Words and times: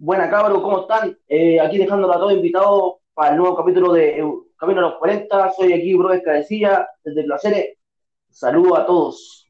Buena 0.00 0.30
cabros, 0.30 0.62
¿cómo 0.62 0.82
están? 0.82 1.18
Eh, 1.26 1.60
aquí 1.60 1.76
dejándolo 1.76 2.14
a 2.14 2.18
todos 2.18 2.32
invitados 2.34 2.98
para 3.14 3.32
el 3.32 3.36
nuevo 3.36 3.56
capítulo 3.56 3.92
de 3.92 4.24
Camino 4.56 4.78
a 4.78 4.90
los 4.90 4.98
40. 4.98 5.50
Soy 5.54 5.72
aquí, 5.72 5.92
bro, 5.94 6.12
Escadecilla, 6.12 6.88
desde 7.02 7.24
Placeres. 7.24 7.78
Saludos 8.30 8.78
a 8.78 8.86
todos. 8.86 9.48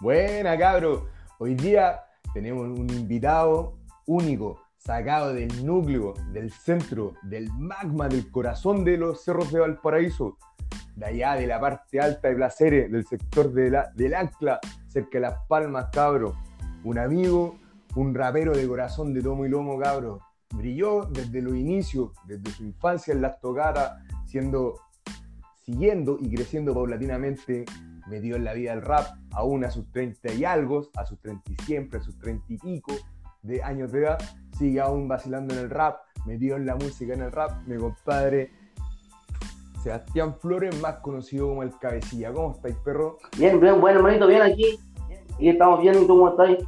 Buena, 0.00 0.56
cabro. 0.56 1.08
Hoy 1.40 1.56
día 1.56 2.04
tenemos 2.34 2.68
un 2.68 2.88
invitado 2.88 3.78
único, 4.06 4.60
sacado 4.76 5.34
del 5.34 5.66
núcleo, 5.66 6.14
del 6.30 6.52
centro, 6.52 7.14
del 7.24 7.50
magma, 7.52 8.06
del 8.06 8.30
corazón 8.30 8.84
de 8.84 8.96
los 8.96 9.24
cerros 9.24 9.50
de 9.50 9.58
Valparaíso, 9.58 10.38
de 10.96 11.06
allá 11.06 11.34
de 11.34 11.46
la 11.46 11.60
parte 11.60 12.00
alta 12.00 12.28
de 12.28 12.34
Placeres, 12.34 12.90
del 12.90 13.06
sector 13.06 13.52
de 13.52 13.70
la, 13.70 13.92
del 13.94 14.14
Ancla, 14.14 14.58
cerca 14.88 15.18
de 15.18 15.20
Las 15.20 15.46
Palmas, 15.46 15.88
cabro. 15.92 16.34
Un 16.84 16.98
amigo, 16.98 17.58
un 17.94 18.14
rapero 18.14 18.52
de 18.56 18.66
corazón 18.66 19.12
de 19.12 19.22
tomo 19.22 19.44
y 19.44 19.50
lomo, 19.50 19.78
cabro. 19.78 20.20
Brilló 20.54 21.04
desde 21.04 21.42
los 21.42 21.54
inicios, 21.54 22.12
desde 22.26 22.50
su 22.50 22.64
infancia 22.64 23.12
en 23.12 23.20
las 23.20 23.38
tocadas, 23.40 24.02
siendo, 24.24 24.80
siguiendo 25.64 26.16
y 26.18 26.34
creciendo 26.34 26.72
paulatinamente 26.72 27.66
metido 28.08 28.36
en 28.36 28.44
la 28.44 28.54
vida 28.54 28.70
del 28.70 28.82
rap, 28.82 29.06
aún 29.32 29.64
a 29.64 29.70
sus 29.70 29.90
30 29.90 30.32
y 30.32 30.44
algo, 30.44 30.88
a 30.96 31.04
sus 31.04 31.20
30 31.20 31.52
y 31.52 31.56
siempre, 31.64 31.98
a 31.98 32.02
sus 32.02 32.18
30 32.18 32.44
y 32.48 32.58
pico 32.58 32.92
de 33.42 33.62
años 33.62 33.92
de 33.92 34.00
edad, 34.00 34.18
sigue 34.56 34.80
aún 34.80 35.08
vacilando 35.08 35.52
en 35.54 35.60
el 35.60 35.70
rap, 35.70 35.98
metido 36.24 36.56
en 36.56 36.64
la 36.64 36.76
música, 36.76 37.12
en 37.12 37.22
el 37.22 37.32
rap, 37.32 37.66
mi 37.66 37.76
compadre 37.76 38.50
Sebastián 39.86 40.34
Flores, 40.40 40.80
más 40.80 40.96
conocido 40.96 41.46
como 41.46 41.62
el 41.62 41.78
Cabecilla. 41.78 42.32
¿Cómo 42.32 42.56
estáis, 42.56 42.74
perro? 42.84 43.18
Bien, 43.38 43.60
bien, 43.60 43.80
bueno, 43.80 44.00
hermanito, 44.00 44.26
bien 44.26 44.42
aquí. 44.42 44.80
Y 45.38 45.50
estamos 45.50 45.80
bien, 45.80 45.94
¿y 45.94 46.00
tú 46.08 46.08
cómo 46.08 46.30
estáis? 46.30 46.58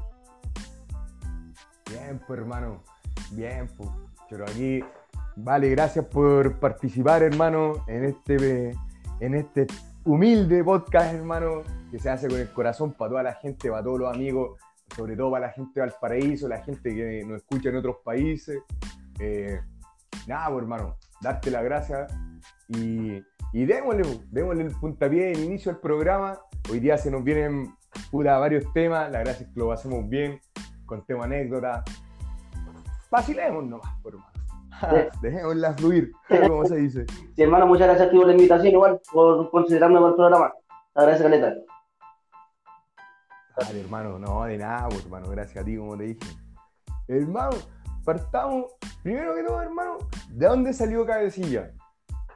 Bien, 1.90 2.20
pues, 2.24 2.38
hermano. 2.38 2.80
Bien, 3.32 3.68
pues. 3.76 3.90
Pero 4.30 4.44
aquí, 4.44 4.84
vale, 5.34 5.68
gracias 5.70 6.04
por 6.04 6.60
participar, 6.60 7.24
hermano, 7.24 7.84
en 7.88 8.04
este, 8.04 8.70
en 9.18 9.34
este 9.34 9.66
humilde 10.04 10.62
podcast, 10.62 11.12
hermano, 11.12 11.62
que 11.90 11.98
se 11.98 12.10
hace 12.10 12.28
con 12.28 12.38
el 12.38 12.52
corazón 12.52 12.92
para 12.92 13.10
toda 13.10 13.22
la 13.24 13.34
gente, 13.34 13.68
para 13.68 13.82
todos 13.82 13.98
los 13.98 14.14
amigos, 14.14 14.60
sobre 14.94 15.16
todo 15.16 15.32
para 15.32 15.48
la 15.48 15.52
gente 15.52 15.72
de 15.74 15.80
Valparaíso, 15.80 16.46
la 16.46 16.62
gente 16.62 16.94
que 16.94 17.24
nos 17.26 17.38
escucha 17.38 17.70
en 17.70 17.76
otros 17.78 17.96
países. 18.04 18.60
Eh, 19.18 19.58
nada, 20.28 20.50
pues, 20.50 20.62
hermano, 20.62 20.96
darte 21.20 21.50
las 21.50 21.64
gracias 21.64 22.12
y, 22.68 23.22
y 23.52 23.64
démosle, 23.66 24.02
démosle 24.30 24.64
el 24.64 24.72
puntapié, 24.72 25.32
el 25.32 25.44
inicio 25.44 25.72
del 25.72 25.80
programa. 25.80 26.38
Hoy 26.70 26.80
día 26.80 26.98
se 26.98 27.10
nos 27.10 27.24
vienen 27.24 27.74
puta, 28.10 28.38
varios 28.38 28.72
temas, 28.72 29.10
la 29.10 29.20
gracia 29.20 29.46
es 29.46 29.52
que 29.52 29.60
lo 29.60 29.72
hacemos 29.72 30.08
bien, 30.08 30.40
contemos 30.86 31.24
anécdotas. 31.24 31.84
Vacilemos 33.10 33.64
nomás, 33.64 34.00
por 34.02 34.14
hermano. 34.14 35.08
Dejémosla 35.22 35.74
fluir, 35.74 36.12
como 36.28 36.64
se 36.64 36.76
dice. 36.76 37.06
Sí, 37.34 37.42
hermano, 37.42 37.66
muchas 37.66 37.88
gracias 37.88 38.08
a 38.08 38.10
ti 38.10 38.16
por 38.16 38.26
la 38.26 38.32
invitación, 38.32 38.72
igual, 38.72 39.00
por 39.12 39.50
considerarme 39.50 39.96
para 39.96 40.08
el 40.08 40.14
programa. 40.14 40.52
Agradezco, 40.94 41.24
Caleta. 41.24 41.54
Dale, 43.58 43.80
hermano, 43.80 44.18
no, 44.18 44.44
de 44.44 44.58
nada, 44.58 44.88
pues, 44.88 45.04
hermano, 45.04 45.28
gracias 45.30 45.62
a 45.62 45.64
ti, 45.64 45.76
como 45.76 45.96
te 45.96 46.04
dije. 46.04 46.20
Hermano, 47.08 47.56
partamos, 48.08 48.72
primero 49.02 49.34
que 49.34 49.42
todo, 49.42 49.60
hermano, 49.60 49.98
¿de 50.30 50.46
dónde 50.46 50.72
salió 50.72 51.04
Cabecilla? 51.04 51.70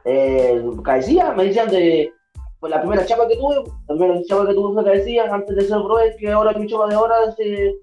Eh, 0.05 0.63
cabecilla, 0.83 1.33
me 1.33 1.45
decían 1.45 1.67
de 1.67 2.13
pues, 2.59 2.69
la 2.69 2.79
primera 2.79 3.03
chapa 3.03 3.27
que 3.27 3.37
tuve, 3.37 3.55
la 3.87 3.95
primera 3.95 4.21
chapa 4.27 4.45
que 4.45 4.53
tuve 4.53 4.75
fue 4.75 4.83
Cabecilla, 4.83 5.33
antes 5.33 5.55
de 5.55 5.63
ser 5.63 5.79
Broe, 5.79 6.15
que 6.19 6.31
ahora 6.31 6.51
es 6.51 6.59
mi 6.59 6.67
chapa 6.67 6.85
de 6.89 6.93
ahora, 6.93 7.15
hace 7.27 7.73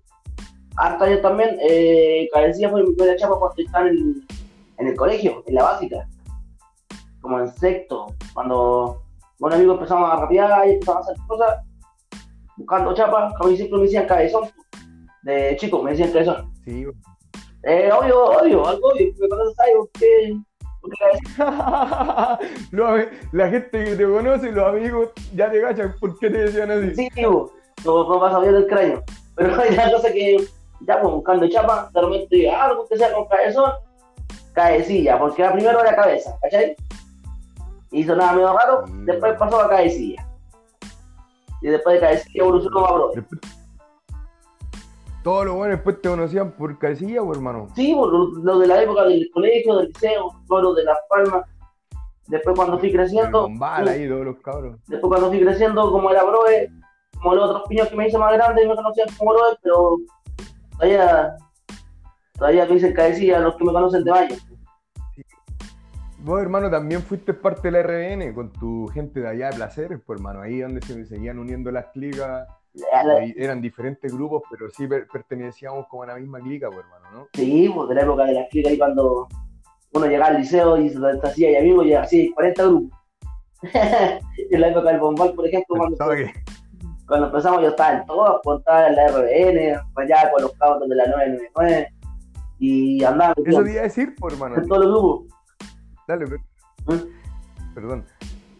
harta 0.77 1.07
años 1.07 1.21
también, 1.21 1.59
eh, 1.63 2.29
Cabecilla 2.33 2.71
fue 2.71 2.85
mi 2.85 2.95
primera 2.95 3.17
chapa 3.17 3.37
cuando 3.41 3.61
estaba 3.61 3.89
en, 3.89 4.25
en 4.79 4.87
el 4.87 4.95
colegio, 4.95 5.43
en 5.49 5.55
la 5.57 5.65
básica, 5.65 6.09
como 7.21 7.41
en 7.41 7.49
sexto, 7.49 8.15
cuando 8.35 9.03
un 9.41 9.53
amigo 9.53 9.73
empezamos 9.73 10.13
a 10.13 10.17
rapear 10.17 10.69
y 10.69 10.75
empezamos 10.75 11.09
a 11.09 11.11
hacer 11.11 11.27
cosas, 11.27 11.59
buscando 12.57 12.95
chapas, 12.95 13.35
como 13.37 13.57
siempre 13.57 13.79
me 13.79 13.85
decían 13.85 14.07
cabezón, 14.07 14.49
de 15.23 15.57
chico 15.59 15.83
me 15.83 15.91
decían 15.91 16.13
cabezón. 16.13 16.53
Sí. 16.65 16.87
Eh, 17.65 17.91
obvio, 17.93 18.25
obvio, 18.25 18.67
algo 18.67 18.89
obvio, 18.89 19.13
me 19.19 19.29
conoces 19.29 19.61
ahí, 19.61 19.73
porque... 19.79 20.37
la 23.33 23.49
gente 23.49 23.85
que 23.85 23.97
te 23.97 24.05
conoce, 24.05 24.51
los 24.51 24.69
amigos, 24.69 25.11
ya 25.35 25.51
te 25.51 25.61
cachan 25.61 25.95
por 26.01 26.19
qué 26.19 26.31
te 26.31 26.39
decían 26.39 26.71
así. 26.71 26.95
Sí, 26.95 27.09
tío, 27.15 27.51
no, 27.85 28.09
no 28.09 28.21
pasa 28.21 28.41
bien 28.41 28.55
el 28.55 28.67
cráneo. 28.67 29.03
Pero 29.35 29.55
hay 29.61 29.75
una 29.75 29.93
cosa 29.93 30.11
que, 30.11 30.39
ya 30.81 31.01
pues, 31.01 31.13
buscando 31.13 31.49
chapa, 31.49 31.91
de 31.93 32.01
repente, 32.01 32.51
algo 32.51 32.87
que 32.89 32.97
sea 32.97 33.13
con 33.13 33.27
cabezón, 33.29 33.73
cabecilla, 34.55 35.19
porque 35.19 35.43
la 35.43 35.53
primero 35.53 35.81
era 35.81 35.95
cabeza, 35.95 36.37
¿cachai? 36.43 36.75
Y 37.93 38.05
sonaba 38.05 38.33
medio 38.33 38.57
raro, 38.57 38.87
Sí. 38.87 38.93
después 39.05 39.35
pasó 39.39 39.61
a 39.61 39.69
cabecilla. 39.69 40.27
Y 41.61 41.69
después 41.69 41.97
de 41.97 42.01
cabecilla 42.01 42.43
evolucionó 42.43 42.87
a 42.87 42.93
bro. 42.93 43.13
Todos 45.23 45.45
los 45.47 45.55
buenos 45.55 45.77
después 45.77 46.01
te 46.01 46.09
conocían 46.09 46.53
por 46.53 46.79
Cabecilla, 46.79 47.23
o 47.23 47.33
hermano. 47.33 47.69
Sí, 47.75 47.95
pues, 47.95 48.11
lo, 48.11 48.27
lo 48.43 48.59
de 48.59 48.67
la 48.67 48.83
época 48.83 49.05
del 49.05 49.29
colegio, 49.33 49.77
del 49.77 49.89
liceo, 49.89 50.31
todo 50.49 50.63
lo 50.63 50.75
de 50.75 50.85
Las 50.85 50.99
Palmas. 51.09 51.45
Después 52.29 52.57
cuando 52.57 52.79
fui 52.79 52.93
creciendo, 52.93 53.43
Con 53.43 53.59
bala 53.59 53.91
ahí, 53.91 54.09
todos 54.09 54.25
los 54.25 54.37
cabros. 54.39 54.77
después 54.87 55.09
cuando 55.11 55.29
fui 55.29 55.41
creciendo, 55.41 55.91
como 55.91 56.11
era 56.11 56.23
broe, 56.25 56.71
como 57.21 57.35
los 57.35 57.51
otros 57.51 57.69
piños 57.69 57.89
que 57.89 57.97
me 57.97 58.07
hice 58.07 58.17
más 58.19 58.33
grandes, 58.33 58.67
me 58.69 58.75
conocían 58.77 59.09
como 59.19 59.33
broe, 59.33 59.57
pero 59.63 59.97
todavía, 60.79 61.37
todavía 62.39 62.67
me 62.67 62.75
dicen 62.75 62.95
cabecilla 62.95 63.41
los 63.41 63.57
que 63.57 63.65
me 63.65 63.73
conocen 63.73 64.05
de 64.05 64.11
Valle. 64.13 64.39
Vos, 66.23 66.41
hermano, 66.41 66.71
también 66.71 67.03
fuiste 67.03 67.33
parte 67.35 67.71
de 67.71 67.73
la 67.73 67.83
RBN 67.83 68.35
con 68.35 68.53
tu 68.53 68.87
gente 68.89 69.21
de 69.21 69.29
allá 69.29 69.51
de 69.51 69.57
Placeres, 69.57 70.01
pues, 70.07 70.19
hermano. 70.19 70.43
Ahí 70.43 70.61
donde 70.61 70.83
se 70.83 71.05
seguían 71.07 71.39
uniendo 71.39 71.71
las 71.71 71.87
clicas. 71.87 72.47
Ahí 73.19 73.35
eran 73.37 73.61
diferentes 73.61 74.13
grupos, 74.13 74.43
pero 74.51 74.71
sí 74.71 74.87
per- 74.87 75.07
pertenecíamos 75.09 75.87
como 75.89 76.05
a 76.05 76.07
la 76.07 76.15
misma 76.17 76.39
clica, 76.41 76.69
pues, 76.71 76.81
hermano, 76.85 77.11
¿no? 77.19 77.29
Sí, 77.35 77.71
pues 77.75 77.89
de 77.89 77.95
la 77.97 78.03
época 78.03 78.25
de 78.27 78.33
las 78.35 78.49
chicas, 78.49 78.73
ahí 78.73 78.79
cuando 78.79 79.29
uno 79.93 80.07
llegaba 80.07 80.27
al 80.31 80.37
liceo 80.39 80.77
y 80.77 80.89
se 80.91 80.99
hacía 81.23 81.51
y 81.51 81.57
amigos, 81.57 81.87
y 81.87 81.95
así, 81.95 82.33
40 82.33 82.63
grupos. 82.65 82.99
en 84.51 84.61
la 84.61 84.69
época 84.69 84.91
del 84.91 85.01
bombal, 85.01 85.33
por 85.35 85.47
ejemplo, 85.47 85.77
cuando, 85.77 85.97
Pensaba 85.97 86.17
que- 86.17 86.33
cuando 87.07 87.27
empezamos 87.27 87.61
yo 87.63 87.69
estaba 87.69 87.93
en 87.99 88.07
todas, 88.07 88.41
pues, 88.45 88.59
estaba 88.61 88.87
en 88.89 88.97
la 88.97 89.09
RBN, 89.09 89.81
allá 89.97 90.31
con 90.33 90.43
los 90.43 90.53
cabos 90.53 90.89
de 90.89 90.95
la 90.95 91.07
999, 91.07 91.89
y 92.61 93.03
andaba 93.05 93.35
Eso 93.45 93.65
te 93.65 93.73
iba 93.73 93.81
a 93.81 93.85
decir, 93.85 94.15
pues, 94.19 94.35
hermano. 94.35 94.57
en 94.57 94.69
todos 94.69 94.85
los 94.87 94.91
grupos. 95.03 95.27
Dale, 96.07 96.27
per- 96.27 96.41
¿Mm? 96.87 97.75
perdón. 97.75 98.05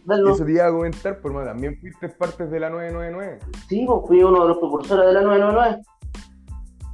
Eso 0.09 0.45
te 0.45 0.51
iba 0.51 0.67
a 0.67 0.71
comentar, 0.71 1.19
pues, 1.19 1.31
hermano. 1.31 1.51
También 1.51 1.79
fuiste 1.79 2.09
parte 2.09 2.47
de 2.47 2.59
la 2.59 2.69
999. 2.69 3.39
Sí, 3.67 3.85
pues 3.87 3.99
fui 4.07 4.23
uno 4.23 4.41
de 4.41 4.47
los 4.49 4.57
propulsores 4.57 5.05
de 5.05 5.13
la 5.13 5.21
999. 5.21 5.83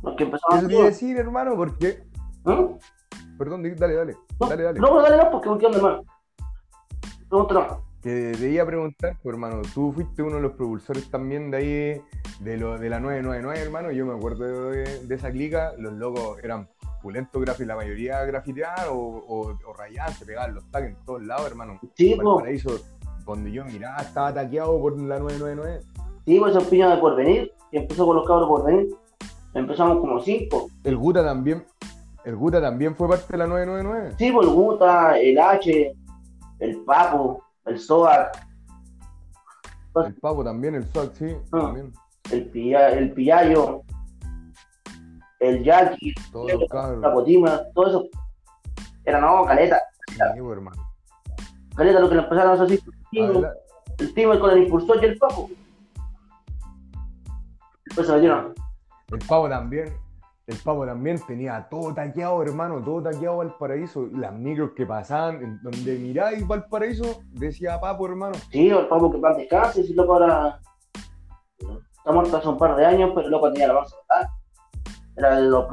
Los 0.03 0.15
que 0.15 0.23
empezamos 0.23 0.57
Eso 0.57 0.67
te 0.67 0.73
iba 0.73 0.83
a 0.83 0.87
decir, 0.87 1.17
hermano, 1.17 1.55
porque. 1.55 2.03
¿Mm? 2.43 3.37
Perdón, 3.37 3.63
dale, 3.77 3.93
dale. 3.95 4.15
No, 4.39 4.47
Dale, 4.47 4.63
dale. 4.63 4.79
no, 4.79 4.89
pues 4.89 5.03
dale, 5.03 5.17
no, 5.23 5.31
porque 5.31 5.49
¿qué 5.59 5.65
onda, 5.65 5.77
hermano? 5.77 6.03
Pregúntalo. 7.29 7.83
Que 8.01 8.33
te 8.37 8.49
iba 8.49 8.63
a 8.63 8.65
preguntar, 8.65 9.17
pues, 9.21 9.33
hermano, 9.33 9.61
tú 9.73 9.91
fuiste 9.91 10.21
uno 10.21 10.37
de 10.37 10.41
los 10.41 10.53
propulsores 10.53 11.09
también 11.09 11.51
de 11.51 11.57
ahí, 11.57 12.01
de, 12.39 12.57
lo, 12.57 12.77
de 12.77 12.89
la 12.89 12.99
999, 12.99 13.59
hermano. 13.59 13.91
Yo 13.91 14.05
me 14.05 14.13
acuerdo 14.13 14.71
de, 14.71 15.05
de 15.05 15.15
esa 15.15 15.31
clica, 15.31 15.73
los 15.77 15.93
locos 15.93 16.39
eran 16.43 16.69
pulentos 17.01 17.59
la 17.59 17.75
mayoría 17.75 18.23
grafiteaban 18.25 18.87
o, 18.89 18.93
o, 18.95 19.57
o 19.65 19.73
rayaban, 19.73 20.13
se 20.13 20.25
pegaban 20.25 20.55
los 20.55 20.69
tags 20.71 20.87
en 20.87 21.05
todos 21.05 21.23
lados, 21.23 21.47
hermano. 21.47 21.79
Sí. 21.95 22.15
Valparaíso, 22.15 22.79
donde 23.35 23.51
yo 23.51 23.65
miraba, 23.65 23.97
estaba 23.97 24.33
taqueado 24.33 24.79
por 24.79 24.97
la 24.99 25.19
999. 25.19 25.81
Sí, 26.25 26.39
pues 26.39 26.51
esos 26.55 26.67
piños 26.67 26.91
de 26.93 26.97
porvenir, 26.97 27.51
que 27.71 27.77
empezó 27.79 28.05
con 28.05 28.15
los 28.17 28.27
cabros 28.27 28.47
por 28.47 28.65
venir. 28.65 28.87
Empezamos 29.53 29.99
como 29.99 30.19
cinco. 30.21 30.67
El 30.83 30.97
Guta 30.97 31.23
también, 31.23 31.65
el 32.25 32.35
Guta 32.35 32.61
también 32.61 32.95
fue 32.95 33.07
parte 33.07 33.25
de 33.33 33.37
la 33.37 33.47
999. 33.47 34.15
Sí, 34.17 34.31
pues 34.31 34.47
el 34.47 34.53
Guta, 34.53 35.19
el 35.19 35.39
H, 35.39 35.95
el 36.59 36.77
Papo, 36.83 37.43
el 37.65 37.79
Soac, 37.79 38.45
El 40.05 40.13
Pavo 40.15 40.43
también, 40.43 40.75
el 40.75 40.85
Swag, 40.87 41.11
sí, 41.15 41.35
Ah. 41.51 41.59
también. 41.61 41.91
el, 42.31 42.49
Pilla, 42.49 42.89
el 42.89 43.13
Pillayo, 43.13 43.81
el 45.39 45.63
Jackie, 45.63 46.13
Todos 46.31 46.51
los 46.53 46.61
la 46.61 46.67
cabros. 46.67 47.13
Cotima, 47.13 47.61
todo 47.73 47.87
eso. 47.87 48.03
Era 49.05 49.19
no, 49.21 49.45
caleta. 49.45 49.79
Sí, 50.07 50.15
pues, 50.39 50.51
hermano. 50.57 50.83
Caleta 51.75 51.99
lo 51.99 52.09
que 52.09 52.15
le 52.15 52.21
empezaron 52.23 52.59
a 52.59 52.63
así. 52.63 52.79
El 53.11 54.13
Timo 54.13 54.39
con 54.39 54.51
el 54.51 54.63
impulsor 54.63 54.99
y 55.01 55.05
el 55.05 55.17
Papo. 55.17 55.49
Después 57.85 58.07
se 58.07 58.13
metieron. 58.13 58.53
El 59.11 59.19
Pavo 59.27 59.49
también. 59.49 59.93
el 60.45 60.57
Papo 60.57 60.85
también 60.85 61.19
tenía 61.25 61.67
todo 61.69 61.93
taqueado, 61.93 62.41
hermano, 62.43 62.83
todo 62.83 63.01
taqueado 63.01 63.37
Valparaíso. 63.37 64.07
Las 64.13 64.33
micros 64.33 64.71
que 64.75 64.85
pasaban, 64.85 65.41
en 65.41 65.61
donde 65.63 65.97
miráis 65.97 66.45
Valparaíso, 66.45 67.21
decía 67.31 67.79
Papo, 67.79 68.07
hermano. 68.07 68.35
Sí, 68.51 68.69
el 68.69 68.87
Papo 68.87 69.11
que 69.11 69.17
plan 69.17 69.37
descanse, 69.37 69.83
si 69.83 69.93
loco 69.93 70.13
ahora 70.13 70.59
está 72.07 72.11
muerto 72.11 72.37
hace 72.37 72.47
un 72.47 72.57
par 72.57 72.75
de 72.75 72.85
años, 72.85 73.11
pero 73.15 73.25
el 73.25 73.31
loco 73.31 73.51
tenía 73.51 73.67
la 73.67 73.73
masa 73.75 73.95
Era 75.15 75.35
de 75.37 75.49
los 75.49 75.65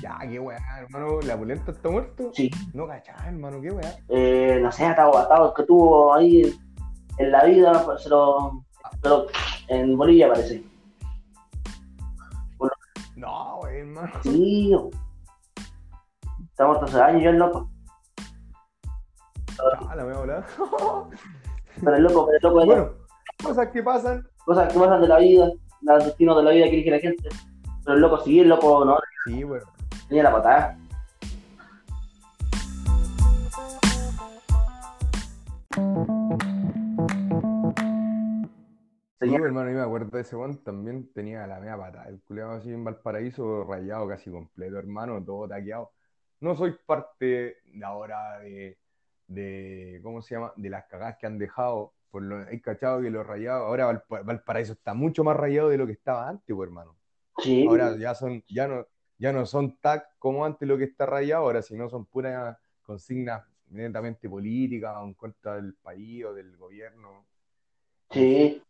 Ya, 0.00 0.18
qué 0.28 0.38
weá, 0.38 0.58
hermano, 0.78 1.20
la 1.22 1.36
pulenta 1.36 1.70
está 1.70 1.88
muerto. 1.88 2.30
Sí. 2.34 2.50
No 2.74 2.86
cachá, 2.86 3.14
hermano, 3.26 3.60
qué 3.60 3.70
weá. 3.70 3.96
Eh, 4.08 4.58
no 4.60 4.70
sé, 4.70 4.88
estaba 4.88 5.22
atado, 5.22 5.54
que 5.54 5.62
tuvo 5.62 6.12
ahí 6.12 6.54
en 7.18 7.30
la 7.30 7.44
vida, 7.44 7.82
pues, 7.84 8.08
pero 9.00 9.26
en 9.68 9.96
Bolivia 9.96 10.28
parece. 10.28 10.64
No, 13.16 13.60
hermano. 13.68 14.10
Sí, 14.22 14.74
está 16.50 16.66
muerto 16.66 16.86
hace 16.86 17.00
años 17.00 17.22
ya 17.22 17.30
el 17.30 17.36
loco. 17.36 17.70
Ah, 19.88 19.94
la 19.94 20.04
voy 20.04 20.12
a 20.12 20.18
hablar. 20.18 20.46
pero 21.84 21.96
el 21.96 22.02
loco, 22.02 22.26
pero 22.26 22.36
el 22.36 22.42
loco. 22.42 22.66
Bueno, 22.66 22.90
cosas 23.42 23.68
que 23.68 23.82
pasan. 23.82 24.26
Cosas 24.44 24.72
que 24.72 24.78
pasan 24.78 25.02
de 25.02 25.08
la 25.08 25.18
vida, 25.18 25.52
los 25.82 26.04
destinos 26.04 26.36
de 26.36 26.42
la 26.42 26.50
vida 26.50 26.64
que 26.64 26.74
elige 26.74 26.90
la 26.90 26.98
gente. 26.98 27.28
Pero 27.84 27.94
el 27.94 28.00
loco 28.00 28.18
sí, 28.18 28.40
el 28.40 28.48
loco 28.48 28.84
no. 28.84 28.98
Sí, 29.26 29.44
bueno. 29.44 29.66
Tenía 30.08 30.24
la 30.24 30.32
patada. 30.32 30.78
Sí, 39.22 39.34
hermano, 39.34 39.70
yo 39.70 39.76
me 39.76 39.82
acuerdo 39.82 40.10
de 40.10 40.22
ese 40.22 40.34
one, 40.34 40.56
también 40.64 41.12
tenía 41.12 41.46
la 41.46 41.60
media 41.60 41.76
pata. 41.76 42.08
El 42.08 42.20
culeado 42.22 42.52
así 42.52 42.72
en 42.72 42.82
Valparaíso, 42.82 43.64
rayado 43.64 44.08
casi 44.08 44.30
completo, 44.30 44.78
hermano, 44.78 45.24
todo 45.24 45.48
taqueado. 45.48 45.92
No 46.40 46.56
soy 46.56 46.74
parte 46.84 47.58
de 47.64 47.84
ahora 47.84 48.40
de, 48.40 48.78
de 49.28 50.00
¿cómo 50.02 50.22
se 50.22 50.34
llama? 50.34 50.52
De 50.56 50.68
las 50.68 50.86
cagadas 50.86 51.18
que 51.18 51.26
han 51.26 51.38
dejado. 51.38 51.92
Por 52.10 52.22
lo, 52.22 52.44
hay 52.46 52.60
cachado 52.60 53.00
que 53.00 53.10
lo 53.10 53.22
rayado, 53.22 53.64
ahora 53.64 54.04
Valparaíso 54.08 54.72
está 54.72 54.92
mucho 54.92 55.24
más 55.24 55.36
rayado 55.36 55.68
de 55.68 55.78
lo 55.78 55.86
que 55.86 55.92
estaba 55.92 56.28
antes, 56.28 56.54
pues, 56.54 56.66
hermano. 56.66 56.96
Sí. 57.38 57.66
Ahora 57.66 57.96
ya 57.96 58.14
son, 58.14 58.42
ya 58.48 58.66
no, 58.66 58.86
ya 59.18 59.32
no 59.32 59.46
son 59.46 59.78
tag 59.78 60.08
como 60.18 60.44
antes 60.44 60.68
lo 60.68 60.76
que 60.76 60.84
está 60.84 61.06
rayado, 61.06 61.44
ahora 61.44 61.62
si 61.62 61.76
no 61.76 61.88
son 61.88 62.04
puras 62.06 62.58
consignas 62.82 63.44
netamente 63.68 64.28
políticas 64.28 64.96
en 65.02 65.14
contra 65.14 65.54
del 65.54 65.74
país 65.74 66.24
o 66.24 66.34
del 66.34 66.56
gobierno. 66.56 67.24
Sí. 68.10 68.62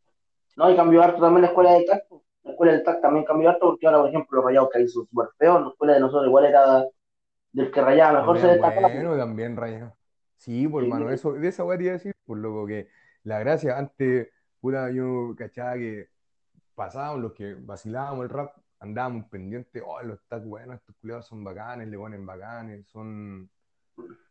No, 0.56 0.70
y 0.70 0.76
cambió 0.76 1.02
harto 1.02 1.20
también 1.20 1.42
la 1.42 1.48
escuela 1.48 1.72
del 1.72 1.86
TAC. 1.86 2.04
La 2.44 2.50
escuela 2.50 2.72
del 2.72 2.82
TAC 2.82 3.00
también 3.00 3.24
cambió 3.24 3.50
harto 3.50 3.68
porque 3.70 3.86
ahora, 3.86 4.00
por 4.00 4.08
ejemplo, 4.08 4.36
los 4.36 4.44
rayados 4.46 4.68
que 4.72 4.80
hizo 4.82 5.00
súper 5.00 5.28
feo. 5.38 5.60
La 5.60 5.68
escuela 5.68 5.94
de 5.94 6.00
nosotros 6.00 6.26
igual 6.26 6.44
era 6.46 6.84
del 7.52 7.70
que 7.70 7.80
rayaba 7.80 8.20
mejor 8.20 8.38
se 8.38 8.46
destacaba. 8.48 8.88
Bueno, 8.88 9.16
también 9.16 9.56
rayado. 9.56 9.96
Sí, 10.36 10.66
por 10.66 10.82
hermano, 10.82 11.10
eso, 11.10 11.34
de 11.34 11.48
esa 11.48 11.64
quería 11.68 11.92
decir, 11.92 12.14
por 12.24 12.38
lo 12.38 12.66
que 12.66 12.88
la 13.22 13.38
gracia, 13.38 13.78
antes, 13.78 14.28
pura 14.60 14.90
yo 14.90 15.34
cachaba 15.36 15.74
que 15.74 16.08
pasábamos 16.74 17.20
los 17.20 17.32
que 17.32 17.54
vacilábamos 17.54 18.24
el 18.24 18.30
rap, 18.30 18.56
andábamos 18.80 19.26
pendientes, 19.26 19.82
oh, 19.86 20.02
los 20.02 20.20
TAC 20.26 20.44
buenos, 20.44 20.76
estos 20.76 20.96
culiados 20.96 21.26
son 21.26 21.44
bacanes, 21.44 21.86
le 21.86 21.96
ponen 21.96 22.26
bacanes, 22.26 22.86
son 22.88 23.48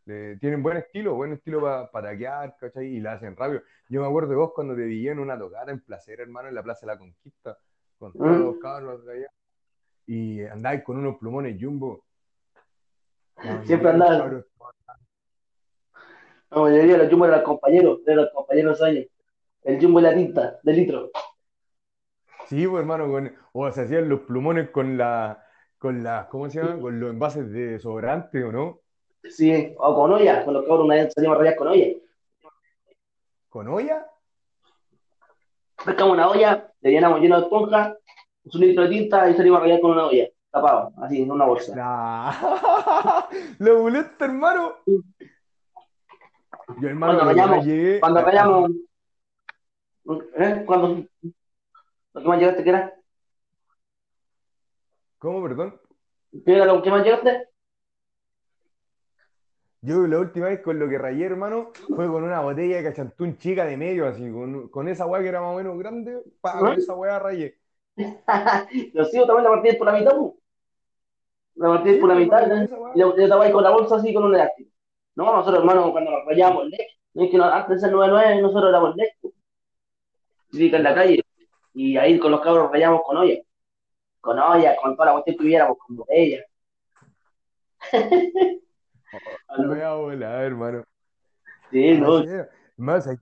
tienen 0.06 0.64
buen 0.64 0.78
estilo, 0.78 1.16
buen 1.16 1.34
estilo 1.34 1.62
para 1.62 2.10
taquear, 2.10 2.56
¿cachai? 2.60 2.88
Y 2.88 3.00
la 3.00 3.14
hacen 3.14 3.36
rápido. 3.36 3.62
Yo 3.90 4.02
me 4.02 4.08
acuerdo 4.08 4.30
de 4.30 4.36
vos 4.36 4.52
cuando 4.54 4.76
te 4.76 4.84
vi 4.84 5.08
en 5.08 5.20
una 5.20 5.38
tocada 5.38 5.72
en 5.72 5.80
Placer, 5.80 6.20
hermano, 6.20 6.50
en 6.50 6.56
la 6.56 6.64
Plaza 6.64 6.86
de 6.86 6.94
la 6.94 6.98
Conquista, 6.98 7.58
con 7.98 8.14
todos 8.14 8.38
los 8.38 8.58
cabros 8.58 9.06
de 9.06 9.14
allá. 9.14 9.28
Y 10.08 10.42
andáis 10.44 10.84
con 10.84 10.98
unos 10.98 11.18
plumones 11.18 11.58
jumbo. 11.62 12.04
Siempre 13.64 13.90
andaba. 13.90 14.44
La 16.50 16.62
mayoría 16.62 16.94
de 16.94 16.98
los 16.98 17.10
jumbo 17.10 17.26
eran 17.26 17.38
los 17.38 17.48
compañeros, 17.48 18.00
eran 18.06 18.26
los 18.26 18.34
compañeros 18.34 18.82
años. 18.82 19.06
El 19.64 19.80
jumbo 19.80 20.00
y 20.00 20.04
la 20.04 20.14
tinta, 20.14 20.60
de 20.64 20.74
litro. 20.74 21.12
Sí, 22.48 22.68
pues 22.68 22.82
hermano, 22.82 23.08
con, 23.10 23.34
o 23.54 23.72
se 23.72 23.82
hacían 23.82 24.10
los 24.10 24.22
plumones 24.22 24.72
con 24.72 24.98
la, 24.98 25.46
con 25.78 26.04
la, 26.04 26.28
¿cómo 26.30 26.50
se 26.50 26.60
llama? 26.60 26.82
Con 26.82 27.00
los 27.00 27.12
envases 27.12 27.50
de 27.52 27.80
sobrante, 27.80 28.44
¿o 28.44 28.52
no? 28.52 28.82
Sí, 29.30 29.76
o 29.78 29.96
con 29.96 30.12
olla, 30.12 30.44
con 30.44 30.54
los 30.54 30.64
cabros 30.64 30.86
una 30.86 30.96
vez 30.96 31.14
salimos 31.14 31.36
a 31.36 31.40
rayar 31.40 31.56
con 31.56 31.68
olla. 31.68 31.88
¿Con 33.50 33.68
olla? 33.68 34.08
Pescamos 35.86 36.14
una 36.14 36.30
olla, 36.30 36.72
le 36.82 36.92
llenamos 36.92 37.22
lleno 37.22 37.38
de 37.38 37.44
esponja, 37.44 37.98
un 38.44 38.62
litro 38.62 38.84
de 38.84 38.90
tinta 38.90 39.30
y 39.30 39.36
salimos 39.36 39.60
a 39.60 39.64
rayar 39.64 39.82
con 39.82 39.92
una 39.92 40.06
olla, 40.06 40.28
tapado, 40.50 40.92
así, 41.02 41.22
en 41.22 41.32
una 41.32 41.46
bolsa. 41.46 41.76
Nah. 41.76 42.32
Lo 43.60 43.88
hermano. 43.88 44.78
Yo, 46.80 46.88
hermano, 46.88 47.14
cuando 47.14 47.34
rayamos, 47.34 47.66
llegué... 47.66 48.00
cuando 48.00 48.22
rayamos, 48.22 48.72
¿eh? 50.38 50.64
Cuando, 50.66 51.06
¿Lo 52.14 52.22
que 52.22 52.28
más 52.28 52.40
llegaste 52.40 52.64
qué 52.64 52.70
era? 52.70 52.94
¿Cómo, 55.18 55.44
perdón? 55.44 55.80
¿Qué 56.46 56.54
era 56.54 56.66
lo 56.66 56.82
que 56.82 56.90
más 56.90 57.04
llegaste? 57.04 57.51
Yo 59.84 60.06
la 60.06 60.20
última 60.20 60.48
vez 60.48 60.62
con 60.62 60.78
lo 60.78 60.88
que 60.88 61.00
rayé, 61.00 61.26
hermano, 61.26 61.72
fue 61.88 62.08
con 62.08 62.24
una 62.24 62.42
botella 62.42 62.78
de 62.78 62.84
cachantún 62.84 63.38
chica 63.38 63.66
de 63.66 63.78
medio, 63.78 64.08
así, 64.08 64.32
con, 64.32 64.70
con 64.70 64.88
esa 64.88 65.08
weá 65.08 65.24
que 65.24 65.30
era 65.30 65.42
más 65.42 65.56
o 65.56 65.58
menos 65.58 65.78
grande, 65.80 66.22
pa, 66.40 66.60
con 66.60 66.74
esa 66.74 66.94
weá 66.94 67.18
rayé. 67.18 67.58
Lo 68.94 69.06
sigo 69.06 69.26
también 69.26 69.46
la 69.46 69.50
partida 69.50 69.78
por 69.80 69.88
la 69.88 69.94
mitad, 69.94 70.14
La 71.56 71.68
partida 71.70 72.00
por 72.00 72.10
la 72.10 72.16
mitad, 72.16 72.48
y 72.94 73.00
yo 73.00 73.16
estaba 73.18 73.46
ahí 73.46 73.52
con 73.52 73.64
la 73.64 73.72
bolsa 73.72 73.96
así 73.96 74.14
con 74.14 74.26
un 74.26 74.36
elástico. 74.36 74.70
No, 75.16 75.26
nosotros, 75.26 75.60
hermano, 75.60 75.92
cuando 75.92 76.12
nos 76.12 76.26
rayábamos 76.26 76.66
el 76.66 76.78
no 77.14 77.24
es 77.24 77.32
que 77.32 77.38
antes 77.38 77.82
de 77.82 77.88
ser 77.88 77.92
9-9, 77.94 78.42
nosotros 78.42 78.70
éramos. 78.70 78.96
Sí, 80.52 80.70
en 80.74 80.84
la 80.84 80.94
calle. 80.94 81.22
Y 81.74 81.98
ahí 81.98 82.20
con 82.20 82.32
los 82.32 82.42
cabros 82.42 82.72
rayamos 82.72 83.02
con 83.04 83.18
olla. 83.18 83.36
Con 84.22 84.40
olla, 84.40 84.76
con 84.78 84.96
toda 84.96 85.08
la 85.08 85.14
cuestión 85.14 85.38
que 85.38 85.44
hubiéramos, 85.44 85.78
con 85.78 85.96
botella. 85.98 86.46
voy 89.68 89.82
a 89.82 89.94
volar, 89.94 90.44
hermano. 90.44 90.84
Sí, 91.72 91.98
no. 91.98 92.24
Más, 92.78 93.08
hay, 93.08 93.18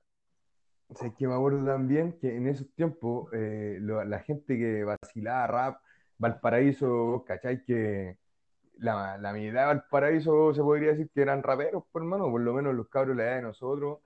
que 1.18 1.28
me 1.28 1.34
acuerdo 1.34 1.66
también 1.66 2.18
que 2.20 2.36
en 2.36 2.48
esos 2.48 2.68
tiempos 2.74 3.30
eh, 3.34 3.80
la 3.82 4.20
gente 4.20 4.58
que 4.58 4.84
vacilaba 4.84 5.48
rap, 5.48 5.82
Valparaíso, 6.18 7.24
¿cachai? 7.28 7.64
Que 7.64 8.18
la, 8.78 9.18
la 9.18 9.34
mitad 9.34 9.62
de 9.62 9.66
Valparaíso 9.66 10.54
se 10.54 10.62
podría 10.62 10.92
decir 10.92 11.10
que 11.14 11.22
eran 11.22 11.44
raperos, 11.44 11.84
por 11.92 12.02
hermano, 12.02 12.30
por 12.30 12.42
lo 12.42 12.54
menos 12.54 12.74
los 12.76 12.90
cabros 12.90 13.16
la 13.16 13.24
edad 13.24 13.36
de 13.38 13.42
nosotros. 13.44 14.00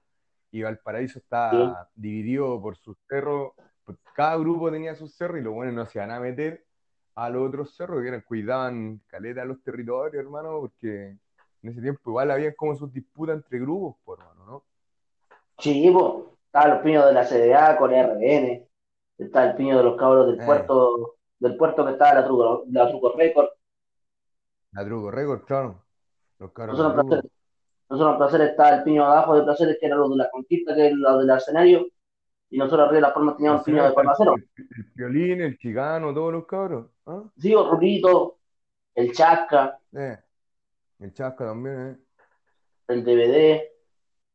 Y 0.51 0.61
Valparaíso 0.61 1.19
está 1.19 1.89
dividido 1.95 2.61
por 2.61 2.77
sus 2.77 2.97
cerros. 3.09 3.53
Pues, 3.83 3.97
cada 4.15 4.37
grupo 4.37 4.71
tenía 4.71 4.95
sus 4.95 5.15
cerros 5.15 5.39
y 5.39 5.41
los 5.41 5.53
buenos 5.53 5.73
no 5.73 5.85
se 5.85 5.97
iban 5.97 6.11
a 6.11 6.19
meter 6.19 6.65
a 7.15 7.29
los 7.29 7.47
otros 7.47 7.75
cerros 7.75 8.01
que 8.01 8.07
eran, 8.07 8.21
cuidaban 8.21 9.01
caleta 9.07 9.45
los 9.45 9.61
territorios, 9.63 10.23
hermano, 10.23 10.59
porque 10.61 11.17
en 11.63 11.69
ese 11.69 11.81
tiempo 11.81 12.09
igual 12.09 12.29
había 12.29 12.53
como 12.53 12.75
sus 12.75 12.91
disputas 12.91 13.37
entre 13.37 13.59
grupos, 13.59 13.95
por 14.03 14.19
mano, 14.19 14.45
¿no? 14.45 14.63
Sí, 15.57 15.89
pues, 15.91 16.25
estaba 16.45 16.75
los 16.75 16.83
piños 16.83 17.05
de 17.05 17.13
la 17.13 17.25
CDA 17.25 17.77
con 17.77 17.93
el 17.93 18.05
RN, 18.05 18.67
está 19.17 19.49
el 19.49 19.55
piño 19.55 19.77
de 19.77 19.83
los 19.83 19.97
cabros 19.97 20.27
del 20.27 20.41
eh. 20.41 20.45
puerto, 20.45 21.15
del 21.39 21.55
puerto 21.55 21.85
que 21.85 21.93
estaba 21.93 22.15
la 22.15 22.25
Truco, 22.25 22.63
la 22.69 22.89
Truco 22.89 23.13
Record. 23.15 23.47
La 24.73 24.85
Truco 24.85 25.09
Record, 25.09 25.45
claro. 25.45 25.83
Los 26.39 26.51
cabros 26.51 26.77
nosotros, 26.77 28.11
en 28.13 28.17
placer, 28.17 28.41
está 28.41 28.75
el 28.75 28.83
piño 28.83 29.05
abajo 29.05 29.35
de 29.35 29.43
placeres, 29.43 29.77
que 29.79 29.85
era 29.85 29.95
lo 29.95 30.09
de 30.09 30.17
la 30.17 30.29
conquista, 30.31 30.73
que 30.73 30.87
es 30.87 30.93
lo 30.93 31.19
del 31.19 31.29
escenario, 31.29 31.85
y 32.49 32.57
nosotros 32.57 32.87
arriba 32.87 32.95
de 32.95 33.01
la 33.01 33.13
forma 33.13 33.35
teníamos 33.35 33.61
un 33.61 33.65
piño 33.65 33.83
de 33.83 33.91
palmacero. 33.91 34.35
El, 34.35 34.47
el, 34.57 34.91
violín, 34.95 35.41
el 35.41 35.57
chicano, 35.57 36.13
todos 36.13 36.33
los 36.33 36.45
cabros. 36.45 36.87
¿ah? 37.05 37.23
Sí, 37.37 37.53
el 37.53 37.69
Rurito, 37.69 38.37
el 38.95 39.11
Chasca. 39.11 39.79
Eh. 39.91 40.17
El 41.03 41.13
Chasca 41.13 41.45
también, 41.45 41.81
¿eh? 41.81 41.97
El 42.87 43.03
DVD. 43.03 43.61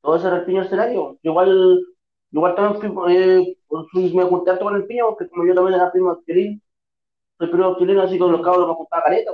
Todo 0.03 0.17
ese 0.17 0.27
era 0.27 0.37
el 0.37 0.45
piño 0.45 0.61
escenario. 0.61 1.19
Igual, 1.23 1.81
igual 2.31 2.55
también 2.55 2.93
fui, 2.93 3.17
eh, 3.17 3.57
me 4.15 4.25
junté 4.25 4.51
harto 4.51 4.67
con 4.67 4.77
el 4.77 4.85
piño, 4.85 5.07
porque 5.09 5.31
como 5.31 5.47
yo 5.47 5.55
también 5.55 5.77
era 5.77 5.91
primo 5.91 6.23
Quilín, 6.27 6.63
soy 7.39 7.49
primo 7.49 7.75
Quilín, 7.79 7.99
así 8.01 8.19
con 8.19 8.33
los 8.33 8.43
cabros 8.43 8.69
me 8.69 8.75
juntaba 8.75 9.05
caleta. 9.05 9.33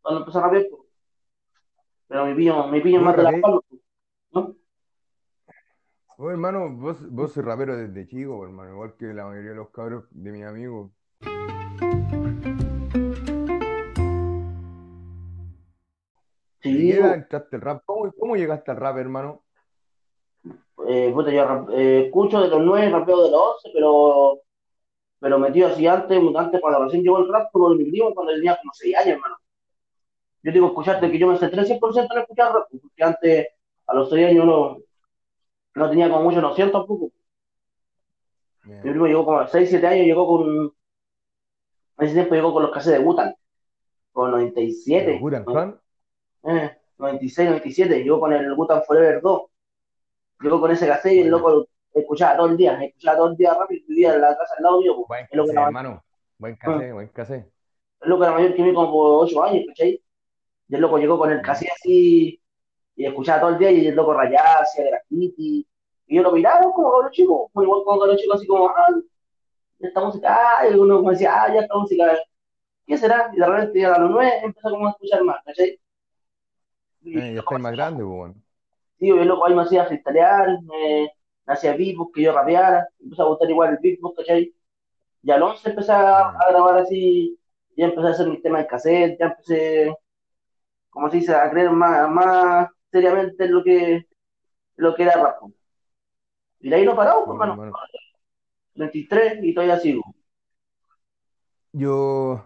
Cuando 0.00 0.20
empecé 0.20 0.38
a 0.38 0.40
rapear, 0.40 0.66
pues. 0.70 0.82
Pero 2.08 2.26
mi 2.26 2.34
piño, 2.34 2.66
mi 2.68 2.80
piño 2.80 3.02
más 3.02 3.16
de 3.18 3.22
la 3.24 3.40
palma, 3.42 3.60
¿no? 4.32 4.56
Oh, 6.16 6.30
hermano, 6.30 6.70
vos, 6.70 6.96
vos 7.10 7.32
sos 7.32 7.44
rapero 7.44 7.76
desde 7.76 8.06
chico, 8.06 8.42
hermano, 8.42 8.72
igual 8.72 8.94
que 8.96 9.12
la 9.12 9.26
mayoría 9.26 9.50
de 9.50 9.56
los 9.56 9.68
cabros 9.68 10.04
de 10.12 10.32
mis 10.32 10.44
amigos. 10.44 10.92
Sí, 16.64 16.92
entraste 16.92 17.58
rap? 17.58 17.82
¿Cómo, 17.84 18.36
llegaste 18.36 18.70
al 18.70 18.78
rap, 18.78 18.96
hermano? 18.96 19.42
Eh, 20.88 21.10
puta, 21.12 21.30
yo 21.30 21.66
eh, 21.72 22.06
escucho 22.06 22.40
de 22.40 22.48
los 22.48 22.62
nueve, 22.62 22.88
rapeo 22.88 23.22
de 23.22 23.30
los 23.30 23.38
once, 23.38 23.68
pero, 23.74 24.40
pero 25.20 25.38
metido 25.38 25.68
así 25.68 25.86
antes, 25.86 26.18
antes 26.34 26.60
cuando 26.62 26.84
recién 26.84 27.02
llegó 27.02 27.18
el 27.18 27.28
rap, 27.30 27.52
como 27.52 27.68
de 27.68 27.76
mi 27.76 27.90
primo, 27.90 28.14
cuando 28.14 28.32
tenía 28.32 28.56
como 28.56 28.72
seis 28.72 28.96
años, 28.96 29.16
hermano. 29.16 29.36
yo 30.42 30.52
digo 30.52 30.68
escucharte 30.68 31.10
que 31.10 31.18
yo 31.18 31.26
me 31.26 31.36
centré 31.36 31.64
100% 31.64 32.14
en 32.14 32.20
escuchar 32.22 32.54
rap, 32.54 32.66
porque 32.70 33.04
antes, 33.04 33.48
a 33.86 33.94
los 33.94 34.08
6 34.08 34.28
años, 34.28 34.46
no, 34.46 34.78
no 35.74 35.90
tenía 35.90 36.08
como 36.08 36.22
mucho 36.22 36.40
noción 36.40 36.72
tampoco. 36.72 37.10
Mi 38.64 38.90
primo 38.90 39.06
llegó 39.06 39.26
como 39.26 39.40
a 39.40 39.42
los 39.42 39.50
6, 39.50 39.68
7 39.68 39.86
años, 39.86 40.06
llegó 40.06 40.26
con. 40.26 40.72
A 41.98 42.04
ese 42.06 42.14
tiempo 42.14 42.34
llegó 42.34 42.54
con 42.54 42.62
los 42.62 42.72
cassettes 42.72 43.00
de 43.00 43.04
Wutan, 43.04 43.34
con 44.12 44.30
97. 44.30 45.18
¿Wutan 45.20 45.44
Clan? 45.44 45.83
Eh, 46.46 46.76
96, 46.98 47.48
97, 47.48 48.02
llegó 48.02 48.20
con 48.20 48.32
el 48.32 48.52
Wutan 48.52 48.82
Forever 48.84 49.20
2. 49.20 49.42
Llegó 50.40 50.60
con 50.60 50.70
ese 50.70 50.86
cassette 50.86 51.14
y 51.14 51.20
el 51.20 51.28
loco 51.28 51.66
escuchaba 51.92 52.36
todo 52.36 52.48
el 52.48 52.56
día, 52.56 52.82
escuchaba 52.82 53.16
todo 53.18 53.28
el 53.28 53.36
día 53.36 53.54
rápido 53.54 53.80
y 53.80 53.88
vivía 53.88 54.14
en 54.14 54.20
la 54.20 54.36
casa 54.36 54.54
al 54.58 54.62
lado 54.62 54.80
mío. 54.80 55.04
Buen 55.06 55.26
cassette, 55.26 55.52
era, 55.52 55.64
hermano. 55.64 56.04
Buen 56.38 56.56
cassette, 56.56 56.92
buen 56.92 57.08
cassette. 57.08 57.46
es 58.00 58.08
lo 58.08 58.18
que 58.18 58.24
era 58.24 58.32
mayor 58.32 58.54
que 58.54 58.62
mí 58.62 58.74
como 58.74 58.92
por 58.92 59.24
8 59.24 59.44
años, 59.44 59.64
¿cachai? 59.68 60.02
Y 60.68 60.74
el 60.74 60.80
loco 60.80 60.98
llegó 60.98 61.18
con 61.18 61.30
el 61.30 61.40
cassette 61.40 61.70
así 61.72 62.40
y 62.96 63.06
escuchaba 63.06 63.40
todo 63.40 63.50
el 63.50 63.58
día 63.58 63.70
y 63.70 63.86
el 63.88 63.94
loco 63.94 64.12
rayaba, 64.12 64.62
hacía 64.62 64.84
graffiti. 64.84 65.66
Y 66.06 66.16
yo 66.16 66.22
lo 66.22 66.32
miraba 66.32 66.60
como 66.72 66.92
cabrón 66.92 67.10
chico, 67.12 67.50
muy 67.54 67.64
igual 67.64 67.82
como 67.84 68.00
cabrón 68.00 68.16
chico, 68.18 68.34
así 68.34 68.46
como, 68.46 68.68
ah, 68.68 68.88
esta 69.78 70.00
música, 70.00 70.38
ah, 70.60 70.68
y 70.68 70.74
uno 70.74 70.98
como 70.98 71.10
decía, 71.10 71.42
ah, 71.42 71.52
ya 71.52 71.60
esta 71.60 71.74
música, 71.76 72.18
¿qué 72.86 72.98
será? 72.98 73.30
Y 73.34 73.40
de 73.40 73.46
repente 73.46 73.86
a 73.86 73.98
los 73.98 74.10
9 74.10 74.32
empezó 74.44 74.70
como 74.70 74.86
a 74.86 74.90
escuchar 74.90 75.22
más, 75.24 75.42
¿cachai? 75.44 75.78
Y 77.04 77.20
Eh, 77.20 77.32
ya 77.34 77.40
estáis 77.40 77.60
más 77.60 77.72
grande, 77.72 78.02
pues, 78.04 78.14
bueno. 78.16 78.34
Sí, 78.98 79.10
el 79.10 79.26
loco 79.28 79.46
ahí 79.46 79.54
me 79.54 79.62
hacía 79.62 79.86
freestylear, 79.86 80.48
me, 80.62 81.10
me 81.46 81.52
hacía 81.52 81.76
beatbox, 81.76 82.12
que 82.14 82.22
yo 82.22 82.32
rapeara, 82.32 82.88
me 82.98 83.04
empezó 83.06 83.24
a 83.24 83.28
gustar 83.28 83.50
igual 83.50 83.70
el 83.72 83.78
beatbox, 83.82 84.16
¿cachai? 84.18 84.54
Y 85.22 85.30
al 85.32 85.42
11 85.42 85.70
empecé 85.70 85.92
a, 85.92 86.20
Mm. 86.20 86.36
a 86.38 86.50
grabar 86.50 86.78
así, 86.78 87.38
ya 87.76 87.86
empecé 87.86 88.08
a 88.08 88.10
hacer 88.12 88.28
mis 88.28 88.42
temas 88.42 88.62
en 88.62 88.68
cassette, 88.68 89.18
ya 89.20 89.26
empecé, 89.28 89.96
como 90.90 91.10
se 91.10 91.18
dice, 91.18 91.34
a 91.34 91.50
creer 91.50 91.70
más, 91.72 92.10
más 92.10 92.68
seriamente 92.92 93.44
en 93.46 93.54
lo 93.54 93.64
que, 93.64 94.06
lo 94.76 94.94
que 94.96 95.02
era 95.04 95.14
rap. 95.22 95.40
po. 95.40 95.52
Y 96.60 96.68
de 96.70 96.76
ahí 96.76 96.84
no 96.84 96.92
he 96.92 96.96
parado, 96.96 97.24
pues, 97.26 97.38
Bueno, 97.38 97.52
hermano. 97.52 97.72
23 98.76 99.38
y 99.42 99.54
todavía 99.54 99.80
sigo. 99.80 100.02
Yo, 101.72 102.42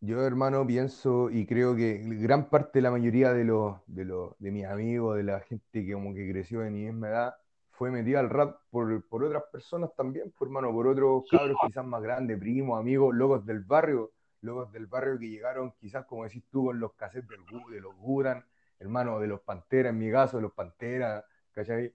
yo, 0.00 0.24
hermano, 0.24 0.66
pienso 0.66 1.30
y 1.30 1.46
creo 1.46 1.76
que 1.76 1.98
gran 2.02 2.48
parte, 2.48 2.80
la 2.80 2.90
mayoría 2.90 3.32
de 3.32 3.44
los, 3.44 3.76
de 3.86 4.04
los, 4.04 4.34
de 4.38 4.50
mis 4.50 4.64
amigos, 4.64 5.16
de 5.16 5.24
la 5.24 5.40
gente 5.40 5.84
que 5.84 5.92
como 5.92 6.14
que 6.14 6.30
creció 6.30 6.60
de 6.60 6.70
mi 6.70 6.84
misma 6.84 7.08
edad, 7.08 7.34
fue 7.70 7.90
metida 7.90 8.20
al 8.20 8.30
rap 8.30 8.60
por, 8.70 9.06
por 9.08 9.24
otras 9.24 9.44
personas 9.52 9.90
también, 9.96 10.32
por 10.32 10.48
hermano, 10.48 10.72
por 10.72 10.86
otros 10.86 11.24
cabros 11.30 11.56
quizás 11.66 11.84
más 11.84 12.02
grandes, 12.02 12.38
primos, 12.38 12.78
amigos, 12.78 13.14
locos 13.14 13.44
del 13.44 13.60
barrio, 13.60 14.12
locos 14.42 14.72
del 14.72 14.86
barrio 14.86 15.18
que 15.18 15.28
llegaron 15.28 15.72
quizás, 15.78 16.06
como 16.06 16.24
decís 16.24 16.44
tú, 16.50 16.66
con 16.66 16.80
los 16.80 16.94
cassettes 16.94 17.28
del, 17.28 17.44
de 17.70 17.80
los 17.80 17.94
Guran, 17.96 18.44
hermano, 18.78 19.20
de 19.20 19.26
los 19.26 19.40
Panteras, 19.40 19.92
en 19.92 19.98
mi 19.98 20.10
caso, 20.10 20.38
de 20.38 20.42
los 20.44 20.52
Panteras, 20.52 21.24
¿cachai? 21.52 21.92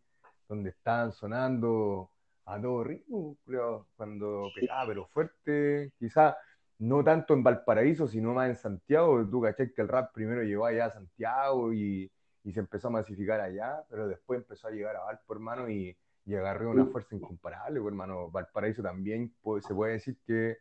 Donde 0.48 0.70
estaban 0.70 1.12
sonando 1.12 2.12
a 2.46 2.62
todo 2.62 2.84
ritmo, 2.84 3.38
creo, 3.46 3.88
cuando 3.96 4.50
pegaba, 4.54 4.88
pero 4.88 5.08
fuerte, 5.08 5.92
quizás 5.98 6.36
no 6.80 7.04
tanto 7.04 7.34
en 7.34 7.44
Valparaíso, 7.44 8.08
sino 8.08 8.34
más 8.34 8.50
en 8.50 8.56
Santiago. 8.56 9.26
Tú 9.30 9.42
caché 9.42 9.74
que 9.74 9.82
el 9.82 9.88
rap 9.88 10.14
primero 10.14 10.44
llegó 10.44 10.66
allá 10.66 10.86
a 10.86 10.92
Santiago 10.92 11.74
y, 11.74 12.12
y 12.44 12.52
se 12.52 12.60
empezó 12.60 12.90
a 12.90 12.92
masificar 12.92 13.40
allá, 13.42 13.84
pero 13.90 14.08
después 14.08 14.40
empezó 14.40 14.68
a 14.68 14.72
llegar 14.72 14.96
a 14.96 15.02
Valpo, 15.02 15.34
hermano, 15.34 15.70
y, 15.70 15.98
y 16.26 16.36
agarró 16.36 16.72
una 16.72 16.86
fuerza 16.86 17.16
incomparable, 17.16 17.80
pues, 17.80 17.92
hermano. 17.92 18.30
Valparaíso 18.30 18.82
también 18.82 19.34
pues, 19.42 19.66
se 19.66 19.74
puede 19.74 19.94
decir 19.94 20.18
que, 20.26 20.58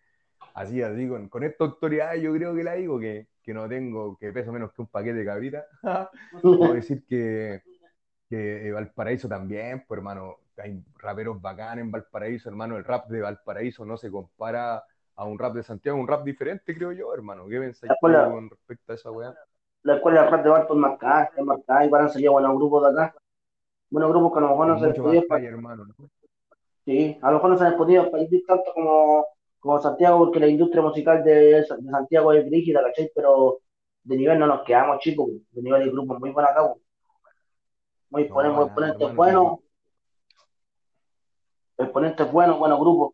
así, 0.54 0.82
así, 0.82 1.08
con, 1.08 1.28
con 1.28 1.42
esta 1.42 1.64
autoridad 1.64 2.14
yo 2.14 2.32
creo 2.32 2.54
que 2.54 2.64
la 2.64 2.74
digo, 2.74 2.98
que, 3.00 3.28
que 3.42 3.52
no 3.52 3.68
tengo, 3.68 4.16
que 4.16 4.32
peso 4.32 4.52
menos 4.52 4.72
que 4.72 4.82
un 4.82 4.88
paquete 4.88 5.18
de 5.18 5.24
cabrita. 5.24 5.66
Puedo 6.42 6.74
decir 6.74 7.04
que, 7.06 7.62
que 8.28 8.68
eh, 8.68 8.72
Valparaíso 8.72 9.28
también, 9.28 9.84
pues 9.86 9.98
hermano, 9.98 10.36
hay 10.56 10.82
raperos 10.98 11.40
bacanes 11.40 11.84
en 11.84 11.90
Valparaíso, 11.90 12.48
hermano, 12.48 12.76
el 12.76 12.84
rap 12.84 13.08
de 13.08 13.20
Valparaíso 13.20 13.84
no 13.84 13.96
se 13.96 14.10
compara 14.10 14.84
a 15.16 15.24
un 15.24 15.38
rap 15.38 15.54
de 15.54 15.62
Santiago, 15.62 15.98
un 15.98 16.08
rap 16.08 16.24
diferente, 16.24 16.74
creo 16.74 16.92
yo, 16.92 17.14
hermano. 17.14 17.46
¿Qué 17.48 17.58
pensáis 17.58 17.92
escuela, 17.92 18.28
con 18.30 18.50
respecto 18.50 18.92
a 18.92 18.94
esa 18.94 19.10
weá? 19.10 19.34
la 19.82 19.96
escuela 19.96 20.22
de 20.24 20.30
rap 20.30 20.42
de 20.42 20.50
Barton 20.50 20.80
marcada, 20.80 21.30
marcada, 21.44 21.84
igual 21.84 22.02
han 22.02 22.10
salido 22.10 22.32
buenos 22.32 22.56
grupos 22.56 22.82
de 22.82 22.90
acá, 23.02 23.14
buenos 23.90 24.10
grupos 24.10 24.32
que 24.32 24.38
a 24.38 24.42
lo 24.42 24.48
mejor 24.48 24.66
no 24.66 24.78
se 24.78 24.86
han 24.86 24.94
podido 24.94 25.22
hermano, 25.30 25.84
¿no? 25.86 26.10
Sí, 26.84 27.18
a 27.22 27.30
lo 27.30 27.36
mejor 27.36 27.50
no 27.50 27.58
se 27.58 27.64
han 27.64 27.76
podido 27.76 28.02
expandir 28.02 28.44
tanto 28.46 28.72
como, 28.74 29.26
como 29.60 29.80
Santiago, 29.80 30.18
porque 30.18 30.40
la 30.40 30.48
industria 30.48 30.82
musical 30.82 31.24
de, 31.24 31.34
de 31.34 31.64
Santiago 31.64 32.32
es 32.32 32.50
rígida, 32.50 32.82
¿cachai? 32.82 33.10
Pero 33.14 33.58
de 34.02 34.16
nivel 34.16 34.38
no 34.38 34.46
nos 34.46 34.62
quedamos, 34.64 34.98
chicos. 34.98 35.30
De 35.52 35.62
nivel 35.62 35.82
hay 35.82 35.90
grupos 35.90 36.20
muy 36.20 36.30
buenos 36.30 36.50
acá, 36.50 36.74
muy 38.10 38.28
No, 38.28 38.40
hermano. 38.40 38.66
buenos, 39.14 39.58
Y 41.78 41.82
exponentes 41.82 42.30
buenos, 42.30 42.58
buenos 42.58 42.78
grupos, 42.80 43.13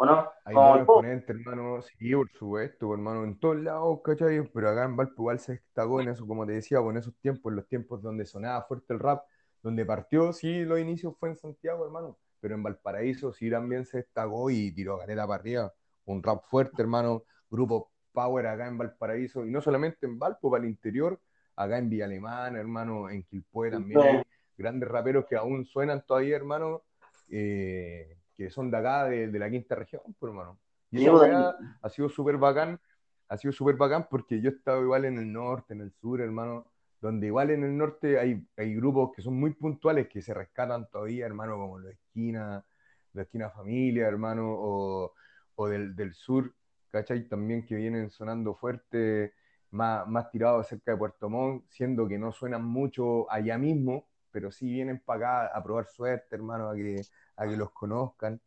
¿o 0.00 0.06
no? 0.06 0.26
hay 0.46 0.54
pop. 0.54 0.78
exponentes, 0.78 1.28
hermano, 1.28 1.82
sí, 1.82 2.14
por 2.14 2.30
supuesto, 2.32 2.86
pues, 2.86 2.98
hermano, 2.98 3.24
en 3.24 3.38
todos 3.38 3.56
lados, 3.56 4.00
¿cachai? 4.02 4.42
Pero 4.50 4.70
acá 4.70 4.84
en 4.84 4.96
Valpo 4.96 5.22
igual 5.24 5.38
se 5.38 5.52
destacó 5.52 6.00
en 6.00 6.08
eso, 6.08 6.26
como 6.26 6.46
te 6.46 6.52
decía, 6.52 6.78
en 6.78 6.96
esos 6.96 7.14
tiempos, 7.16 7.52
en 7.52 7.56
los 7.56 7.68
tiempos 7.68 8.00
donde 8.00 8.24
sonaba 8.24 8.62
fuerte 8.62 8.94
el 8.94 8.98
rap, 8.98 9.24
donde 9.62 9.84
partió, 9.84 10.32
sí, 10.32 10.64
los 10.64 10.80
inicios 10.80 11.14
fue 11.18 11.28
en 11.28 11.36
Santiago, 11.36 11.84
hermano, 11.84 12.16
pero 12.40 12.54
en 12.54 12.62
Valparaíso 12.62 13.34
sí 13.34 13.50
también 13.50 13.84
se 13.84 13.98
destacó 13.98 14.48
y 14.48 14.72
tiró 14.72 14.98
caleta 14.98 15.26
para 15.26 15.38
arriba. 15.38 15.74
Un 16.06 16.22
rap 16.22 16.44
fuerte, 16.44 16.80
hermano, 16.80 17.24
grupo 17.50 17.90
Power 18.12 18.46
acá 18.46 18.68
en 18.68 18.78
Valparaíso, 18.78 19.44
y 19.44 19.50
no 19.50 19.60
solamente 19.60 20.06
en 20.06 20.18
Valpo, 20.18 20.50
para 20.50 20.64
el 20.64 20.70
interior, 20.70 21.20
acá 21.56 21.76
en 21.76 21.90
Villa 21.90 22.06
Alemana, 22.06 22.58
hermano, 22.58 23.10
en 23.10 23.22
Quilpué 23.24 23.70
también 23.70 24.00
hay 24.00 24.22
grandes 24.56 24.88
raperos 24.88 25.26
que 25.28 25.36
aún 25.36 25.66
suenan 25.66 26.02
todavía, 26.06 26.36
hermano, 26.36 26.84
eh, 27.28 28.16
que 28.44 28.50
son 28.50 28.70
de 28.70 28.76
acá, 28.78 29.04
de, 29.06 29.28
de 29.28 29.38
la 29.38 29.50
quinta 29.50 29.74
región, 29.74 30.02
pues, 30.18 30.30
hermano. 30.30 30.58
Y 30.90 30.98
esa 30.98 31.12
de- 31.14 31.14
weá 31.14 31.54
ha 31.82 31.88
sido 31.90 32.08
súper 32.08 32.36
bacán, 32.38 32.80
ha 33.28 33.36
sido 33.36 33.52
súper 33.52 33.76
bacán 33.76 34.06
porque 34.10 34.40
yo 34.40 34.50
he 34.50 34.54
estado 34.54 34.82
igual 34.82 35.04
en 35.04 35.18
el 35.18 35.32
norte, 35.32 35.74
en 35.74 35.82
el 35.82 35.92
sur, 35.92 36.20
hermano, 36.20 36.66
donde 37.00 37.26
igual 37.28 37.50
en 37.50 37.64
el 37.64 37.76
norte 37.76 38.18
hay, 38.18 38.46
hay 38.56 38.74
grupos 38.74 39.12
que 39.14 39.22
son 39.22 39.34
muy 39.38 39.52
puntuales, 39.54 40.08
que 40.08 40.22
se 40.22 40.34
rescatan 40.34 40.88
todavía, 40.90 41.26
hermano, 41.26 41.56
como 41.56 41.78
los 41.78 41.92
esquina, 41.92 42.64
la 43.12 43.22
esquina 43.22 43.50
familia, 43.50 44.06
hermano, 44.08 44.46
o, 44.52 45.14
o 45.56 45.68
del, 45.68 45.94
del 45.96 46.14
sur, 46.14 46.54
¿cachai? 46.90 47.28
También 47.28 47.64
que 47.66 47.76
vienen 47.76 48.10
sonando 48.10 48.54
fuerte, 48.54 49.34
más, 49.70 50.06
más 50.08 50.30
tirados 50.30 50.66
cerca 50.68 50.92
de 50.92 50.98
Puerto 50.98 51.28
Montt, 51.30 51.64
siendo 51.68 52.08
que 52.08 52.18
no 52.18 52.32
suenan 52.32 52.64
mucho 52.64 53.30
allá 53.30 53.58
mismo, 53.58 54.08
pero 54.32 54.50
sí 54.52 54.66
vienen 54.72 55.00
para 55.00 55.46
acá 55.46 55.58
a 55.58 55.62
probar 55.62 55.86
suerte, 55.88 56.36
hermano, 56.36 56.70
a 56.70 56.74
que, 56.76 57.02
a 57.36 57.46
que 57.48 57.56
los 57.56 57.70
conozcan. 57.72 58.40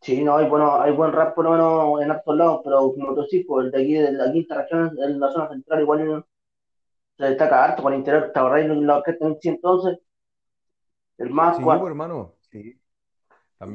Sí, 0.00 0.22
no, 0.24 0.36
hay, 0.36 0.48
bueno, 0.48 0.80
hay 0.80 0.92
buen 0.92 1.12
rap 1.12 1.34
por 1.36 1.44
lo 1.44 1.50
menos 1.52 2.02
en 2.02 2.10
hartos 2.10 2.36
lados, 2.36 2.60
pero 2.64 2.92
como 2.92 3.14
tú 3.14 3.22
decís, 3.22 3.44
pues 3.46 3.66
el 3.66 3.70
de 3.72 3.78
aquí, 3.82 3.94
de 3.94 4.12
la 4.12 4.32
quinta 4.32 4.56
región, 4.62 4.96
en 5.00 5.20
la 5.20 5.30
zona 5.30 5.48
central, 5.50 5.80
igual 5.82 6.24
se 7.18 7.24
destaca 7.26 7.64
harto 7.64 7.82
por 7.82 7.92
el 7.92 8.00
interior, 8.00 8.32
¿te 8.32 8.38
acordáis 8.40 8.68
de 8.68 8.76
la 8.76 8.98
orquesta 8.98 9.26
en 9.26 9.38
sí 9.40 9.48
entonces? 9.50 9.98
El 11.16 11.30
más 11.30 11.58
Sí, 11.58 11.62
cuatro, 11.62 11.86
pues, 11.86 11.88
hermano, 11.88 12.36
sí. 12.50 12.80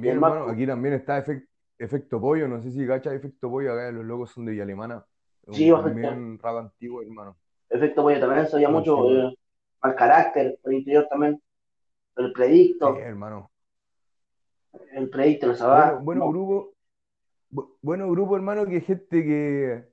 el 0.06 0.16
También, 0.16 0.18
más 0.18 0.34
hermano, 0.36 0.50
aquí 0.50 0.68
también 0.68 0.96
está 0.96 1.24
Efec- 1.26 1.48
Efecto 1.80 2.22
Pollo, 2.22 2.48
no 2.48 2.62
sé 2.62 2.72
si 2.72 2.88
cacha 2.88 3.14
Efecto 3.14 3.50
Pollo, 3.50 3.74
acá 3.74 3.92
los 3.92 4.06
locos 4.06 4.32
son 4.32 4.46
de 4.46 4.52
Villa 4.54 4.64
Alemana, 4.64 5.06
Sí, 5.52 5.72
un, 5.72 5.74
también 5.74 6.40
rap 6.40 6.58
antiguo, 6.58 7.02
hermano, 7.04 7.38
Efecto 7.70 8.04
Pollo 8.04 8.22
también 8.22 8.48
sabía 8.48 8.70
mucho, 8.70 9.12
eh, 9.12 9.36
al 9.84 9.96
carácter, 9.96 10.60
el 10.66 10.74
interior 10.74 11.08
también, 11.10 11.42
el 12.18 12.34
Sí, 12.82 12.90
predicto, 12.90 13.00
hermano. 13.00 13.52
el 14.94 15.10
predicto, 15.10 15.48
el 15.50 15.58
Bueno, 15.66 15.98
sabá, 15.98 16.02
bueno 16.02 16.28
no, 16.28 16.30
grupo, 16.30 16.76
bu- 17.52 17.78
bueno 17.82 18.10
grupo, 18.12 18.36
hermano, 18.38 18.66
que 18.68 18.82
gente 18.82 19.24
que, 19.26 19.86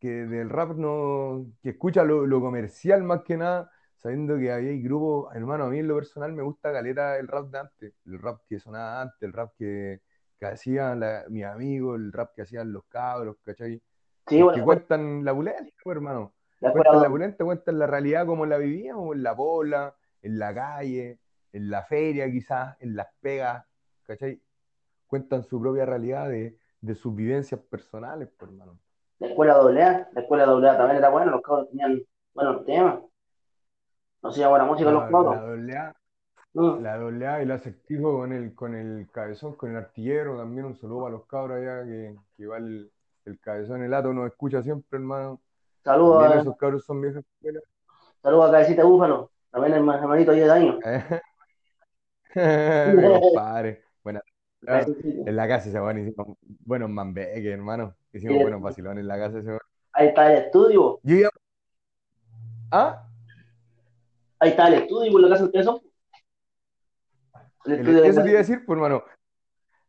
que 0.00 0.08
del 0.26 0.50
rap 0.50 0.72
no, 0.76 1.46
que 1.62 1.70
escucha 1.70 2.04
lo, 2.04 2.26
lo 2.26 2.40
comercial 2.42 3.04
más 3.04 3.22
que 3.24 3.36
nada, 3.38 3.70
sabiendo 3.96 4.38
que 4.38 4.52
había 4.52 4.72
grupos, 4.82 5.34
hermano, 5.36 5.66
a 5.66 5.70
mí 5.70 5.80
en 5.80 5.88
lo 5.88 5.96
personal 5.96 6.32
me 6.34 6.44
gusta 6.44 6.72
caleta 6.72 7.18
el 7.18 7.28
rap 7.28 7.50
de 7.50 7.60
antes, 7.60 7.94
el 8.06 8.20
rap 8.20 8.42
que 8.48 8.60
sonaba 8.60 9.02
antes, 9.02 9.22
el 9.22 9.34
rap 9.34 9.52
que, 9.58 10.02
que 10.40 10.46
hacían 10.46 11.00
la- 11.00 11.26
mis 11.30 11.44
amigos, 11.46 11.98
el 12.00 12.12
rap 12.12 12.34
que 12.36 12.42
hacían 12.44 12.72
los 12.72 12.84
cabros, 12.86 13.38
¿cachai? 13.44 13.82
sí, 14.28 14.42
bueno, 14.42 14.62
Porque 14.62 14.64
cuentan 14.64 15.24
la 15.24 15.34
pulencia, 15.34 15.74
pues, 15.84 15.96
hermano. 15.96 16.35
La 16.60 16.72
Cuentan 16.72 17.00
la 17.00 17.08
escuela, 17.08 17.08
pulenta, 17.08 17.44
cuentan 17.44 17.78
la 17.78 17.86
realidad 17.86 18.26
como 18.26 18.46
la 18.46 18.58
vivíamos, 18.58 19.14
en 19.16 19.22
la 19.22 19.32
bola, 19.32 19.94
en 20.22 20.38
la 20.38 20.54
calle, 20.54 21.20
en 21.52 21.70
la 21.70 21.82
feria 21.84 22.30
quizás, 22.30 22.76
en 22.80 22.96
las 22.96 23.08
pegas, 23.20 23.64
¿cachai? 24.04 24.40
Cuentan 25.06 25.44
su 25.44 25.60
propia 25.60 25.86
realidad 25.86 26.28
de, 26.28 26.58
de 26.80 26.94
sus 26.94 27.14
vivencias 27.14 27.60
personales, 27.62 28.28
pues, 28.38 28.50
hermano. 28.50 28.78
la 29.18 29.26
escuela 29.28 29.54
doble 29.54 29.82
A, 29.82 30.08
la 30.12 30.20
escuela 30.22 30.46
doble 30.46 30.68
A 30.70 30.76
también 30.78 30.96
era 30.98 31.10
buena, 31.10 31.30
los 31.30 31.42
cabros 31.42 31.68
tenían 31.68 32.02
buenos 32.34 32.64
temas, 32.64 33.00
no 34.22 34.28
hacía 34.30 34.48
buena 34.48 34.64
música 34.64 34.90
los 34.90 35.02
La, 35.02 35.10
la 35.10 35.10
cabros, 35.10 35.40
doble 35.40 35.76
A, 35.76 35.96
Mm, 36.54 36.82
la 36.82 36.96
doble 36.98 37.26
A 37.28 37.40
y 37.40 37.42
el 37.44 37.50
asertivo 37.52 38.18
con 38.18 38.32
el, 38.32 38.54
con 38.54 38.74
el 38.74 39.08
cabezón, 39.12 39.54
con 39.56 39.70
el 39.70 39.76
artillero, 39.76 40.36
también 40.38 40.66
un 40.66 40.76
saludo 40.76 41.02
para 41.02 41.12
los 41.12 41.26
cabros 41.26 41.58
allá, 41.58 41.84
que, 41.84 42.16
que 42.36 42.46
va 42.46 42.58
el, 42.58 42.92
el 43.26 43.40
cabezón, 43.40 43.82
el 43.84 43.94
ato 43.94 44.12
nos 44.12 44.28
escucha 44.28 44.62
siempre, 44.62 44.98
hermano. 44.98 45.40
Saludos 45.86 46.24
a, 46.24 46.40
esos 46.40 46.56
cabros 46.56 46.84
son 46.84 47.00
viejas 47.00 47.22
escuelas. 47.24 47.62
saludos 48.20 48.48
a 48.48 48.52
Cabecita 48.54 48.82
Búfalo. 48.82 49.30
También 49.52 49.74
el 49.74 49.88
hermanito 49.88 50.32
10 50.32 50.50
años. 50.50 50.76
Compadre. 52.34 53.84
Buena. 54.02 54.20
Cabecita. 54.66 55.08
En 55.30 55.36
la 55.36 55.46
casa 55.46 55.68
ese 55.68 55.80
weón 55.80 56.00
hicimos 56.00 56.36
buenos 56.64 56.90
mambeques, 56.90 57.44
hermano. 57.46 57.94
Hicimos 58.12 58.42
buenos 58.42 58.60
vacilones 58.60 59.02
en 59.02 59.06
la 59.06 59.16
casa 59.16 59.38
ese 59.38 59.48
weón. 59.48 59.60
Ahí 59.92 60.08
está 60.08 60.32
el 60.32 60.38
estudio. 60.44 60.98
Yo 61.04 61.28
¿Ah? 62.72 63.06
Ahí 64.40 64.50
está 64.50 64.66
el 64.66 64.74
estudio 64.74 65.12
por 65.12 65.20
la 65.20 65.28
casa 65.28 65.42
de 65.42 65.46
ustedes 65.46 65.66
son. 65.66 65.80
El 67.64 67.72
El- 67.74 67.78
estudio 67.78 68.04
eso 68.04 68.22
te 68.24 68.28
iba 68.28 68.38
a 68.38 68.42
decir, 68.42 68.64
pues, 68.66 68.76
hermano. 68.76 69.04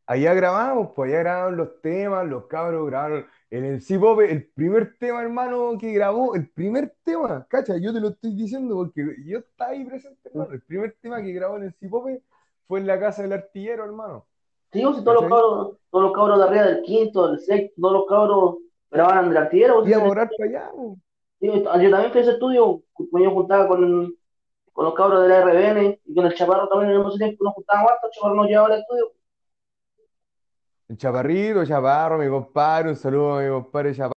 Allá 0.06 0.34
grabamos, 0.36 0.92
pues 0.96 1.10
allá 1.12 1.20
grabaron 1.24 1.58
los 1.58 1.82
temas, 1.82 2.26
los 2.28 2.46
cabros 2.46 2.86
grabaron 2.86 3.26
en 3.50 3.64
el 3.66 3.82
C-Pop, 3.82 4.20
el 4.22 4.46
primer 4.50 4.98
tema, 4.98 5.22
hermano, 5.22 5.78
que 5.80 5.94
grabó, 5.94 6.36
el 6.36 6.50
primer 6.50 6.96
tema, 7.04 7.46
cacha, 7.50 7.78
yo 7.78 7.94
te 7.94 8.00
lo 8.02 8.10
estoy 8.10 8.36
diciendo 8.36 8.76
porque 8.76 9.16
yo 9.26 9.40
estaba 9.40 9.72
ahí 9.72 9.86
presente, 9.86 10.30
hermano. 10.30 10.52
El 10.54 10.62
primer 10.62 10.98
tema 11.02 11.22
que 11.22 11.32
grabó 11.32 11.58
en 11.58 11.64
el 11.64 11.74
C-Pop 11.74 12.08
fue 12.68 12.80
en 12.80 12.88
la 12.88 13.00
casa 13.00 13.22
del 13.22 13.34
artillero, 13.34 13.86
hermano. 13.86 14.26
Sí, 14.72 14.82
pues, 14.84 14.98
si 14.98 15.04
todos 15.04 15.22
los 15.22 15.30
cabros, 15.30 15.78
todos 15.90 16.04
los 16.04 16.14
cabros 16.14 16.40
de 16.40 16.44
arriba 16.46 16.64
del 16.66 16.82
quinto, 16.84 17.28
del 17.30 17.40
sexto, 17.40 17.82
todos 17.82 17.94
los 17.94 18.06
cabros 18.06 18.56
grababan 18.92 19.30
del 19.30 19.38
artillero. 19.38 19.76
pues, 19.80 19.90
Iba 19.90 19.98
a 19.98 20.02
sí, 20.02 20.08
morar 20.08 20.30
para 20.38 20.50
allá, 20.50 20.72
pues. 20.76 20.98
sí, 21.40 21.48
yo 21.48 21.64
también 21.64 22.12
fui 22.12 22.20
a 22.20 22.22
ese 22.24 22.32
estudio, 22.32 22.84
pues, 22.94 23.24
yo 23.24 23.32
juntaba 23.32 23.68
con, 23.68 24.14
con 24.74 24.86
los 24.86 24.94
cabros 24.94 25.22
de 25.24 25.30
la 25.30 25.42
RBN 25.42 26.00
y 26.06 26.16
con 26.16 26.26
el 26.26 26.34
Chaparro 26.36 26.68
también 26.68 26.92
en 26.92 27.08
ese 27.08 27.18
tiempo 27.18 27.46
nos 27.46 27.54
juntábamos 27.54 27.92
harto, 27.92 28.08
el 28.08 28.14
Chaparro 28.14 28.36
nos 28.36 28.48
llevaba 28.48 28.68
al 28.74 28.80
estudio. 28.82 29.12
El 30.90 30.98
Chaparrito, 30.98 31.66
Chaparro, 31.66 32.18
mi 32.18 32.30
compadre, 32.30 32.90
un 32.90 32.96
saludo 32.96 33.40
a 33.40 33.42
mi 33.42 33.50
compadre 33.50 33.94
Chaparro. 33.94 34.14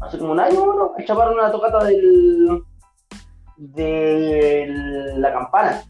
hace 0.00 0.18
como 0.18 0.32
un 0.32 0.40
año, 0.40 0.66
¿no? 0.66 0.94
El 0.96 1.04
Chaparro 1.04 1.32
en 1.32 1.38
una 1.38 1.52
tocata 1.52 1.84
del, 1.84 2.64
de 3.58 4.66
la 5.18 5.32
campana. 5.34 5.82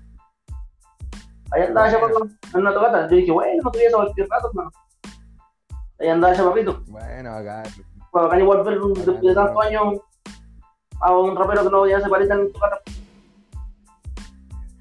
Ahí 1.52 1.62
andaba 1.62 1.87
Bueno. 1.87 1.93
Chaparro 1.93 2.26
en 2.52 2.61
una 2.61 2.75
tocata. 2.75 3.09
Yo 3.09 3.17
dije, 3.17 3.31
bueno, 3.31 3.62
no 3.62 3.71
te 3.71 3.87
eso 3.87 3.97
cualquier 3.97 4.29
rato, 4.29 4.49
hermano. 4.49 4.71
Ahí 6.00 6.09
andaba 6.09 6.35
Chaparrito. 6.35 6.83
Bueno, 6.88 7.31
acá. 7.31 7.62
Bueno, 8.11 8.26
acá 8.26 8.40
igual 8.40 8.64
ver 8.64 8.81
después 8.81 9.21
de 9.21 9.35
tantos 9.35 9.64
años 9.64 10.00
a 11.00 11.17
un 11.17 11.37
rapero 11.37 11.62
que 11.62 11.71
no 11.71 11.87
ya 11.87 12.00
se 12.00 12.09
parece 12.09 12.33
en 12.33 12.52
tocata. 12.52 12.81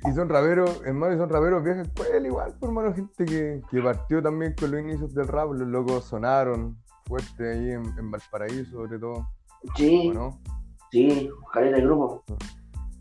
Y 0.05 0.13
son 0.13 0.29
raperos, 0.29 0.81
hermano, 0.85 1.13
y 1.13 1.17
son 1.17 1.29
raperos 1.29 1.63
vieja 1.63 1.81
escuela 1.81 2.25
igual, 2.25 2.53
pues, 2.59 2.69
hermano, 2.69 2.93
gente 2.93 3.25
que, 3.25 3.61
que 3.69 3.81
partió 3.81 4.21
también 4.23 4.55
con 4.59 4.71
los 4.71 4.79
inicios 4.81 5.13
del 5.13 5.27
rap, 5.27 5.51
los 5.51 5.67
locos 5.67 6.05
sonaron 6.05 6.77
fuerte 7.05 7.51
ahí 7.51 7.71
en, 7.71 7.83
en 7.97 8.09
Valparaíso, 8.11 8.71
sobre 8.71 8.97
todo, 8.99 9.27
Sí, 9.75 10.13
sí, 10.91 11.29
caleta 11.51 11.75
de 11.77 11.81
grupo. 11.83 12.23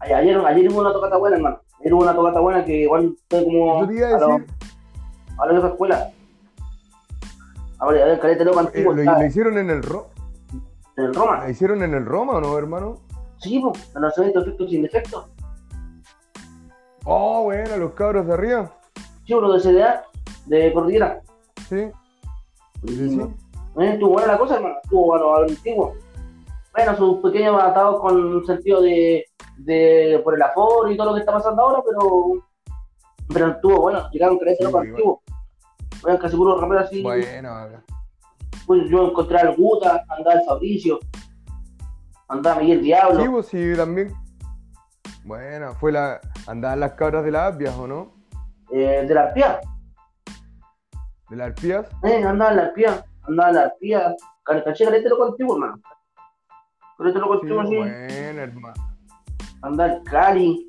Ay- 0.01 0.13
Ayer, 0.13 0.39
ayer 0.45 0.73
hubo 0.73 0.81
una 0.81 0.93
tocata 0.93 1.17
buena, 1.19 1.37
hermano. 1.37 1.61
Ayer 1.81 1.95
hubo 1.95 2.03
una 2.03 2.15
tocata 2.15 2.41
buena 2.41 2.65
que 2.65 2.83
igual 2.83 3.17
fue 3.31 3.45
como 3.45 3.81
Yo 3.83 3.87
te 3.87 3.95
iba 3.95 4.09
a 4.09 4.11
a, 4.11 4.19
decir, 4.19 4.47
a 5.39 5.47
la 5.47 5.53
vieja 5.53 5.69
escuela. 5.69 6.11
Ahora, 7.79 8.03
a 8.03 8.07
ver, 8.07 8.19
caleta 8.21 8.45
loco 8.45 8.59
eh, 8.61 8.65
antiguo, 8.67 8.93
lo, 8.93 9.01
está 9.03 9.19
lo 9.21 9.27
hicieron 9.27 9.59
en 9.59 9.71
el 9.71 9.83
Ro- 9.85 10.09
en 10.97 11.05
el 11.05 11.15
Roma. 11.15 11.45
¿lo 11.45 11.51
hicieron 11.51 11.83
en 11.85 11.95
el 11.95 12.05
Roma 12.05 12.33
o 12.35 12.41
no, 12.41 12.59
hermano? 12.59 12.99
Sí, 13.41 13.61
pues, 13.61 13.95
el 13.95 14.03
lanzamiento 14.03 14.41
de 14.41 14.47
efectos 14.47 14.71
sin 14.71 14.83
defectos. 14.83 15.31
Oh, 17.11 17.45
bueno, 17.45 17.77
los 17.79 17.93
cabros 17.93 18.27
de 18.27 18.35
arriba, 18.35 18.71
Sí, 19.27 19.33
uno 19.35 19.53
de 19.53 19.61
CDA, 19.61 20.05
de 20.47 20.73
Cordillera. 20.73 21.21
sí, 21.69 21.91
sí, 22.87 23.09
sí. 23.11 23.21
Eh, 23.79 23.93
Estuvo 23.93 24.11
buena 24.11 24.33
la 24.33 24.39
cosa, 24.39 24.57
hermano. 24.57 24.75
Estuvo 24.83 25.07
bueno, 25.07 25.35
al 25.37 25.45
antiguo. 25.49 25.95
Bueno, 26.75 26.97
sus 26.97 27.19
pequeños 27.23 27.63
atados 27.63 28.01
con 28.01 28.45
sentido 28.45 28.81
de, 28.83 29.25
de 29.59 30.21
por 30.25 30.35
el 30.35 30.43
aforo 30.43 30.91
y 30.91 30.97
todo 30.97 31.09
lo 31.09 31.15
que 31.15 31.21
está 31.21 31.33
pasando 31.33 31.63
ahora, 31.63 31.83
pero 31.87 32.45
pero 33.33 33.49
estuvo 33.53 33.81
bueno. 33.81 34.09
Llegaron 34.11 34.39
creencias 34.39 34.67
Sí, 34.69 34.73
locos 34.73 34.85
igual. 34.85 34.97
antiguos. 34.97 35.19
Bueno, 36.03 36.19
casi 36.19 36.37
puro 36.37 36.61
rapero 36.61 36.81
así. 36.81 37.03
Bueno, 37.03 37.53
acá. 37.55 37.83
Pues 38.67 38.89
yo 38.91 39.09
encontré 39.09 39.39
al 39.39 39.57
Guta, 39.57 40.05
andaba 40.09 40.35
el 40.41 40.45
Fabricio, 40.47 40.99
andaba 42.29 42.61
Miguel 42.61 42.83
Diablo. 42.83 43.23
Sí, 43.23 43.29
pues 43.29 43.47
sí, 43.47 43.73
también. 43.77 44.13
Bueno, 45.25 45.75
fue 45.75 45.93
la. 45.93 46.21
Andaban 46.49 46.81
las 46.81 46.93
cabras 46.93 47.25
de 47.25 47.31
las 47.31 47.55
apias, 47.55 47.75
¿o 47.77 47.87
no? 47.87 48.13
eh, 48.73 49.05
de 49.07 49.15
la 49.15 49.23
arpía. 49.25 49.61
De 51.29 51.37
las 51.37 51.49
arpías. 51.49 51.87
Eh, 52.05 52.25
andaba 52.25 52.51
en 52.53 52.57
la 52.57 52.63
arpía, 52.65 53.05
andaba 53.23 53.49
en 53.51 53.55
la 53.57 53.63
arpía. 53.63 54.15
Caché 54.45 54.85
calete 54.87 55.09
loco 55.11 55.27
antiguo, 55.27 55.55
hermano. 55.57 55.81
Calete 56.97 57.19
loco 57.19 57.35
Sí, 57.35 57.41
antiguo, 57.43 57.61
así. 57.63 57.77
bueno, 57.77 58.41
hermano. 58.43 58.75
Andaba 59.63 59.93
el 59.93 60.03
Cali. 60.05 60.69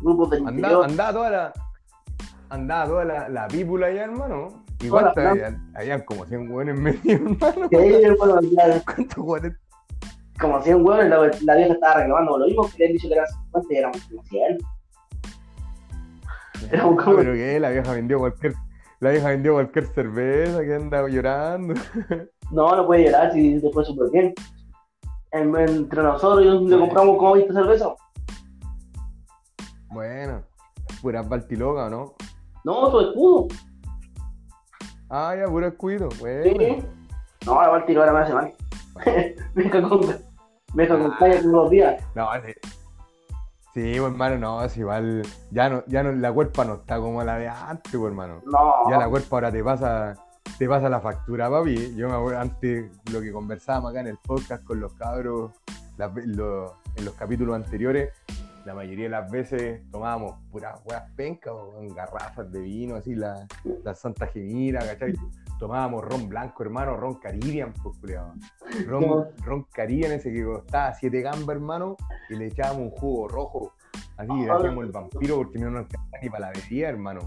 Grupos 0.00 0.30
del 0.30 0.38
Andaba, 0.40 0.56
interior. 0.56 0.84
andaba 0.84 1.12
toda 1.12 1.30
la. 1.30 1.52
Andaba 2.48 2.86
toda 2.86 3.04
la, 3.04 3.28
la 3.28 3.48
pípula 3.48 3.86
allá, 3.88 4.04
hermano. 4.04 4.64
Igual 4.80 5.10
Toda 5.14 5.24
la 5.24 5.30
habían, 5.30 5.72
habían 5.74 6.00
como 6.02 6.24
100 6.26 6.50
hueones 6.52 6.78
metidos, 6.78 7.20
hermano. 7.42 7.68
Sí, 7.70 7.76
hermano, 8.04 8.40
ya, 8.42 8.82
¿Cuántos 8.84 9.18
hueones? 9.18 9.52
Como 10.40 10.60
100 10.62 10.76
huevos, 10.86 11.04
la, 11.06 11.30
la 11.42 11.56
vieja 11.56 11.72
estaba 11.74 11.94
reclamando 12.00 12.38
lo 12.38 12.46
mismo 12.46 12.68
que 12.70 12.78
le 12.78 12.86
han 12.86 12.92
dicho 12.92 13.08
que 13.08 13.14
eran 13.14 13.26
50 13.26 13.74
y 13.74 13.76
éramos 13.76 14.00
como 14.08 14.22
100. 14.24 14.58
Era 16.72 16.86
un 16.86 17.00
Ah, 17.00 17.04
pero 17.16 17.32
que 17.34 17.60
la 17.60 17.70
vieja 17.70 17.92
vendió 17.92 18.18
cualquier. 18.18 18.54
La 19.00 19.10
vieja 19.10 19.28
vendió 19.28 19.52
cualquier 19.54 19.86
cerveza 19.88 20.62
que 20.62 20.74
andaba 20.74 21.08
llorando. 21.08 21.74
No, 22.52 22.76
no 22.76 22.86
puede 22.86 23.06
llorar 23.06 23.32
si 23.32 23.60
te 23.60 23.68
fue 23.72 23.84
súper 23.84 24.08
bien. 24.12 24.32
En- 25.32 25.54
entre 25.56 26.00
nosotros 26.00 26.44
y 26.44 26.68
le 26.68 26.78
compramos 26.78 27.18
como 27.18 27.32
20 27.32 27.52
cervezas. 27.52 27.88
Bueno, 29.88 30.42
pura 31.02 31.22
baltiloga, 31.22 31.90
¿no? 31.90 32.14
No, 32.62 32.88
su 32.92 33.00
escudo. 33.00 33.48
Ah, 35.10 35.34
ya, 35.36 35.46
pura 35.46 35.66
escudo. 35.68 36.08
Sí. 36.12 36.20
Bueno. 36.20 36.84
No, 37.46 37.62
la 37.62 37.68
Balti 37.68 37.96
ahora 37.96 38.12
me 38.12 38.18
hace 38.20 38.32
mal. 38.32 38.52
me 39.54 39.62
deja 39.64 39.82
con, 39.88 40.00
me 40.74 40.82
deja 40.82 40.98
con 40.98 41.10
calle 41.12 41.38
todos 41.38 41.52
los 41.52 41.70
días. 41.70 42.02
No, 42.14 42.28
sí. 42.44 42.52
Sí, 43.74 43.94
pues, 43.98 44.10
hermano, 44.12 44.38
no, 44.38 44.64
es 44.64 44.76
igual. 44.78 45.22
Ya 45.50 45.68
no, 45.68 45.84
ya 45.86 46.02
no, 46.02 46.12
la 46.12 46.32
cuerpa 46.32 46.64
no 46.64 46.74
está 46.76 46.98
como 46.98 47.22
la 47.22 47.36
de 47.38 47.48
antes, 47.48 47.92
pues, 47.92 48.04
hermano. 48.10 48.40
No, 48.46 48.90
Ya 48.90 48.96
la 48.98 49.08
cuerpa 49.08 49.36
ahora 49.36 49.52
te 49.52 49.62
pasa, 49.62 50.14
te 50.58 50.66
pasa 50.66 50.88
la 50.88 51.00
factura, 51.00 51.50
papi. 51.50 51.94
Yo 51.94 52.08
me 52.08 52.14
acuerdo 52.14 52.40
antes 52.40 52.90
lo 53.12 53.20
que 53.20 53.30
conversábamos 53.32 53.90
acá 53.90 54.00
en 54.00 54.06
el 54.06 54.16
podcast 54.18 54.64
con 54.64 54.80
los 54.80 54.94
cabros, 54.94 55.52
lo- 55.98 56.74
en 56.96 57.04
los 57.04 57.14
capítulos 57.14 57.54
anteriores, 57.54 58.14
la 58.64 58.74
mayoría 58.74 59.04
de 59.04 59.10
las 59.10 59.30
veces 59.30 59.82
tomábamos 59.92 60.34
puras 60.50 60.80
hueas 60.86 61.04
pencas 61.14 61.52
o 61.54 61.74
garrafas 61.94 62.50
de 62.50 62.60
vino, 62.60 62.96
así, 62.96 63.14
la, 63.14 63.46
la 63.84 63.94
Santa 63.94 64.26
Gemira, 64.28 64.80
¿cachai? 64.80 65.12
Tomábamos 65.58 66.04
ron 66.04 66.28
blanco, 66.28 66.62
hermano, 66.62 66.96
ron 66.96 67.14
Caribbean, 67.14 67.72
pues, 67.82 67.96
culiao. 67.98 68.34
Ron, 68.86 69.00
No. 69.06 69.24
ron 69.44 69.66
Caribbean 69.72 70.12
ese 70.12 70.32
que 70.32 70.44
costaba 70.44 70.92
7 70.94 71.20
gambas, 71.22 71.56
hermano, 71.56 71.96
y 72.28 72.34
le 72.36 72.46
echábamos 72.48 72.82
un 72.82 72.90
jugo 72.90 73.28
rojo. 73.28 73.72
Así, 74.18 74.32
le 74.32 74.50
Ah. 74.50 74.56
hacíamos 74.56 74.84
el 74.84 74.92
vampiro 74.92 75.36
porque 75.36 75.58
no 75.58 75.70
nos 75.70 75.80
alcanzaba 75.82 76.18
ni 76.22 76.28
para 76.30 76.46
la 76.46 76.52
bebida, 76.52 76.88
hermano. 76.88 77.20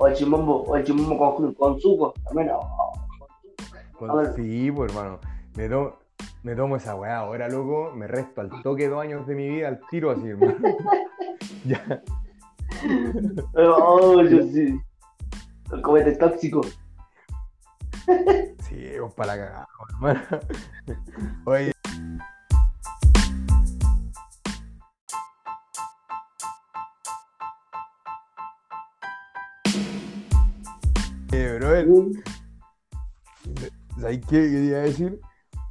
o 0.00 0.06
el 0.06 0.14
chimbombo, 0.14 0.62
o 0.64 0.76
el 0.76 0.84
chimbombo 0.84 1.34
con, 1.36 1.54
con 1.54 1.80
suco. 1.80 2.12
También, 2.24 2.48
no. 2.48 2.60
Con- 3.98 4.10
A 4.10 4.14
ver. 4.14 4.34
Sí, 4.34 4.70
pues 4.70 4.92
hermano. 4.92 5.18
Me, 5.56 5.68
to- 5.68 5.98
me 6.44 6.54
tomo 6.54 6.76
esa 6.76 6.94
weá 6.94 7.18
ahora, 7.18 7.48
loco. 7.48 7.92
Me 7.96 8.06
resto 8.06 8.40
al 8.42 8.50
toque 8.62 8.88
dos 8.88 9.00
años 9.02 9.26
de 9.26 9.34
mi 9.34 9.48
vida 9.48 9.68
al 9.68 9.80
tiro 9.90 10.10
así, 10.12 10.28
hermano. 10.28 10.54
ya. 11.64 12.02
Oh, 13.54 14.22
yo 14.22 14.42
sí. 14.44 14.78
El 15.72 15.82
comete 15.82 16.12
tóxico. 16.16 16.60
Sí, 18.68 18.88
pues 18.98 19.14
para 19.14 19.36
la 19.36 19.44
cagada, 19.44 19.68
hermano. 19.90 20.20
Oye. 21.44 21.72
Eh, 31.32 31.56
brother, 31.58 31.86
¿sabes 34.00 34.20
qué 34.28 34.50
quería 34.50 34.78
decir? 34.78 35.20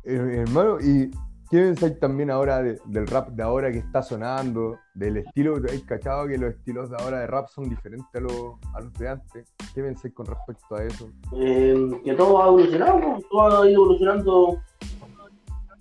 Eh, 0.03 0.43
hermano, 0.45 0.79
¿y 0.79 1.09
qué 1.49 1.57
pensáis 1.59 1.99
también 1.99 2.29
ahora 2.31 2.61
de- 2.61 2.79
del 2.85 3.07
rap 3.07 3.29
de 3.29 3.43
ahora 3.43 3.71
que 3.71 3.79
está 3.79 4.01
sonando? 4.01 4.77
Del 4.93 5.17
estilo, 5.17 5.55
¿hay 5.69 5.81
cachado 5.81 6.27
que 6.27 6.37
los 6.37 6.51
estilos 6.53 6.89
de 6.89 6.97
ahora 6.99 7.19
de 7.19 7.27
rap 7.27 7.47
son 7.47 7.69
diferentes 7.69 8.07
a 8.15 8.19
los, 8.19 8.33
a 8.73 8.81
los 8.81 8.93
de 8.93 9.09
antes? 9.09 9.53
¿Qué 9.73 9.81
pensáis 9.81 10.13
con 10.13 10.25
respecto 10.25 10.75
a 10.75 10.83
eso? 10.83 11.09
Eh, 11.35 12.01
que 12.03 12.13
todo 12.13 12.41
ha 12.43 12.47
evolucionado, 12.47 12.99
todo 13.29 13.61
ha 13.63 13.69
ido 13.69 13.83
evolucionando. 13.83 14.57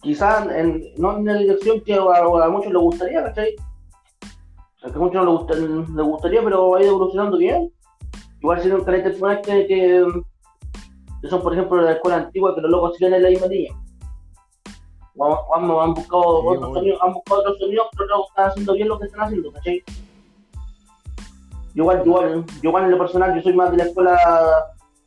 Quizás 0.03 0.47
no 0.99 1.17
en 1.17 1.25
la 1.25 1.35
dirección 1.35 1.81
que 1.81 1.95
a, 1.95 2.49
muchos 2.49 2.73
les 2.73 2.83
gustaría, 2.83 3.25
¿cachai? 3.25 3.57
A 4.83 4.91
que 4.91 4.95
a 4.95 4.99
muchos 4.99 5.15
no 5.15 5.25
les, 5.25 5.41
gusta- 5.41 5.93
les 5.97 6.07
gustaría, 6.07 6.43
pero 6.45 6.75
ha 6.77 6.83
ido 6.83 6.91
evolucionando 6.95 7.39
bien. 7.39 7.73
igual 8.41 8.61
si 8.63 8.69
no 8.69 8.85
que, 8.85 9.67
que, 9.67 10.07
que 11.23 11.29
son, 11.29 11.43
por 11.43 11.53
ejemplo, 11.55 11.79
de 11.79 11.85
la 11.85 11.93
escuela 11.93 12.19
antigua, 12.19 12.55
que 12.55 12.61
los 12.61 12.71
locos 12.71 12.95
siguen 12.97 13.15
en 13.15 13.23
la 13.25 13.31
misma 13.31 13.47
línea. 13.49 13.73
Han, 15.19 15.71
han, 15.71 15.95
buscado 15.95 16.41
Sí, 16.43 16.47
otros 16.49 16.75
sonidos, 16.75 16.99
han 17.03 17.13
buscado 17.15 17.41
otros 17.41 17.59
sonidos, 17.59 17.87
pero 17.93 18.07
luego 18.09 18.29
están 18.29 18.49
haciendo 18.51 18.73
bien 18.75 18.89
lo 18.89 18.99
que 18.99 19.07
están 19.07 19.21
haciendo, 19.23 19.53
¿cachai? 19.53 19.83
Yo 21.75 21.83
igual, 21.83 22.03
igual, 22.07 22.45
yo 22.63 22.69
igual 22.71 22.85
en 22.85 22.91
lo 22.91 22.99
personal, 22.99 23.35
yo 23.35 23.43
soy 23.43 23.53
más 23.55 23.71
de 23.71 23.77
la 23.79 23.85
escuela 23.85 24.19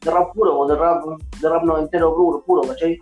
de 0.02 0.12
rap 0.12 0.34
puro, 0.34 0.60
o 0.60 0.68
de 0.68 0.76
rap, 0.76 1.04
de 1.42 1.50
rap 1.50 1.64
noventero 1.64 2.16
puro, 2.16 2.42
puro, 2.44 2.62
¿cachai? 2.68 2.98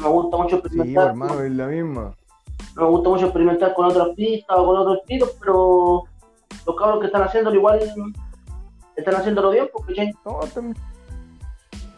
Me 0.00 0.08
gusta 0.08 0.36
mucho 0.36 0.56
Sí, 0.56 0.60
experimentar, 0.60 1.08
hermano, 1.08 1.40
es 1.40 1.52
la 1.52 1.66
misma. 1.68 2.14
me 2.76 2.84
gusta 2.86 3.08
mucho 3.08 3.24
experimentar 3.26 3.74
con 3.74 3.86
otras 3.86 4.08
pistas 4.16 4.56
o 4.58 4.66
con 4.66 4.76
otros 4.76 4.98
estilos, 4.98 5.36
pero 5.40 6.02
los 6.66 6.76
cabros 6.76 7.00
que 7.00 7.06
están 7.06 7.22
haciéndolo 7.22 7.56
igual 7.56 7.80
están 8.96 9.14
haciéndolo 9.14 9.50
bien, 9.50 9.68
porque 9.72 9.94
¿cachai? 9.94 10.12
No, 10.24 10.40
también- 10.52 10.76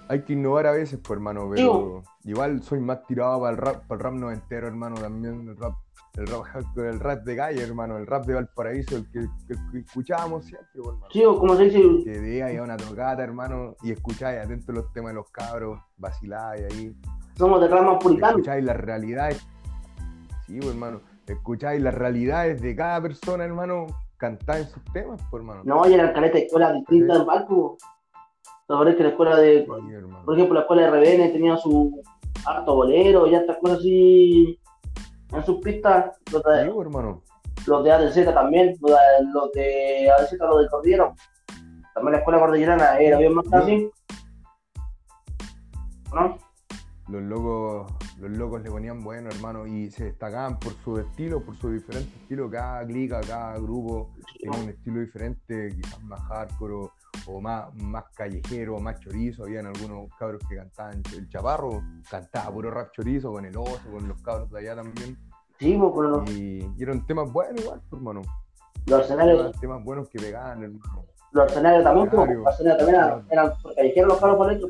Hay 0.09 0.23
que 0.23 0.35
innovar 0.35 0.67
a 0.67 0.73
veces, 0.73 1.01
pues, 1.03 1.17
hermano, 1.17 1.43
Sí, 1.55 1.63
pero 1.63 2.03
igual 2.25 2.63
soy 2.63 2.81
más 2.81 3.05
tirado 3.07 3.41
para 3.41 3.53
el 3.53 3.57
rap, 3.59 3.87
para 3.87 3.99
el 3.99 4.05
rap 4.05 4.15
noventero, 4.15 4.67
hermano, 4.69 4.97
también 4.97 5.49
el 5.49 5.57
rap, 5.57 5.75
el 6.15 6.27
rap 6.27 6.45
el 6.79 7.01
rap 7.01 7.25
de 7.25 7.37
calle, 7.37 7.63
hermano, 7.63 7.97
el 7.97 8.07
rap 8.07 8.25
de 8.25 8.35
Valparaíso, 8.35 8.97
el 8.97 9.11
que, 9.11 9.19
el 9.21 9.29
que 9.73 9.79
escuchábamos 9.79 10.45
siempre, 10.45 10.69
pues, 10.75 10.87
hermano. 10.89 11.07
Sí, 11.13 11.23
como 11.25 11.57
se 11.57 11.65
dice, 11.65 12.05
Que 12.05 12.21
de 12.21 12.43
ahí 12.43 12.57
a 12.57 12.63
una 12.63 12.77
tocata, 12.77 13.23
hermano, 13.23 13.75
y 13.83 13.91
escucháis 13.91 14.45
atentos 14.45 14.75
los 14.75 14.93
temas 14.93 15.11
de 15.11 15.15
los 15.17 15.31
cabros, 15.31 15.81
vaciláis 15.97 16.65
ahí, 16.73 16.97
somos 17.37 17.61
de 17.61 17.69
rama 17.69 17.99
puritano. 17.99 18.39
escucháis 18.39 18.65
las 18.65 18.77
realidades. 18.77 19.47
Sí, 20.47 20.59
pues, 20.59 20.71
hermano, 20.71 21.01
escucháis 21.27 21.83
las 21.83 21.95
realidades 21.95 22.63
de 22.63 22.77
cada 22.77 23.01
persona, 23.03 23.45
hermano, 23.45 23.87
cantar 24.17 24.59
en 24.59 24.69
sus 24.69 24.83
temas, 24.93 25.21
pues, 25.31 25.41
hermano. 25.41 25.63
No, 25.65 25.89
y 25.89 25.95
eran 25.95 26.13
caleta 26.15 26.35
de 26.39 26.45
escuelas 26.45 26.75
distintas 26.75 27.21
en 27.21 27.27
Valpo. 27.27 27.77
La 28.69 28.79
verdad 28.79 28.93
es 28.93 28.97
que 28.97 29.03
la 29.05 29.09
escuela 29.11 29.37
de, 29.37 29.63
por 30.25 30.35
ejemplo, 30.35 30.55
la 30.55 30.61
escuela 30.63 30.83
de 30.83 30.91
RBN 30.91 31.33
tenía 31.33 31.57
su 31.57 32.03
harto 32.45 32.75
bolero 32.75 33.27
y 33.27 33.35
estas 33.35 33.59
cosas 33.59 33.79
así 33.79 34.59
en 35.33 35.45
sus 35.45 35.61
pistas. 35.61 36.19
Los 36.33 36.43
de, 36.43 36.63
hermano. 36.63 37.23
los 37.67 37.85
de 37.85 37.93
ADZ 37.93 38.35
también, 38.35 38.75
los 38.81 38.91
de, 38.91 38.97
los 39.33 39.53
de 39.53 40.11
ADZ, 40.11 40.33
los 40.41 40.63
de 40.63 40.69
Cordillera. 40.69 41.15
También 41.95 42.13
la 42.13 42.19
escuela 42.19 42.41
cordillerana 42.41 42.99
era 42.99 43.19
bien 43.19 43.35
más. 43.35 43.47
¿No? 46.13 46.39
los 47.09 47.23
locos, 47.23 47.93
los 48.19 48.31
locos 48.33 48.63
le 48.63 48.71
ponían 48.71 49.03
bueno, 49.03 49.29
hermano, 49.31 49.67
y 49.67 49.91
se 49.91 50.07
destacaban 50.07 50.59
por 50.59 50.73
su 50.83 50.99
estilo, 50.99 51.41
por 51.45 51.57
su 51.57 51.71
diferente 51.71 52.11
estilo. 52.21 52.51
Cada 52.51 52.85
clica, 52.85 53.21
cada 53.21 53.59
grupo 53.59 54.13
tenía 54.41 54.59
un 54.59 54.69
estilo 54.71 55.01
diferente, 55.01 55.69
quizás 55.77 56.03
más 56.03 56.21
hardcore 56.23 56.89
o, 57.27 57.41
más, 57.41 57.75
más 57.75 58.05
callejero, 58.15 58.79
más 58.81 58.99
chorizo. 59.01 59.45
Habían 59.45 59.67
algunos 59.67 60.09
cabros 60.19 60.43
que 60.49 60.57
cantaban. 60.57 61.03
El 61.17 61.29
chaparro 61.29 61.83
cantaba 62.11 62.51
puro 62.53 62.71
rap 62.71 62.91
chorizo 62.93 63.33
con 63.33 63.45
el 63.45 63.57
oso, 63.57 63.81
con 63.91 64.07
los 64.09 64.21
cabros 64.23 64.51
de 64.51 64.61
allá 64.61 64.77
también. 64.77 65.17
Sí, 65.59 65.77
pues, 65.79 65.93
pero 65.97 66.09
los, 66.09 66.31
Y, 66.31 66.71
y 66.77 66.83
eran 66.83 67.07
temas 67.07 67.33
buenos 67.33 67.63
igual, 67.63 67.81
pues, 67.89 67.99
hermano. 68.01 68.23
los 68.87 69.01
escenarios, 69.03 69.41
Eran 69.41 69.53
temas 69.61 69.85
buenos 69.85 70.09
que 70.11 70.19
pegaban, 70.19 70.63
hermano. 70.63 71.05
los 71.33 71.47
escenarios 71.51 71.85
también, 71.85 72.11
pues, 72.11 72.29
los 72.37 72.55
escenarios 72.55 72.79
también 72.79 72.97
eran, 73.05 73.27
eran 73.31 73.53
callejeros 73.75 74.09
los 74.09 74.19
cabros 74.21 74.37
por 74.37 74.47
dentro. 74.49 74.69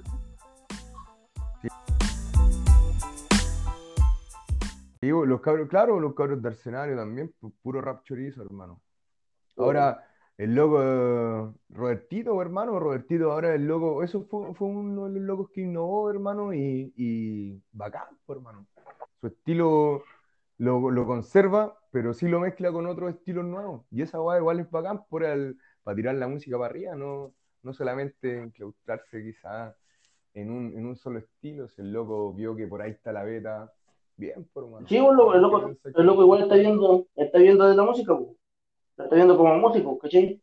Los 5.01 5.41
cabros, 5.41 5.69
claro, 5.69 6.01
los 6.01 6.15
cabros 6.15 6.43
de 6.43 6.49
Arsenario 6.49 6.97
también, 6.97 7.33
pu- 7.41 7.53
puro 7.63 7.81
rap 7.81 8.03
chorizo, 8.03 8.43
hermano. 8.43 8.81
Ahora, 9.57 10.05
el 10.39 10.55
loco 10.55 11.55
Robertito, 11.71 12.41
hermano, 12.43 12.79
Robertito 12.79 13.33
ahora 13.33 13.55
el 13.55 13.67
loco, 13.67 14.03
eso 14.03 14.25
fue, 14.25 14.55
fue 14.55 14.69
uno 14.69 15.09
de 15.09 15.19
los 15.19 15.23
locos 15.23 15.51
que 15.51 15.63
innovó, 15.63 16.11
hermano, 16.11 16.53
y, 16.53 16.93
y 16.97 17.63
bacán, 17.73 18.09
hermano. 18.29 18.67
Su 19.21 19.29
estilo 19.29 20.03
lo, 20.59 20.91
lo 20.91 21.07
conserva, 21.07 21.79
pero 21.91 22.13
sí 22.13 22.29
lo 22.29 22.41
mezcla 22.41 22.71
con 22.71 22.87
otros 22.87 23.15
estilos 23.15 23.45
nuevos. 23.45 23.87
Y 23.91 24.03
esa 24.03 24.19
guay 24.19 24.41
igual 24.41 24.61
es 24.61 24.71
bacán 24.71 25.05
por 25.09 25.25
el, 25.25 25.57
para 25.83 25.97
tirar 25.97 26.15
la 26.17 26.29
música 26.29 26.59
para 26.59 26.71
arriba, 26.71 26.95
no, 26.95 27.33
no 27.63 27.73
solamente 27.73 28.39
enclaustrarse 28.39 29.23
quizás 29.23 29.75
en 30.35 30.51
un, 30.51 30.77
en 30.77 30.85
un 30.85 30.97
solo 30.97 31.19
estilo. 31.19 31.69
Si 31.69 31.81
el 31.81 31.93
loco 31.93 32.35
vio 32.35 32.55
que 32.55 32.67
por 32.67 32.83
ahí 32.83 32.91
está 32.91 33.11
la 33.11 33.25
beta, 33.25 33.73
bien, 34.17 34.47
por 34.53 34.65
hermano. 34.65 34.87
Sí, 34.87 34.99
pues, 35.01 35.17
loco, 35.17 35.35
el 35.35 35.41
loco, 35.41 35.77
el 35.83 36.07
loco 36.07 36.23
igual 36.23 36.43
está 36.43 36.57
viendo, 36.57 37.07
está 37.17 37.39
viendo 37.39 37.67
de 37.67 37.75
la 37.75 37.85
música, 37.85 38.15
pues. 38.15 38.31
Lo 38.97 39.05
está 39.05 39.17
viendo 39.17 39.37
como 39.37 39.55
músico, 39.57 39.99
¿cachai? 39.99 40.41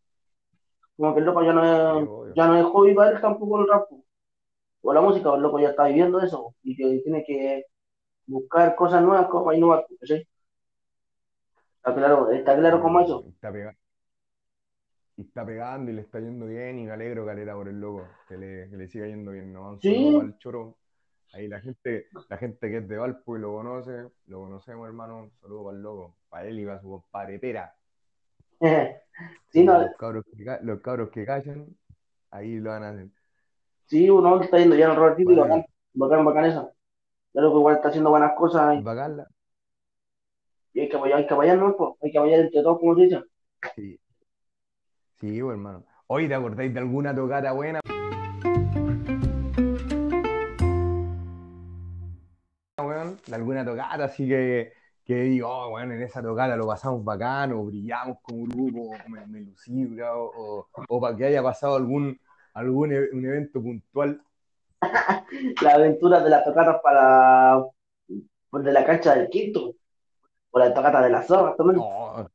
Como 0.95 1.13
que 1.13 1.19
el 1.19 1.25
loco 1.25 1.43
ya 1.43 1.53
no 1.53 1.63
es, 1.63 2.35
ya 2.35 2.47
no 2.47 2.55
es 2.57 2.65
hobby 2.65 2.93
para 2.93 3.11
él 3.11 3.21
tampoco 3.21 3.59
el 3.59 3.67
rap, 3.67 3.87
o 4.81 4.93
la 4.93 5.01
música, 5.01 5.33
el 5.33 5.41
loco 5.41 5.59
ya 5.59 5.69
está 5.69 5.85
viviendo 5.85 6.19
eso, 6.21 6.53
y 6.63 6.75
que 6.75 6.99
tiene 6.99 7.23
que 7.25 7.65
buscar 8.27 8.75
cosas 8.75 9.01
nuevas 9.01 9.27
como 9.27 9.45
para 9.45 9.57
innovar, 9.57 9.85
¿cachai? 9.99 10.27
Está 11.77 11.95
claro, 11.95 12.31
está 12.31 12.55
claro 12.55 12.81
como 12.81 12.99
eso. 13.01 13.25
Está 13.27 13.51
pega- 13.51 13.75
y 15.15 15.21
está 15.21 15.45
pegando 15.45 15.91
y 15.91 15.95
le 15.95 16.01
está 16.01 16.19
yendo 16.19 16.47
bien 16.47 16.79
y 16.79 16.85
me 16.85 16.91
alegro 16.91 17.25
caleta 17.25 17.53
por 17.53 17.67
el 17.67 17.79
loco, 17.79 18.07
que 18.27 18.37
le, 18.37 18.69
que 18.69 18.77
le 18.77 18.87
siga 18.87 19.07
yendo 19.07 19.31
bien, 19.31 19.53
¿no? 19.53 19.79
Sí. 19.79 20.15
al 20.19 20.37
choro. 20.37 20.77
Ahí 21.33 21.47
la 21.47 21.59
gente, 21.61 22.07
la 22.29 22.37
gente 22.37 22.69
que 22.69 22.77
es 22.77 22.87
de 22.87 22.97
Valpo 22.97 23.35
y 23.37 23.39
lo 23.41 23.53
conoce, 23.53 24.09
lo 24.27 24.41
conocemos, 24.41 24.87
hermano. 24.87 25.23
Un 25.23 25.31
saludo 25.41 25.65
para 25.65 25.77
el 25.77 25.83
loco, 25.83 26.15
para 26.29 26.47
él 26.47 26.59
y 26.59 26.65
para 26.65 26.79
su 26.79 26.89
compadre 26.89 27.39
Pera. 27.39 27.75
Sí, 29.51 29.63
no, 29.63 29.79
Los 29.81 29.95
cabros 29.97 30.25
que, 30.35 30.43
ca- 30.43 30.59
los 30.63 30.79
cabros 30.81 31.09
que 31.11 31.25
callan, 31.25 31.67
ahí 32.31 32.55
lo 32.59 32.71
van 32.71 32.83
a 32.83 32.89
hacer. 32.89 33.07
sí, 33.85 34.09
uno 34.09 34.41
está 34.41 34.57
yendo 34.57 34.75
ya 34.75 34.89
en 34.89 34.95
Robertito 34.95 35.31
y 35.31 35.35
Vale. 35.35 35.49
bacán, 35.49 35.65
bacán, 35.93 36.25
bacán 36.25 36.45
eso. 36.45 36.71
El 37.35 37.43
loco 37.43 37.59
igual 37.59 37.75
está 37.75 37.89
haciendo 37.89 38.09
buenas 38.09 38.31
cosas 38.35 38.79
y, 38.79 38.81
Bacán 38.81 39.17
la- 39.17 39.27
y 40.73 40.79
hay 40.79 40.89
que 40.89 40.97
apoyar, 40.97 41.19
hay 41.19 41.27
que 41.27 41.33
apoyarnos, 41.33 41.75
pues, 41.77 41.91
hay 42.01 42.11
que 42.11 42.17
apoyar 42.17 42.39
entre 42.39 42.63
todos, 42.63 42.79
como 42.79 42.95
se 42.95 43.01
dice. 43.03 43.23
Sí. 43.75 43.99
Sí, 45.19 45.41
pues, 45.41 45.51
hermano. 45.53 45.85
Hoy 46.07 46.27
te 46.27 46.33
acordáis 46.35 46.73
de 46.73 46.79
alguna 46.79 47.13
tocata 47.15 47.51
buena, 47.51 47.79
weón, 52.77 53.19
de 53.27 53.35
alguna 53.35 53.65
tocata, 53.65 54.05
así 54.05 54.27
que, 54.27 54.73
que 55.05 55.15
digo, 55.15 55.49
oh, 55.49 55.73
weón, 55.73 55.91
en 55.91 56.01
esa 56.03 56.21
tocata 56.21 56.55
lo 56.55 56.65
pasamos 56.65 57.03
bacán, 57.03 57.51
o 57.53 57.65
brillamos 57.65 58.17
como 58.21 58.45
grupo, 58.45 58.95
o 58.95 59.09
me, 59.09 59.25
me 59.27 59.41
lucí, 59.41 59.99
o, 60.01 60.65
o, 60.87 61.01
para 61.01 61.15
que 61.15 61.25
haya 61.25 61.43
pasado 61.43 61.75
algún, 61.75 62.17
algún 62.53 62.93
e- 62.93 63.09
un 63.11 63.25
evento 63.25 63.61
puntual. 63.61 64.21
Las 65.61 65.73
aventuras 65.73 66.23
de 66.23 66.29
las 66.29 66.43
tocatas 66.43 66.79
para 66.81 67.63
de 68.07 68.71
la 68.71 68.85
cancha 68.85 69.15
del 69.15 69.29
quinto, 69.29 69.73
o 70.51 70.59
la 70.59 70.73
tocata 70.73 71.01
de 71.01 71.09
las 71.09 71.27
zorras 71.27 71.57
también, 71.57 71.79
Oh, 71.81 72.25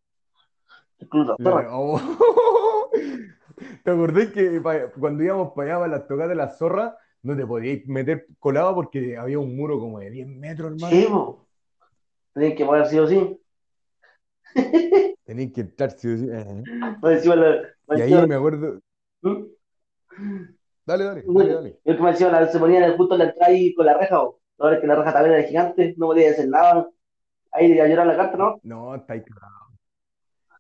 la- 1.11 1.37
zorras. 1.43 1.67
oh. 1.71 2.01
¿Te 3.85 3.91
acordás 3.91 4.29
que 4.29 4.61
cuando 4.99 5.23
íbamos 5.23 5.53
para 5.53 5.71
allá, 5.71 5.79
para 5.81 5.93
las 5.99 6.07
tocatas 6.09 6.29
de 6.31 6.35
las 6.35 6.59
zorras, 6.59 6.95
no 7.23 7.37
te 7.37 7.47
podías 7.47 7.87
meter 7.87 8.27
colado 8.39 8.75
porque 8.75 9.17
había 9.17 9.39
un 9.39 9.57
muro 9.57 9.79
como 9.81 9.99
de 10.01 10.11
10 10.11 10.27
metros, 10.29 10.73
hermano? 10.73 10.97
Sí. 10.97 11.09
Tienen 12.39 12.57
que 12.57 12.65
poder 12.65 12.87
sí 12.87 12.99
o 12.99 13.07
sí. 13.07 13.39
Tenéis 15.25 15.53
que 15.53 15.61
entrar, 15.61 15.91
sí 15.91 16.09
o 16.09 16.17
sí. 16.17 16.29
eh. 16.31 16.63
La- 16.65 16.97
por 17.87 17.99
Y 17.99 18.01
ahí 18.01 18.27
me 18.27 18.35
acuerdo. 18.35 18.81
¿Mm? 19.23 19.45
Dale, 20.87 21.05
dale, 21.05 21.23
dale, 21.27 21.53
dale. 21.55 21.81
El 21.85 21.97
que 21.97 22.03
me 22.03 22.11
decía, 22.13 22.31
la- 22.31 22.47
se 22.47 22.59
ponían 22.59 22.97
justo 22.97 23.15
en 23.15 23.19
la 23.19 23.25
entrada 23.27 23.53
ahí 23.53 23.75
con 23.75 23.87
la 23.87 23.99
reja, 23.99 24.23
o 24.23 24.41
ahora 24.59 24.81
que 24.81 24.87
la 24.87 24.95
reja 24.97 25.13
también 25.13 25.35
era 25.39 25.49
gigante, 25.49 25.95
no 25.99 26.07
podía 26.07 26.31
hacer 26.31 26.49
nada. 26.49 26.89
Ahí 27.53 27.79
a 27.79 27.87
llorar 27.89 28.07
la 28.07 28.17
carta, 28.17 28.37
¿no? 28.37 28.61
No, 28.63 28.95
está 28.95 29.15
ahí. 29.15 29.23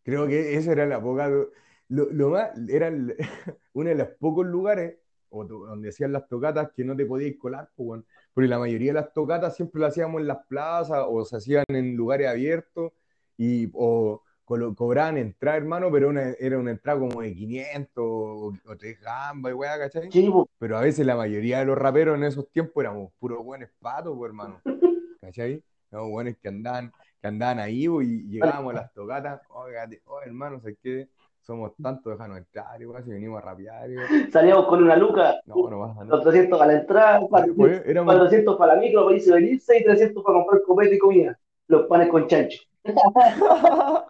Creo 0.02 0.26
que 0.26 0.56
esa 0.56 0.72
era 0.72 0.86
la 0.86 1.00
poca. 1.00 1.28
Lo, 1.28 2.10
lo 2.10 2.30
más, 2.30 2.50
era 2.68 2.88
el- 2.88 3.16
uno 3.72 3.88
de 3.90 3.94
los 3.94 4.08
pocos 4.18 4.46
lugares 4.46 4.98
o 5.30 5.44
donde 5.44 5.90
hacían 5.90 6.12
las 6.12 6.26
tocatas 6.28 6.70
que 6.74 6.84
no 6.84 6.96
te 6.96 7.06
podías 7.06 7.36
colar, 7.38 7.68
pues. 7.76 8.02
Porque 8.38 8.50
la 8.50 8.60
mayoría 8.60 8.90
de 8.92 9.00
las 9.00 9.12
tocatas 9.12 9.56
siempre 9.56 9.80
las 9.80 9.90
hacíamos 9.90 10.20
en 10.20 10.28
las 10.28 10.46
plazas 10.46 11.04
o 11.08 11.24
se 11.24 11.38
hacían 11.38 11.64
en 11.66 11.96
lugares 11.96 12.28
abiertos 12.28 12.92
y, 13.36 13.68
o 13.74 14.22
colo- 14.44 14.76
cobraban 14.76 15.18
entrada, 15.18 15.56
hermano, 15.56 15.90
pero 15.90 16.08
una, 16.08 16.30
era 16.38 16.56
una 16.56 16.70
entrada 16.70 17.00
como 17.00 17.20
de 17.20 17.34
500 17.34 17.96
o, 17.96 18.52
o 18.64 18.76
tres 18.76 19.00
gambas 19.00 19.50
y 19.50 19.54
weá, 19.56 19.76
¿cachai? 19.76 20.12
Sí. 20.12 20.32
Pero 20.60 20.78
a 20.78 20.82
veces 20.82 21.04
la 21.04 21.16
mayoría 21.16 21.58
de 21.58 21.64
los 21.64 21.76
raperos 21.76 22.16
en 22.16 22.22
esos 22.22 22.48
tiempos 22.52 22.80
éramos 22.80 23.10
puros 23.18 23.42
buenos 23.44 23.70
patos, 23.80 24.14
pues, 24.16 24.28
hermano. 24.28 24.62
¿Cachai? 25.20 25.60
Los 25.90 26.08
buenos 26.08 26.36
que 26.40 26.46
andaban, 26.46 26.92
que 27.20 27.26
andaban 27.26 27.58
ahí 27.58 27.86
y 27.88 28.28
llegábamos 28.28 28.72
a 28.72 28.82
las 28.82 28.92
tocatas. 28.92 29.40
Oiga, 29.48 29.90
oh, 30.04 30.20
hermano, 30.22 30.60
sé 30.60 30.76
que 30.80 31.08
somos 31.48 31.72
tantos, 31.82 32.12
déjanos 32.12 32.36
entrar, 32.36 32.78
igual, 32.82 33.02
si 33.02 33.08
venimos 33.10 33.38
a 33.42 33.46
rapear. 33.46 33.90
igual. 33.90 34.06
Salíamos 34.32 34.66
con 34.66 34.82
una 34.82 34.96
luca, 34.96 35.40
No, 35.46 35.54
no 35.70 35.80
pasa 35.80 36.04
nada. 36.04 36.22
300 36.22 36.58
para 36.58 36.72
la 36.74 36.78
entrada, 36.80 37.20
Pues, 37.56 37.82
éramos- 37.86 38.14
400 38.14 38.56
para 38.58 38.74
la 38.74 38.80
micro, 38.80 39.04
para 39.06 39.16
irse 39.16 39.32
venirse, 39.32 39.78
y 39.78 39.82
300 39.84 40.22
para 40.22 40.38
comprar 40.40 40.62
copete 40.62 40.96
y 40.96 40.98
comida. 40.98 41.38
Los 41.68 41.86
panes 41.86 42.10
con 42.10 42.26
chancho. 42.28 42.58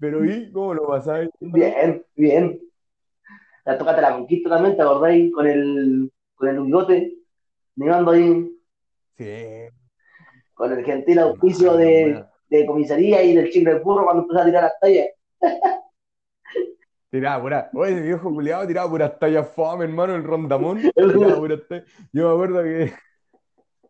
Pero 0.00 0.24
¿y 0.24 0.50
cómo 0.50 0.74
lo 0.74 0.86
pasáis? 0.88 1.30
Bien, 1.40 2.04
bien. 2.16 2.60
La 3.64 3.78
tocata 3.78 4.00
la 4.00 4.12
conquista 4.14 4.50
también, 4.50 4.76
¿te 4.76 4.82
acordáis? 4.82 5.32
Con 5.32 5.46
el, 5.46 6.10
con 6.34 6.48
el 6.48 6.60
bigote, 6.60 7.14
mirando 7.76 8.10
ahí, 8.10 8.52
Sí, 9.16 9.68
con 10.54 10.72
el 10.72 10.84
gentil 10.84 11.18
auspicio 11.20 11.76
de. 11.76 12.24
De 12.48 12.66
comisaría 12.66 13.22
y 13.22 13.34
del 13.36 13.50
chicle 13.50 13.74
del 13.74 13.82
burro 13.82 14.04
cuando 14.04 14.22
empezó 14.22 14.40
a 14.40 14.44
tirar 14.44 14.62
las 14.64 14.80
tallas. 14.80 15.08
Tiraba 17.10 17.42
pura, 17.42 17.70
oye, 17.72 18.00
viejo 18.02 18.30
culiado 18.30 18.66
tiraba 18.66 18.90
puras 18.90 19.18
tallas 19.18 19.48
fome, 19.54 19.84
hermano, 19.86 20.14
el 20.14 20.24
rondamón. 20.24 20.78
Yo 20.96 21.06
me 21.18 21.32
acuerdo 21.32 22.62
que, 22.62 22.92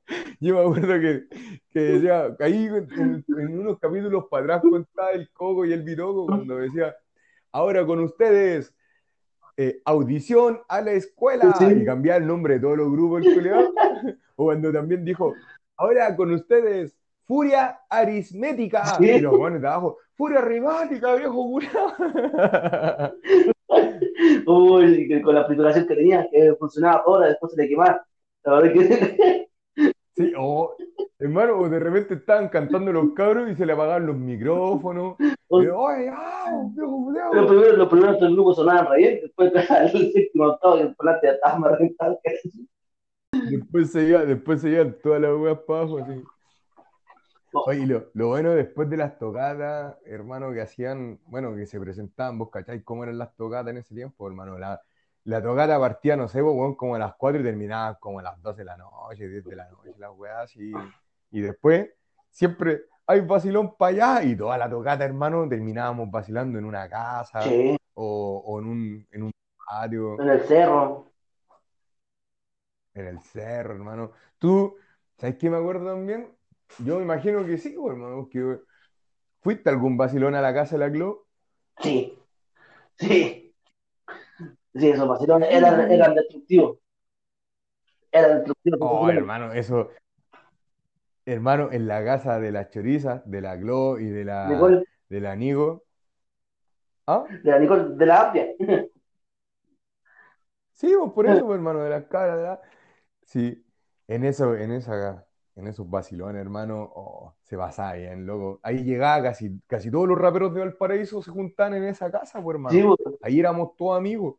yo 0.41 0.55
me 0.55 0.61
acuerdo 0.61 1.01
que, 1.01 1.25
que 1.71 1.81
decía, 1.81 2.37
ahí 2.39 2.67
en, 2.67 3.25
en 3.27 3.59
unos 3.59 3.79
capítulos 3.81 4.27
para 4.31 4.45
atrás 4.57 4.63
contaba 4.63 5.11
el 5.11 5.29
coco 5.33 5.65
y 5.65 5.73
el 5.73 5.83
bitoco 5.83 6.27
cuando 6.27 6.59
decía, 6.59 6.95
ahora 7.51 7.85
con 7.85 7.99
ustedes, 8.01 8.73
eh, 9.57 9.83
audición 9.85 10.61
a 10.69 10.81
la 10.81 10.93
escuela, 10.93 11.53
Sí. 11.59 11.65
y 11.65 11.85
cambiaba 11.85 12.19
el 12.19 12.27
nombre 12.27 12.55
de 12.55 12.61
todos 12.61 12.77
los 12.79 12.91
grupos, 12.93 13.27
el 13.27 13.35
culiado. 13.35 13.73
O 14.37 14.45
cuando 14.45 14.73
también 14.73 15.05
dijo, 15.05 15.35
ahora 15.77 16.15
con 16.15 16.33
ustedes, 16.33 16.97
furia 17.29 17.79
aritmética, 17.89 18.85
Sí. 18.97 19.05
y 19.11 19.21
los 19.21 19.37
buenos 19.39 19.61
de 19.63 19.69
abajo, 19.69 19.99
furia 20.17 20.41
rimática, 20.41 21.15
viejo 21.15 21.35
culiado. 21.35 21.93
Uy, 24.47 25.23
con 25.23 25.35
la 25.35 25.47
trituración 25.47 25.87
que 25.87 25.95
tenía, 25.95 26.29
que 26.33 26.55
funcionaba 26.59 27.05
toda, 27.05 27.29
después 27.29 27.53
se 27.53 27.63
le 27.63 27.69
quemaba. 27.69 28.05
La 28.45 28.55
verdad 28.55 28.73
que 28.73 29.49
Sí, 30.17 30.33
o 30.37 30.75
hermano, 31.21 31.59
o 31.59 31.69
de 31.69 31.79
repente 31.79 32.15
estaban 32.15 32.49
cantando 32.49 32.93
los 32.93 33.13
cabros 33.13 33.49
y 33.51 33.55
se 33.55 33.65
le 33.65 33.73
apagaban 33.73 34.07
los 34.07 34.17
micrófonos. 34.17 35.15
Y, 35.21 35.33
Oye, 35.49 36.11
ah, 36.13 36.61
viejo 36.75 37.05
culiao". 37.05 37.35
los 37.35 37.47
primeros, 37.47 37.79
los 37.79 37.89
primeros 37.89 38.19
tres 38.19 38.31
grupos 38.33 38.57
sonaban 38.57 38.89
re 38.91 38.97
bien, 38.99 39.21
después 39.23 39.53
el 39.95 40.13
séptimo, 40.13 40.47
octavo 40.47 40.77
y 40.79 40.81
el 40.81 40.95
volante 40.99 41.27
ya 41.29 41.33
estaba 41.35 41.59
más 41.61 41.81
eso. 41.81 42.49
Después 43.31 43.93
seguía, 43.93 44.25
después 44.25 44.61
seguían 44.61 44.97
todas 45.01 45.21
las 45.21 45.37
weas 45.37 45.59
para 45.67 45.81
abajo, 45.83 45.99
así. 45.99 46.23
Oye, 47.65 47.87
lo, 47.87 48.11
lo 48.15 48.29
bueno 48.29 48.51
después 48.53 48.89
de 48.89 48.97
las 48.97 49.19
tocadas, 49.19 49.97
hermano, 50.07 50.53
que 50.53 50.63
hacían, 50.63 51.21
bueno, 51.27 51.55
que 51.55 51.67
se 51.67 51.79
presentaban, 51.79 52.39
vos 52.39 52.51
cacháis 52.51 52.83
cómo 52.85 53.05
eran 53.05 53.19
las 53.19 53.35
tocadas 53.37 53.69
en 53.69 53.79
ese 53.79 53.95
tiempo, 53.95 54.27
hermano. 54.27 54.59
La, 54.59 54.81
la 55.25 55.43
tocata 55.43 55.79
partía, 55.79 56.17
no 56.17 56.29
sé, 56.29 56.41
weón, 56.43 56.75
como 56.77 56.95
a 56.95 56.99
las 56.99 57.15
4 57.17 57.41
y 57.41 57.45
terminaba 57.45 57.99
como 57.99 58.21
a 58.21 58.23
las 58.23 58.41
12 58.43 58.61
de 58.63 58.65
la 58.67 58.77
noche, 58.79 59.29
10 59.29 59.47
de 59.47 59.57
la 59.57 59.69
noche, 59.69 59.93
las 59.99 60.11
weas, 60.17 60.57
y, 60.57 60.73
y 61.31 61.41
después 61.43 61.91
siempre 62.31 62.83
hay 63.07 63.21
vacilón 63.21 63.77
para 63.77 64.17
allá, 64.19 64.25
y 64.25 64.37
toda 64.37 64.57
la 64.59 64.71
tocata, 64.71 65.05
hermano, 65.05 65.49
terminábamos 65.49 66.11
vacilando 66.11 66.59
en 66.59 66.65
una 66.65 66.89
casa 66.89 67.45
Sí, 67.49 67.77
o, 67.95 68.43
o 68.47 68.61
en 68.61 68.67
un, 68.67 69.07
en 69.11 69.23
un 69.25 69.33
patio. 69.69 70.17
en 70.19 70.29
el 70.29 70.41
cerro. 70.43 71.11
En 72.95 73.07
el 73.07 73.21
cerro, 73.23 73.75
hermano. 73.75 74.13
Tú, 74.39 74.77
¿sabes 75.19 75.37
qué 75.37 75.51
me 75.51 75.57
acuerdo 75.59 75.87
también? 75.87 76.37
Yo 76.85 76.97
me 76.97 77.03
imagino 77.03 77.45
que 77.45 77.59
sí, 77.59 77.75
hermano, 77.75 78.29
que 78.31 78.59
fuiste 79.41 79.71
algún 79.71 79.97
vacilón 79.97 80.35
a 80.35 80.41
la 80.41 80.55
casa 80.55 80.77
de 80.77 80.87
la 80.87 80.93
Clo. 80.93 81.27
Sí, 81.81 82.19
sí. 82.97 83.55
Sí, 84.75 84.91
esos 84.91 85.09
vacilones 85.09 85.49
eran, 85.51 85.91
eran 85.91 86.15
destructivos. 86.15 86.79
Eran 88.13 88.39
destructivos. 88.39 88.79
Oh, 88.81 89.11
hermano, 89.11 89.53
eso, 89.53 89.91
hermano, 91.25 91.71
en 91.73 91.89
la 91.89 92.05
casa 92.05 92.39
de 92.39 92.53
las 92.53 92.71
chorizas, 92.71 93.23
de 93.29 93.41
la 93.41 93.59
Clo 93.59 93.99
y 93.99 94.07
de 94.07 94.25
la, 94.25 94.49
Nicole, 94.49 94.85
de 95.09 95.21
la 95.21 95.37
Nigo. 95.37 95.85
¿Ah? 97.07 97.25
de 97.29 97.51
la 97.51 97.59
Nicole, 97.59 97.97
de 97.97 98.07
la 98.07 98.21
Amplia. 98.21 98.47
Sí, 100.73 100.95
por 101.15 101.27
eso, 101.29 101.55
hermano, 101.55 101.81
de 101.81 101.91
las 101.91 102.05
caras, 102.05 102.37
de 102.37 102.43
la... 102.45 102.61
Sí, 103.23 103.67
en 104.07 104.25
eso, 104.25 104.55
en 104.55 104.73
esa, 104.73 105.27
en 105.59 105.67
esos 105.69 105.89
vacilones, 105.91 106.41
hermano, 106.41 106.91
oh, 106.95 107.35
se 107.43 107.57
pasaba 107.57 107.95
bien, 107.95 108.27
loco. 108.27 108.61
Ahí 108.63 108.85
llegaba 108.85 109.23
casi, 109.23 109.61
casi 109.67 109.91
todos 109.91 110.09
los 110.09 110.19
raperos 110.19 110.55
de 110.55 110.61
Valparaíso 110.61 111.23
se 111.23 111.31
juntaban 111.31 111.75
en 111.75 111.85
esa 111.85 112.11
casa, 112.11 112.43
pues, 112.43 112.57
Sí, 112.69 112.81
hermano. 112.81 112.97
pues, 112.97 113.17
Ahí 113.23 113.41
éramos 113.41 113.75
todos 113.77 113.99
amigos. 113.99 114.37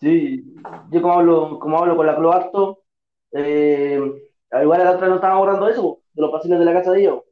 sí. 0.00 0.54
Yo 0.90 1.02
como 1.02 1.14
hablo, 1.14 1.58
como 1.60 1.78
hablo 1.78 1.96
con 1.96 2.06
la 2.06 2.16
Clo 2.16 2.32
harto, 2.32 2.82
eh, 3.32 4.00
igual 4.62 4.80
a 4.80 4.84
la 4.84 4.90
otra 4.92 5.08
no 5.08 5.16
estaba 5.16 5.34
ahorrando 5.34 5.68
eso, 5.68 6.00
de 6.12 6.22
los 6.22 6.30
pasillos 6.32 6.58
de 6.58 6.64
la 6.64 6.72
casa 6.72 6.92
de 6.92 7.00
ellos. 7.00 7.22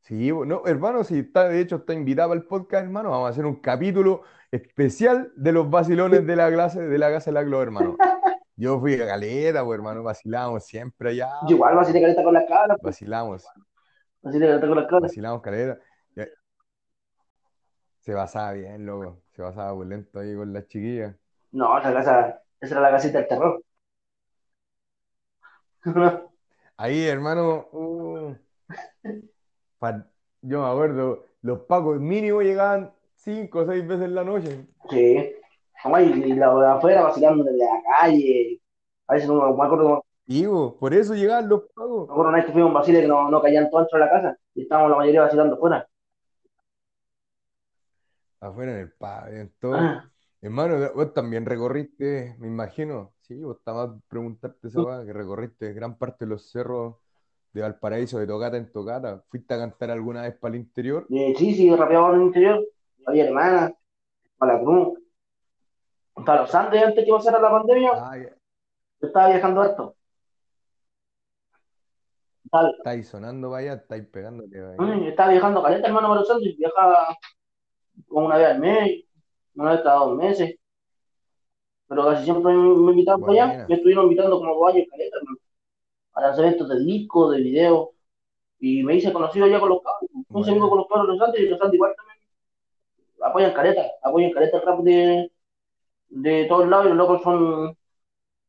Sí, 0.00 0.30
no, 0.32 0.62
hermano, 0.66 1.02
si 1.02 1.18
está, 1.18 1.48
de 1.48 1.60
hecho 1.60 1.76
está 1.76 1.92
invitado 1.92 2.32
al 2.32 2.44
podcast, 2.44 2.84
hermano, 2.84 3.10
vamos 3.10 3.26
a 3.26 3.30
hacer 3.30 3.44
un 3.44 3.56
capítulo 3.56 4.22
especial 4.52 5.32
de 5.36 5.50
los 5.52 5.68
vacilones 5.68 6.24
de 6.26 6.36
la 6.36 6.50
clase, 6.52 6.80
de 6.80 6.98
la 6.98 7.10
casa 7.10 7.30
de 7.30 7.34
la 7.34 7.44
Clo, 7.44 7.60
hermano. 7.60 7.96
Yo 8.56 8.80
fui 8.80 8.94
a 8.94 9.06
Caleta, 9.06 9.64
pues, 9.64 9.76
hermano, 9.78 10.02
vacilábamos 10.02 10.64
siempre 10.64 11.10
allá, 11.10 11.28
Yo 11.46 11.56
igual 11.56 11.76
vacilé 11.76 12.00
caleta 12.00 12.24
con 12.24 12.32
las 12.34 12.44
cabras, 12.46 12.78
pues, 12.80 12.94
vacilamos, 12.94 13.44
vacilé 14.22 14.46
caleta 14.46 14.66
con 14.66 14.76
las 14.76 14.86
cabras. 14.86 15.02
vacilamos 15.10 15.42
Caleta. 15.42 15.78
Ya- 16.14 16.26
Se 18.00 18.14
pasaba 18.14 18.52
bien, 18.52 18.86
loco, 18.86 19.20
se 19.32 19.42
pasaba 19.42 19.84
lento 19.84 20.20
ahí 20.20 20.34
con 20.34 20.52
las 20.52 20.66
chiquillas. 20.68 21.14
No, 21.52 21.78
esa 21.78 21.92
casa, 21.92 22.42
esa 22.60 22.74
era 22.74 22.80
la 22.82 22.90
casita 22.92 23.18
del 23.18 23.28
terror. 23.28 23.62
Ahí, 26.78 27.06
hermano, 27.06 27.68
uh, 27.72 28.34
pa- 29.78 30.06
yo 30.42 30.62
me 30.62 30.68
acuerdo, 30.68 31.24
los 31.42 31.60
pacos 31.60 31.98
mínimo 32.00 32.42
llegaban 32.42 32.92
cinco 33.14 33.60
o 33.60 33.66
seis 33.66 33.86
veces 33.86 34.04
en 34.06 34.14
la 34.14 34.24
noche. 34.24 34.66
Sí. 34.90 35.32
Y 35.84 36.32
y 36.32 36.32
la 36.34 36.54
de 36.54 36.66
afuera 36.66 37.02
vacilando 37.04 37.44
desde 37.44 37.58
la 37.64 37.82
calle. 38.00 38.60
A 39.06 39.14
veces 39.14 39.28
no 39.28 39.54
me 39.56 39.64
acuerdo, 39.64 39.88
bo, 39.88 40.06
por 40.78 40.94
eso 40.94 41.14
llegaban 41.14 41.48
los 41.48 41.62
me 41.62 41.66
pacos. 41.74 42.10
acuerdo 42.12 42.30
una 42.30 42.38
vez 42.38 42.46
que 42.46 42.52
fuimos 42.52 42.68
a 42.68 42.72
un 42.72 42.74
Basile 42.74 43.00
que 43.02 43.08
no, 43.08 43.30
no 43.30 43.40
caían 43.42 43.70
todos 43.70 43.84
dentro 43.84 43.98
de 43.98 44.04
la 44.04 44.10
casa 44.10 44.38
y 44.54 44.62
estábamos 44.62 44.90
la 44.90 44.96
mayoría 44.98 45.22
vacilando 45.22 45.56
fuera. 45.58 45.88
Afuera 48.40 48.72
en 48.72 48.78
el 48.80 48.92
pavimento. 48.92 49.72
Ah, 49.72 50.10
Hermano, 50.40 50.92
vos 50.94 51.12
también 51.14 51.46
recorriste, 51.46 52.36
me 52.38 52.46
imagino, 52.48 53.14
sí, 53.22 53.42
vos 53.42 53.56
estabas 53.58 53.90
preguntarte 54.08 54.68
esa 54.68 55.04
que 55.04 55.12
recorriste 55.12 55.72
gran 55.72 55.96
parte 55.98 56.24
de 56.24 56.28
los 56.30 56.50
cerros 56.50 56.96
de 57.52 57.62
Valparaíso, 57.62 58.18
de 58.18 58.26
tocata 58.26 58.56
en 58.56 58.70
tocata. 58.70 59.24
¿Fuiste 59.30 59.54
a 59.54 59.58
cantar 59.58 59.90
alguna 59.90 60.22
vez 60.22 60.36
para 60.38 60.54
el 60.54 60.60
interior? 60.60 61.10
eh, 61.10 61.34
sí, 61.36 61.54
sí, 61.54 61.74
rapeaba 61.74 62.10
en 62.10 62.20
el 62.20 62.26
interior. 62.26 62.64
Había 63.06 63.26
hermanas, 63.26 63.72
para 64.38 64.54
la 64.54 64.60
Cruz, 64.60 64.98
para 66.24 66.42
los 66.42 66.54
Andes 66.54 66.82
antes 66.82 67.04
que 67.04 67.10
pasara 67.10 67.40
la 67.40 67.50
pandemia, 67.50 67.90
Ah, 67.94 68.16
yo 68.18 69.06
estaba 69.06 69.28
viajando 69.28 69.60
harto. 69.60 69.96
Estaba, 72.44 72.70
estáis 72.70 73.08
sonando 73.08 73.54
allá, 73.54 73.74
estáis 73.74 74.06
pegándote 74.06 74.58
allá. 74.58 74.76
mm, 74.78 75.04
estaba 75.08 75.30
viajando 75.32 75.62
caleta, 75.62 75.88
hermano, 75.88 76.08
para 76.08 76.20
los 76.20 76.30
Andes. 76.30 76.56
Viajaba 76.56 77.16
como 78.08 78.26
una 78.26 78.36
vez 78.36 78.46
al 78.48 78.60
mes, 78.60 79.04
una 79.54 79.72
vez 79.72 79.80
cada 79.82 79.96
dos 79.96 80.16
meses. 80.16 80.56
Pero 81.88 82.04
casi 82.04 82.24
siempre 82.24 82.52
me, 82.52 82.62
me 82.76 82.90
invitaban 82.92 83.20
para 83.20 83.32
allá. 83.32 83.66
Me 83.68 83.74
estuvieron 83.74 84.04
invitando 84.04 84.38
como 84.38 84.66
años 84.66 84.86
caleta, 84.90 85.16
hermano, 85.18 85.38
a 86.14 86.28
los 86.28 86.38
eventos 86.38 86.68
de 86.68 86.78
disco, 86.80 87.30
de 87.30 87.40
video. 87.42 87.92
Y 88.58 88.82
me 88.82 88.94
hice 88.94 89.12
conocido 89.12 89.46
ya 89.46 89.60
con 89.60 89.68
los 89.68 89.82
cabros. 89.82 90.10
Bueno. 90.28 90.50
amigo 90.50 90.68
con 90.70 90.78
los 90.78 90.88
cabros 90.88 91.08
de 91.08 91.12
los 91.14 91.22
Andes 91.28 91.42
y 91.42 91.48
los 91.48 91.60
Andes 91.60 91.74
igual 91.74 91.94
también 91.96 92.16
apoyan 93.22 93.52
caleta, 93.52 93.82
apoyan 94.02 94.30
caleta 94.30 94.58
el 94.58 94.62
rap 94.62 94.80
de, 94.80 95.32
de 96.08 96.46
todos 96.46 96.68
lados 96.68 96.86
y 96.86 96.88
los 96.90 96.98
locos 96.98 97.22
son, 97.22 97.76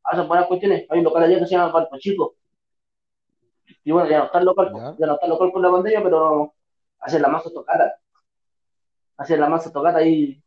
hacen 0.04 0.28
buenas 0.28 0.46
cuestiones. 0.48 0.86
Hay 0.90 0.98
un 0.98 1.04
local 1.04 1.24
allá 1.24 1.38
que 1.40 1.46
se 1.46 1.52
llama 1.56 1.72
Palpo 1.72 1.98
Chico. 1.98 2.36
Y 3.84 3.90
bueno, 3.92 4.08
ya 4.08 4.18
no 4.18 4.24
está 4.26 4.38
el 4.38 4.44
local, 4.44 4.72
¿Ya? 4.74 4.96
ya 4.98 5.06
no 5.06 5.14
está 5.14 5.26
el 5.26 5.30
local 5.32 5.52
por 5.52 5.62
la 5.62 5.70
pandemia, 5.70 6.02
pero 6.02 6.54
hacen 7.00 7.22
la 7.22 7.28
masa 7.28 7.50
tocata. 7.50 7.98
Hacen 9.18 9.40
la 9.40 9.48
masa 9.50 9.70
tocata 9.72 9.98
ahí. 9.98 10.42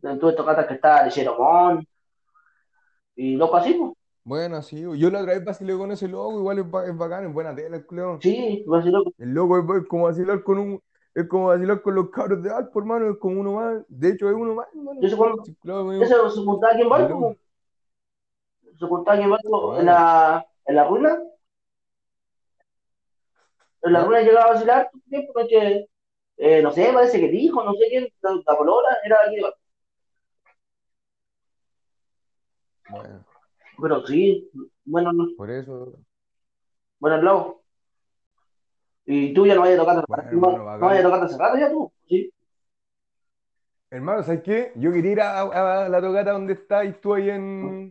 Tuve 0.00 0.32
tocatas 0.32 0.66
que 0.66 0.74
está 0.74 1.04
de 1.04 1.10
Jeromón. 1.10 1.86
Y 3.16 3.36
loco 3.36 3.56
así, 3.56 3.74
pues. 3.74 3.92
Bueno, 4.24 4.60
sí, 4.62 4.82
yo 4.82 5.10
la 5.10 5.20
otra 5.20 5.34
vez 5.34 5.44
vacilé 5.44 5.76
con 5.76 5.90
ese 5.90 6.06
loco, 6.06 6.38
igual 6.38 6.58
es, 6.58 6.70
ba- 6.70 6.86
es 6.86 6.96
bacán, 6.96 7.26
es 7.26 7.32
buena 7.32 7.54
tela 7.54 7.76
el 7.78 7.86
culiao. 7.86 8.20
Sí, 8.20 8.64
va 8.70 8.78
a 8.78 8.82
ser 8.82 8.92
loco. 8.92 9.12
El 9.18 9.30
loco 9.32 9.58
es, 9.58 9.82
es 9.82 9.88
como 9.88 10.04
vacilar 10.04 10.42
con 10.42 10.58
un, 10.58 10.82
es 11.20 11.26
como 11.28 11.48
vacilar 11.48 11.82
con 11.82 11.94
los 11.96 12.10
cabros 12.10 12.42
de 12.44 12.50
Alpo, 12.50 12.78
hermano, 12.78 13.10
es 13.10 13.18
como 13.18 13.40
uno 13.40 13.54
más, 13.54 13.84
de 13.88 14.10
hecho 14.10 14.28
es 14.28 14.36
uno 14.36 14.54
más, 14.54 14.68
hermano. 14.72 15.00
¿Y 15.02 15.06
eso? 15.06 15.42
Sí, 15.44 15.54
claro, 15.60 15.92
Ese 15.92 16.14
se 16.14 16.40
juntaba 16.44 16.72
aquí 16.72 16.82
en 16.82 16.88
loco. 16.88 17.36
se 18.78 18.86
juntaba 18.86 19.16
aquí 19.16 19.24
en 19.24 19.30
Bueno. 19.30 19.80
en 19.80 19.86
la, 19.86 20.46
en 20.66 20.76
la 20.76 20.84
ruina. 20.84 21.18
En 23.82 23.92
la 23.92 24.04
ruina 24.04 24.20
llegaba 24.22 24.44
a 24.50 24.52
vacilar 24.54 24.90
todo 24.92 25.02
el 25.04 25.10
tiempo, 25.10 25.32
porque, 25.32 25.86
eh, 26.36 26.62
no 26.62 26.70
sé, 26.70 26.90
parece 26.92 27.18
que 27.18 27.26
el 27.26 27.34
hijo, 27.34 27.64
no 27.64 27.72
sé 27.74 27.86
quién, 27.88 28.08
la, 28.20 28.30
la 28.46 28.56
polola, 28.56 28.96
era 29.04 29.16
aquí 29.26 29.36
de. 29.36 29.42
Bueno, 32.90 33.24
Pero 33.82 34.06
sí, 34.06 34.48
bueno, 34.84 35.12
no- 35.12 35.26
por 35.36 35.50
eso, 35.50 35.94
bueno, 37.00 37.16
lado. 37.22 37.57
Y 39.10 39.32
tú 39.32 39.46
ya 39.46 39.54
no 39.54 39.62
vayas 39.62 39.78
a 39.78 39.80
tocar, 39.80 40.04
Bueno, 40.06 40.30
no, 40.32 40.56
hermano, 40.56 40.78
no 40.78 40.86
vayas 40.86 41.00
a 41.02 41.08
tocar 41.08 41.24
hace 41.24 41.38
rato 41.38 41.58
ya 41.58 41.70
tú, 41.70 41.90
¿sí? 42.06 42.30
Hermano, 43.88 44.22
¿sabes 44.22 44.42
qué? 44.42 44.72
Yo 44.74 44.92
quería 44.92 45.12
ir 45.12 45.20
a, 45.22 45.40
a 45.84 45.88
la 45.88 46.00
tocata 46.02 46.32
donde 46.32 46.52
estáis 46.52 47.00
tú 47.00 47.14
ahí 47.14 47.30
en, 47.30 47.90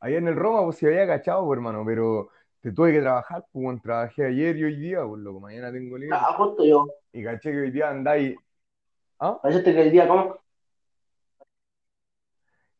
ahí 0.00 0.16
en 0.16 0.26
el 0.26 0.34
Roma, 0.34 0.64
pues 0.64 0.78
si 0.78 0.86
había 0.86 1.06
cachado, 1.06 1.46
pues, 1.46 1.56
hermano, 1.56 1.84
pero 1.86 2.30
te 2.60 2.72
tuve 2.72 2.92
que 2.92 3.00
trabajar, 3.00 3.44
pues 3.52 3.62
bueno, 3.64 3.80
trabajé 3.80 4.26
ayer 4.26 4.56
y 4.56 4.64
hoy 4.64 4.76
día, 4.76 5.04
pues 5.06 5.20
loco, 5.22 5.38
mañana 5.38 5.70
tengo 5.70 5.96
libre. 5.96 6.18
Ah, 6.20 6.34
justo 6.36 6.64
yo. 6.64 6.88
Y 7.12 7.22
caché 7.22 7.52
que 7.52 7.58
hoy 7.58 7.70
día 7.70 7.90
andáis. 7.90 8.36
¿Ah? 9.20 9.38
Parece 9.40 9.62
que 9.62 9.82
el 9.82 9.92
día, 9.92 10.08
¿cómo? 10.08 10.36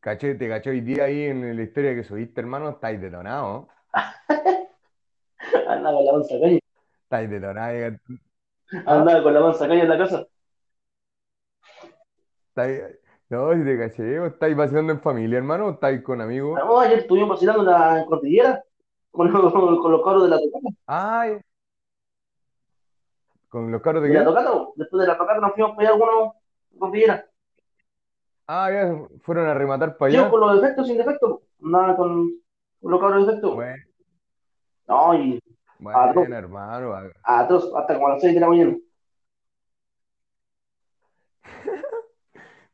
Caché, 0.00 0.34
te 0.34 0.48
caché 0.48 0.70
hoy 0.70 0.80
día 0.80 1.04
ahí 1.04 1.26
en 1.26 1.56
la 1.56 1.62
historia 1.62 1.94
que 1.94 2.02
subiste, 2.02 2.40
hermano, 2.40 2.70
estáis 2.70 3.00
detonados. 3.00 3.68
Andaba 5.68 5.98
con 5.98 6.04
la 6.04 6.12
mansa 6.14 6.34
caña. 6.40 6.59
Estáis 7.10 7.28
detonados. 7.28 7.98
¿Ah? 8.72 8.94
Andaba 8.94 9.20
con 9.24 9.34
la 9.34 9.58
caña 9.58 9.82
en 9.82 9.88
la 9.88 9.98
casa. 9.98 10.26
No, 13.28 13.52
si 13.54 13.64
te 13.64 13.78
caché, 13.78 14.20
¿o 14.20 14.26
estáis 14.26 14.56
vacilando 14.56 14.92
en 14.92 15.00
familia, 15.00 15.38
hermano, 15.38 15.66
o 15.66 15.70
estáis 15.72 16.02
con 16.02 16.20
amigos. 16.20 16.56
No, 16.58 16.78
ayer 16.78 17.00
estuvimos 17.00 17.30
vacilando 17.30 17.62
en 17.62 17.66
la 17.68 18.04
cordillera 18.06 18.62
con 19.10 19.32
los, 19.32 19.52
con 19.52 19.90
los 19.92 20.04
cabros 20.04 20.22
de 20.22 20.28
la 20.28 20.38
tocata. 20.38 20.68
Ay, 20.86 21.40
con 23.48 23.72
los 23.72 23.82
carros 23.82 24.02
de 24.04 24.08
De 24.08 24.14
la 24.14 24.20
qué? 24.20 24.26
tocata, 24.26 24.52
po. 24.52 24.72
después 24.76 25.00
de 25.00 25.06
la 25.08 25.18
tocata 25.18 25.40
nos 25.40 25.52
fuimos 25.54 25.70
para 25.76 25.88
allá 25.88 25.94
algunos 25.96 26.32
cordillera. 26.78 27.26
Ah, 28.46 28.70
ya 28.72 28.94
fueron 29.22 29.48
a 29.48 29.54
rematar 29.54 29.96
para 29.96 30.12
Yo 30.12 30.20
allá. 30.22 30.30
con 30.30 30.40
los 30.40 30.60
defectos 30.60 30.86
sin 30.86 30.96
defectos, 30.98 31.30
po. 31.30 31.42
Andaba 31.64 31.96
con, 31.96 32.30
con 32.80 32.90
los 32.92 33.00
cabros 33.00 33.26
de 33.26 33.32
defectos. 33.32 33.54
Bueno, 33.56 33.82
No, 34.86 35.14
y 35.14 35.40
bueno, 35.80 36.34
hermano. 36.34 36.94
ah, 37.24 37.40
atroz, 37.40 37.70
hasta 37.74 37.94
como 37.94 38.08
a 38.08 38.10
las 38.12 38.20
6 38.20 38.34
de 38.34 38.40
la 38.40 38.48
mañana. 38.48 38.76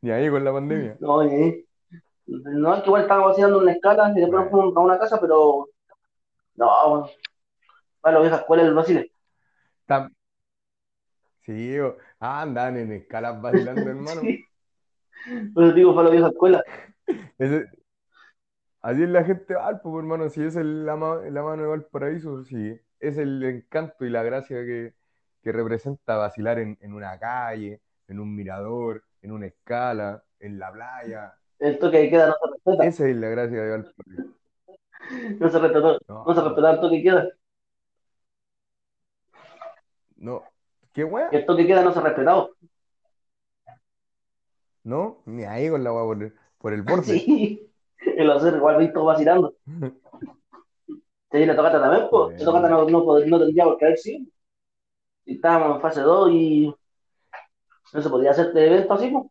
Ni 0.03 0.11
ahí 0.11 0.31
con 0.31 0.45
la 0.45 0.53
pandemia. 0.53 0.97
No, 1.01 1.25
y, 1.25 1.67
no, 2.27 2.75
es 2.75 2.83
que 2.83 2.87
igual 2.89 3.03
estábamos 3.03 3.31
vacilando 3.31 3.57
en 3.59 3.63
una 3.63 3.73
escala 3.73 4.11
y 4.11 4.21
después 4.21 4.31
Bueno, 4.31 4.51
fuimos 4.51 4.77
a 4.77 4.81
una 4.81 4.99
casa, 4.99 5.21
pero 5.21 5.67
no, 6.57 7.09
para 8.01 8.17
la 8.17 8.21
vieja 8.21 8.37
escuela 8.37 8.63
del 8.65 8.75
Basile. 8.75 9.11
tam- 9.87 10.13
sí, 11.43 11.79
o- 11.79 11.97
ah, 12.21 12.43
andan 12.43 12.77
en 12.77 12.93
escalas 12.93 13.41
vacilando, 13.41 13.81
hermano. 13.91 14.21
Sí, 14.21 14.45
pero 15.55 15.73
digo, 15.73 15.95
para 15.95 16.09
la 16.09 16.15
vieja 16.15 16.29
escuela. 16.29 16.63
Ese- 17.39 17.67
así 18.83 19.03
es 19.03 19.09
la 19.09 19.25
gente 19.25 19.55
de 19.55 19.59
Valpo, 19.59 19.91
pues, 19.93 20.03
hermano. 20.05 20.29
Si 20.29 20.43
es 20.43 20.55
la, 20.57 20.97
ma- 20.97 21.17
la 21.23 21.43
mano 21.43 21.63
de 21.63 21.69
Valparaíso, 21.69 22.45
sí. 22.45 22.79
Es 23.09 23.19
el 23.19 23.43
encanto 23.45 24.05
y 24.05 24.11
la 24.11 24.23
gracia 24.23 24.59
que, 24.65 24.95
que 25.43 25.53
representa 25.53 26.17
vacilar 26.17 26.59
en, 26.59 26.79
en 26.81 26.93
una 26.95 27.19
calle, 27.19 27.81
en 28.09 28.21
un 28.21 28.35
mirador, 28.35 29.05
en 29.23 29.33
una 29.33 29.47
escala, 29.47 30.25
en 30.41 30.59
la 30.59 30.73
playa. 30.73 31.39
El 31.59 31.79
toque 31.79 31.99
de 31.99 32.09
queda 32.11 32.29
no 32.29 32.35
se 32.43 32.51
respeta. 32.51 32.91
Esa 32.91 33.09
es 33.09 33.17
la 33.17 33.29
gracia 33.29 33.63
de 33.63 33.71
Valparaíso. 33.71 34.35
No 35.41 35.51
se 35.51 35.59
respetó, 35.59 35.99
no 36.25 36.35
se 36.35 36.41
No, 36.41 36.43
respetaba 36.43 36.71
el 36.75 36.81
toque 36.81 36.97
de 36.97 37.03
queda. 37.03 37.29
no. 40.17 40.45
¿Qué 40.93 41.05
wea? 41.05 41.31
El 41.31 41.47
toque 41.47 41.63
de 41.63 41.69
queda 41.69 41.85
no 41.85 41.93
se 41.93 42.01
respetaba. 42.01 42.49
No, 44.85 45.23
ni 45.27 45.45
ahí 45.45 45.69
con 45.69 45.85
la 45.85 45.91
por, 45.91 46.35
por 46.59 46.73
el 46.73 46.81
borde. 46.83 47.27
Sí, 47.27 47.71
el 48.17 48.31
hacer 48.31 48.55
igual 48.57 48.79
visto 48.79 49.05
vacilando. 49.05 49.55
Sí, 51.37 51.45
la 51.45 51.55
tocata 51.55 51.81
también, 51.81 52.07
pues. 52.11 52.39
La 52.39 52.45
tocata 52.47 52.69
no, 52.69 52.85
no, 52.89 53.05
no 53.27 53.39
tendría 53.39 53.65
por 53.65 53.77
qué 53.77 53.85
haber 53.85 53.99
sido. 53.99 54.27
Y 55.27 55.35
estábamos 55.35 55.77
en 55.77 55.83
fase 55.83 56.01
2 56.01 56.31
y 56.31 56.75
no 57.93 58.03
se 58.03 58.09
podía 58.11 58.31
hacer 58.31 58.47
este 58.47 58.67
evento 58.67 58.95
así, 58.95 59.11
pues. 59.11 59.25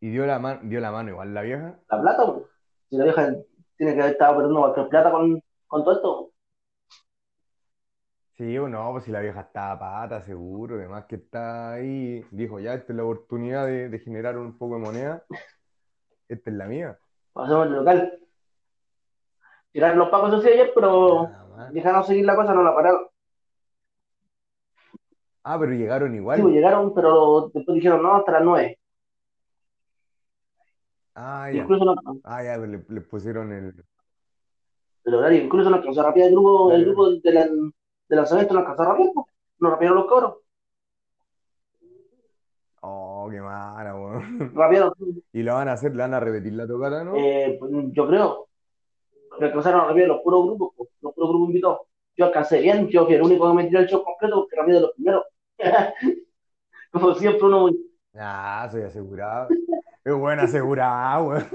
Y 0.00 0.10
dio 0.10 0.26
la, 0.26 0.38
man- 0.38 0.68
dio 0.68 0.80
la 0.80 0.92
mano 0.92 1.10
igual 1.10 1.32
la 1.32 1.42
vieja. 1.42 1.78
La 1.90 2.00
plata, 2.00 2.26
pues. 2.26 2.46
Si 2.90 2.96
la 2.96 3.04
vieja 3.04 3.34
tiene 3.76 3.94
que 3.94 4.00
haber 4.00 4.12
estado 4.12 4.36
perdiendo 4.36 4.60
cualquier 4.60 4.88
plata 4.88 5.10
con, 5.10 5.42
con 5.66 5.84
todo 5.84 5.94
esto. 5.94 6.30
Sí 8.36 8.56
o 8.58 8.68
no, 8.68 8.92
pues 8.92 9.04
si 9.04 9.10
la 9.10 9.20
vieja 9.20 9.40
estaba 9.40 9.78
pata, 9.78 10.22
seguro, 10.22 10.76
además 10.76 11.06
que 11.06 11.16
está 11.16 11.72
ahí, 11.72 12.24
dijo, 12.30 12.60
ya, 12.60 12.74
esta 12.74 12.92
es 12.92 12.96
la 12.96 13.02
oportunidad 13.04 13.66
de, 13.66 13.88
de 13.88 13.98
generar 13.98 14.38
un 14.38 14.56
poco 14.56 14.74
de 14.76 14.80
moneda, 14.82 15.24
esta 16.28 16.50
es 16.50 16.56
la 16.56 16.66
mía. 16.66 16.98
Pasamos 17.32 17.66
el 17.66 17.72
local. 17.72 18.20
Tiraron 19.78 19.98
los 20.00 20.08
pacos 20.08 20.34
así 20.34 20.48
ayer, 20.48 20.72
pero 20.74 21.28
dejaron 21.70 22.02
seguir 22.02 22.24
la 22.26 22.34
cosa, 22.34 22.52
no 22.52 22.64
la 22.64 22.74
pararon. 22.74 23.06
Ah, 25.44 25.56
pero 25.56 25.70
llegaron 25.72 26.08
Sí, 26.10 26.14
pues 26.16 26.20
igual. 26.20 26.52
llegaron, 26.52 26.92
pero 26.94 27.48
después 27.54 27.76
dijeron 27.76 28.02
no, 28.02 28.16
hasta 28.16 28.32
las 28.32 28.42
9. 28.42 28.76
Ah, 31.14 31.48
ya. 31.52 31.62
Incluso 31.62 31.84
no, 31.84 31.94
Ah, 32.24 32.42
ya, 32.42 32.56
le, 32.56 32.84
le 32.88 33.00
pusieron 33.02 33.52
el... 33.52 33.84
el 35.04 35.14
horario, 35.14 35.44
incluso 35.44 35.70
no 35.70 35.76
alcanzó 35.76 36.02
rapear 36.02 36.26
el 36.26 36.32
grupo, 36.34 36.72
el 36.72 36.84
Claro. 36.84 36.90
grupo 36.92 37.10
de 37.22 37.32
la, 37.32 37.44
de 37.46 38.16
lanzamiento 38.16 38.54
no 38.54 38.60
alcanzó 38.60 38.84
rapear, 38.84 39.08
pues. 39.14 39.26
No 39.60 39.70
rapearon 39.70 39.96
los 39.98 40.06
cabros. 40.08 40.34
Oh, 42.80 43.28
qué 43.30 43.40
mala, 43.40 43.94
weón. 43.94 44.52
Rapearon, 44.56 44.92
Y 45.32 45.42
la 45.44 45.54
van 45.54 45.68
a 45.68 45.72
hacer, 45.74 45.94
la 45.94 46.04
van 46.04 46.14
a 46.14 46.20
repetir 46.20 46.52
la 46.54 46.66
tocata, 46.66 47.04
¿no? 47.04 47.16
eh, 47.16 47.58
yo 47.92 48.06
creo, 48.08 48.47
que 49.38 49.44
alcanzaron 49.46 49.80
a 49.80 49.84
rapear 49.86 50.08
los 50.08 50.22
puros 50.22 50.46
grupos, 50.46 50.72
pues, 50.76 50.90
los 51.00 51.14
puros 51.14 51.30
grupos 51.30 51.48
invitados. 51.48 51.80
Yo 52.16 52.26
alcancé 52.26 52.60
bien, 52.60 52.88
yo 52.88 53.06
fui 53.06 53.14
el 53.14 53.22
único 53.22 53.48
que 53.48 53.54
me 53.54 53.64
tiró 53.64 53.80
el 53.80 53.88
show 53.88 54.02
completo 54.02 54.40
porque 54.40 54.56
rapeé 54.56 54.74
de 54.74 54.80
los 54.80 54.92
primeros. 54.92 55.24
Como 56.92 57.14
siempre, 57.14 57.44
uno 57.44 57.60
muy. 57.60 57.90
Ah, 58.14 58.68
soy 58.70 58.82
asegurado. 58.82 59.48
Es 60.04 60.14
buena 60.14 60.44
asegurada, 60.44 61.22
weón. 61.22 61.46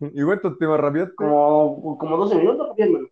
¿Y 0.00 0.22
cuántos 0.22 0.58
temas 0.58 0.80
rapeaste? 0.80 1.14
Como, 1.14 1.98
como 1.98 2.16
12 2.16 2.34
minutos 2.36 2.68
hermano. 2.76 3.08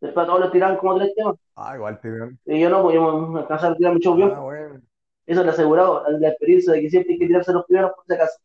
Después 0.00 0.24
a 0.24 0.26
todos 0.26 0.40
les 0.40 0.52
tiraron 0.52 0.78
como 0.78 0.96
tres 0.96 1.14
temas. 1.14 1.36
Ah, 1.56 1.76
igual 1.76 2.00
te 2.00 2.10
veo. 2.10 2.30
Y 2.46 2.60
yo 2.60 2.70
no, 2.70 2.82
pues 2.82 2.94
yo 2.94 3.18
me 3.18 3.40
a 3.40 3.74
tirar 3.76 3.94
mi 3.94 4.00
show 4.00 4.14
bien. 4.14 4.32
Ah, 4.34 4.40
bueno. 4.40 4.80
Eso 5.26 5.44
he 5.44 5.48
asegurado, 5.48 6.04
la 6.18 6.28
experiencia 6.28 6.72
de 6.72 6.80
que 6.80 6.90
siempre 6.90 7.12
hay 7.12 7.18
que 7.18 7.26
tirarse 7.26 7.52
los 7.52 7.64
primeros 7.66 7.92
por 7.92 8.04
si 8.06 8.14
acaso. 8.14 8.38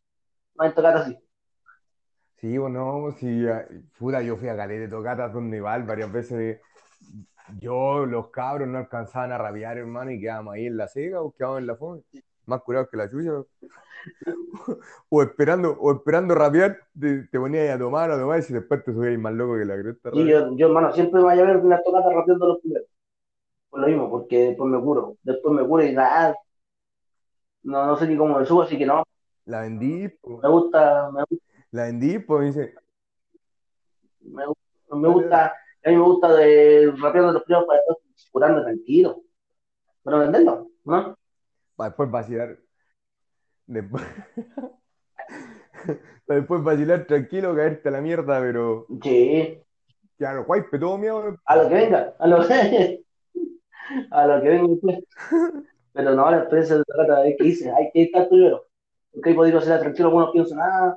No 0.54 0.64
hay 0.64 0.72
tocar 0.72 0.96
así. 0.96 1.18
Sí, 2.46 2.58
o 2.58 2.68
no, 2.68 3.10
sí, 3.18 3.44
ah, 3.48 3.66
puta, 3.98 4.22
yo 4.22 4.36
fui 4.36 4.48
a 4.48 4.56
caleta 4.56 4.82
de 4.82 4.88
tocatas 4.88 5.32
donde 5.32 5.56
igual 5.56 5.82
varias 5.82 6.12
veces 6.12 6.60
yo, 7.58 8.06
los 8.06 8.28
cabros 8.28 8.68
no 8.68 8.78
alcanzaban 8.78 9.32
a 9.32 9.38
rapear, 9.38 9.78
hermano, 9.78 10.12
y 10.12 10.20
quedábamos 10.20 10.54
ahí 10.54 10.66
en 10.66 10.76
la 10.76 10.86
seca 10.86 11.20
o 11.22 11.32
quedábamos 11.32 11.60
en 11.60 11.66
la 11.66 11.76
fome, 11.76 12.02
más 12.46 12.62
curados 12.62 12.88
que 12.88 12.96
la 12.98 13.10
chucha. 13.10 13.32
O 15.10 15.22
esperando, 15.22 15.76
o 15.80 15.92
esperando 15.92 16.36
rapear, 16.36 16.78
te, 16.98 17.24
te 17.24 17.40
ponías 17.40 17.64
ahí 17.64 17.70
a 17.70 17.78
tomar, 17.78 18.12
a 18.12 18.18
tomar, 18.18 18.38
y 18.38 18.42
si 18.42 18.52
después 18.52 18.84
te 18.84 18.92
subías 18.92 19.18
más 19.18 19.32
loco 19.32 19.58
que 19.58 19.64
la 19.64 19.76
cresta. 19.82 20.10
Y 20.12 20.28
yo, 20.28 20.56
yo, 20.56 20.66
hermano, 20.68 20.92
siempre 20.92 21.20
me 21.20 21.26
voy 21.26 21.40
a 21.40 21.44
ver 21.44 21.56
una 21.56 21.82
tocata 21.82 22.12
rapeando 22.12 22.46
los 22.46 22.60
primeros. 22.60 22.86
Por 23.70 23.80
lo 23.80 23.86
mismo, 23.88 24.08
porque 24.08 24.38
después 24.38 24.70
me 24.70 24.80
curo. 24.80 25.16
Después 25.24 25.52
me 25.52 25.66
curo 25.66 25.82
y 25.82 25.92
nada. 25.92 26.36
No, 27.64 27.86
no 27.86 27.96
sé 27.96 28.06
ni 28.06 28.16
cómo 28.16 28.38
me 28.38 28.46
subo, 28.46 28.62
así 28.62 28.78
que 28.78 28.86
no. 28.86 29.02
La 29.46 29.62
vendí, 29.62 30.08
Me 30.42 30.48
gusta, 30.48 31.10
me, 31.10 31.24
la 31.76 31.84
vendí, 31.84 32.18
pues 32.18 32.40
me 32.40 32.46
dice, 32.46 32.74
me, 34.20 34.44
me 34.90 35.08
gusta, 35.08 35.46
a 35.84 35.88
mí 35.90 35.96
me 35.96 36.02
gusta 36.02 36.34
de 36.34 36.92
rapeando 36.98 37.32
los 37.32 37.42
primeros 37.44 37.66
para 37.66 37.80
después 37.80 38.28
curarme 38.30 38.62
tranquilo. 38.62 39.22
Pero 40.04 40.18
venderlo, 40.20 40.70
¿no? 40.84 41.16
para 41.76 41.90
después 41.90 42.10
vacilar. 42.10 42.58
Después, 43.66 44.02
para 46.26 46.40
después 46.40 46.62
vacilar 46.62 47.06
tranquilo, 47.06 47.54
caerte 47.54 47.88
a 47.88 47.92
la 47.92 48.00
mierda, 48.00 48.40
pero 48.40 48.86
Sí, 49.02 49.58
ya 50.18 50.32
lo 50.32 50.44
guaype, 50.44 50.78
todo 50.78 50.98
miedo. 50.98 51.36
a 51.44 51.56
lo 51.56 51.68
que 51.68 51.74
venga, 51.74 52.14
a 52.18 52.26
lo 52.26 52.46
que, 52.46 53.04
a 54.10 54.26
lo 54.26 54.42
que 54.42 54.48
venga 54.48 54.68
después. 54.68 54.98
Pero 55.92 56.14
no, 56.14 56.30
la 56.30 56.38
experiencia 56.38 56.76
de 56.76 56.84
tocata 56.84 57.26
es 57.26 57.36
que 57.38 57.46
hice, 57.46 57.70
hay 57.72 57.90
que 57.92 58.02
estar 58.04 58.28
primero. 58.28 58.66
Porque 59.12 59.30
ahí 59.30 59.34
podría 59.36 59.60
ser 59.60 59.80
tranquilo, 59.80 60.08
algunos 60.08 60.32
piensan, 60.32 60.58
ah, 60.60 60.96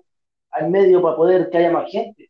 al 0.51 0.69
medio 0.69 1.01
para 1.01 1.15
poder 1.15 1.49
que 1.49 1.57
haya 1.57 1.71
más 1.71 1.89
gente. 1.91 2.29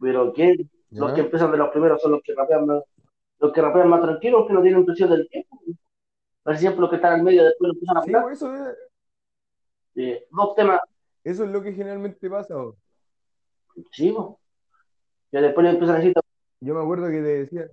Pero 0.00 0.32
que 0.32 0.56
los 0.90 1.12
que 1.12 1.20
empiezan 1.20 1.52
de 1.52 1.58
los 1.58 1.68
primeros 1.70 2.00
son 2.02 2.12
los 2.12 2.22
que 2.22 2.34
rapean 2.34 2.66
más, 2.66 2.82
los 3.40 3.52
que 3.52 3.62
rapean 3.62 3.88
más 3.88 4.02
tranquilos, 4.02 4.46
que 4.46 4.54
no 4.54 4.62
tienen 4.62 4.84
presión 4.86 5.10
del 5.10 5.28
tiempo. 5.28 5.60
Por 6.44 6.54
ejemplo, 6.54 6.82
los 6.82 6.90
que 6.90 6.96
están 6.96 7.14
al 7.14 7.22
medio 7.24 7.44
después 7.44 7.72
empiezan 7.72 7.98
a 7.98 8.00
Sí, 8.00 8.10
apurar. 8.10 8.22
pues 8.24 8.38
eso 8.38 8.54
es, 8.54 8.76
Eh, 9.94 10.26
dos 10.30 10.54
temas, 10.56 10.80
eso 11.24 11.44
es 11.44 11.50
lo 11.50 11.62
que 11.62 11.72
generalmente 11.72 12.28
pasa. 12.30 12.56
bo. 12.56 12.76
sí, 13.92 14.10
po. 14.12 14.40
que 15.32 15.38
después 15.40 15.66
empiezan 15.68 15.96
a 15.96 15.98
decir, 16.00 16.14
Yo 16.60 16.74
me 16.74 16.80
acuerdo 16.82 17.06
que 17.08 17.12
te 17.20 17.22
decían, 17.44 17.70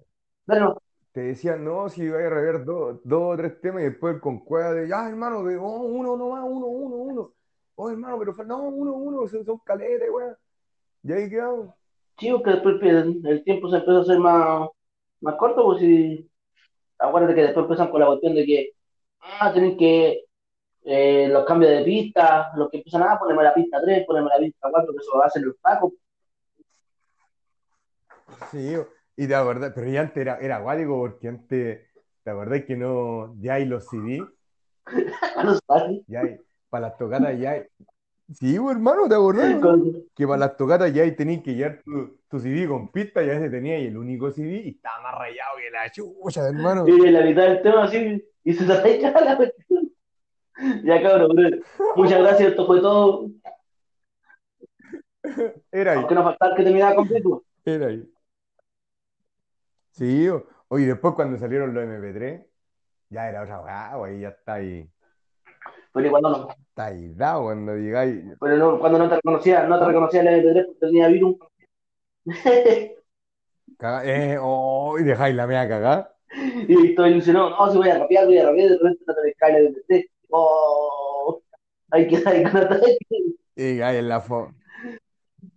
bueno, 0.47 0.77
te 1.11 1.21
decían, 1.21 1.63
no, 1.65 1.89
si 1.89 2.07
vais 2.09 2.25
a 2.27 2.29
rever 2.29 2.63
dos, 2.65 2.99
dos 3.03 3.33
o 3.33 3.37
tres 3.37 3.59
temas 3.61 3.81
y 3.81 3.85
después 3.85 4.19
con 4.21 4.39
cueva 4.39 4.73
de, 4.73 4.87
ya, 4.87 5.07
hermano, 5.09 5.43
de, 5.43 5.57
oh, 5.57 5.81
uno 5.81 6.15
nomás, 6.17 6.43
uno, 6.45 6.67
uno, 6.67 6.95
uno. 6.97 7.33
Oh, 7.79 7.91
hermano, 7.91 8.17
pero 8.17 8.33
no, 8.43 8.69
uno, 8.69 8.93
uno, 8.93 9.27
son, 9.27 9.45
son 9.45 9.59
caletas, 9.59 10.09
weón. 10.11 10.35
Y 11.03 11.11
ahí 11.13 11.29
quedamos. 11.29 11.75
Sí, 12.17 12.31
porque 12.31 12.49
después 12.49 12.81
el, 12.81 13.21
el 13.23 13.43
tiempo 13.43 13.69
se 13.69 13.75
empezó 13.75 13.99
a 13.99 14.01
hacer 14.01 14.17
más, 14.17 14.67
más 15.21 15.35
corto, 15.35 15.63
pues 15.63 15.81
si, 15.81 16.27
acuérdate 16.97 17.35
que 17.35 17.41
después 17.43 17.65
empiezan 17.65 17.91
con 17.91 17.99
la 17.99 18.07
cuestión 18.07 18.33
de 18.33 18.45
que, 18.47 18.71
ah, 19.19 19.53
tienen 19.53 19.77
que, 19.77 20.25
eh, 20.85 21.27
los 21.29 21.45
cambios 21.45 21.71
de 21.71 21.83
pista, 21.83 22.51
los 22.55 22.67
que 22.71 22.77
empiezan, 22.77 23.03
ah, 23.03 23.19
ponerme 23.19 23.43
la 23.43 23.53
pista 23.53 23.79
3, 23.79 24.07
ponerme 24.07 24.29
la 24.29 24.39
pista 24.39 24.69
4, 24.71 24.93
que 24.93 24.97
eso 24.97 25.15
lo 25.15 25.23
hacen 25.23 25.45
los 25.45 25.59
tacos. 25.59 25.93
Sí, 28.49 28.75
y 29.15 29.27
te 29.27 29.35
acordás, 29.35 29.71
pero 29.75 29.87
ya 29.87 30.01
antes 30.01 30.17
era, 30.17 30.39
era 30.39 30.57
acuático 30.57 30.97
porque 30.97 31.27
antes, 31.27 31.87
¿te 32.23 32.31
acordás 32.31 32.65
que 32.65 32.75
no, 32.75 33.35
ya 33.39 33.53
hay 33.53 33.65
los 33.65 33.87
CD? 33.87 34.19
a. 34.19 34.27
Ya 36.07 36.21
hay, 36.21 36.39
para 36.69 36.89
las 36.89 36.97
tocadas 36.97 37.37
ya 37.39 37.51
hay. 37.51 37.63
Sí, 38.33 38.55
hermano, 38.55 39.07
¿te 39.07 39.15
acordás? 39.15 39.55
Que 40.13 40.27
para 40.27 40.39
las 40.39 40.57
tocadas 40.57 40.93
ya 40.93 41.03
hay 41.03 41.15
tenías 41.15 41.41
que 41.43 41.55
llevar 41.55 41.81
tu, 41.83 42.17
tu 42.27 42.39
CD 42.39 42.67
con 42.67 42.91
pista 42.91 43.23
y 43.23 43.29
a 43.29 43.33
veces 43.33 43.51
tenías 43.51 43.81
el 43.81 43.97
único 43.97 44.31
CD 44.31 44.63
y 44.65 44.69
estaba 44.69 45.01
más 45.01 45.15
rayado 45.17 45.57
que 45.57 45.71
la 45.71 45.89
chucha, 45.89 46.47
hermano. 46.47 46.87
Y 46.87 47.09
la 47.09 47.21
mitad 47.21 47.43
del 47.43 47.61
tema 47.61 47.83
así, 47.85 48.23
y 48.43 48.53
se 48.53 48.65
te 48.65 49.01
la 49.11 49.37
cuestión. 49.37 49.91
Ya 50.83 51.01
cabrón, 51.01 51.35
bro. 51.35 51.57
Muchas 51.95 52.19
gracias, 52.19 52.49
esto 52.49 52.65
fue 52.65 52.81
todo. 52.81 53.29
Era 55.71 55.91
ahí, 55.91 55.97
Aunque 55.99 56.15
nos 56.15 56.23
faltaba 56.23 56.55
que 56.55 56.63
terminara 56.63 56.95
completo. 56.95 57.43
era 57.65 57.87
ahí. 57.87 58.09
Sí, 59.91 60.27
oye, 60.67 60.85
después 60.85 61.13
cuando 61.15 61.37
salieron 61.37 61.73
los 61.73 61.83
MP3, 61.83 62.45
ya 63.09 63.29
era 63.29 63.43
otra 63.43 63.97
pues, 63.97 64.11
ahí 64.11 64.21
ya 64.21 64.29
está 64.29 64.53
ahí, 64.55 64.89
Pero 65.97 66.11
cuando 66.11 66.29
no, 66.29 66.49
está 66.49 66.85
ahí 66.85 67.13
dado 67.13 67.43
cuando 67.43 67.75
llegáis. 67.75 68.23
pero 68.39 68.57
no, 68.57 68.79
cuando 68.79 68.99
no 68.99 69.09
te 69.09 69.15
reconocía, 69.15 69.63
no 69.63 69.79
te 69.79 69.85
reconocía 69.85 70.21
el 70.21 70.27
MP3 70.27 70.65
porque 70.65 70.79
tenía 70.79 71.07
virus. 71.07 71.35
Caga- 73.77 74.05
eh, 74.05 74.37
oh, 74.41 74.97
y 74.99 75.03
dejáis 75.03 75.35
la 75.35 75.47
media 75.47 75.67
cagada. 75.67 76.15
y 76.67 76.87
estoy 76.89 77.11
ilusionado, 77.11 77.51
no, 77.51 77.71
si 77.71 77.77
voy 77.77 77.89
a 77.89 77.99
rapear, 77.99 78.25
voy 78.25 78.37
a 78.37 78.45
rapear, 78.45 78.69
de 78.69 78.77
repente 78.77 79.03
no 79.07 79.13
te 79.13 79.33
cae 79.33 79.57
el 79.57 79.67
MP3. 79.67 80.05
Oh, 80.29 81.41
hay 81.91 82.07
que 82.07 82.17
hay 82.25 82.43
que 82.43 82.97
Y 83.55 83.81
hay 83.81 83.97
en 83.97 84.09
la 84.09 84.19
fome, 84.21 84.53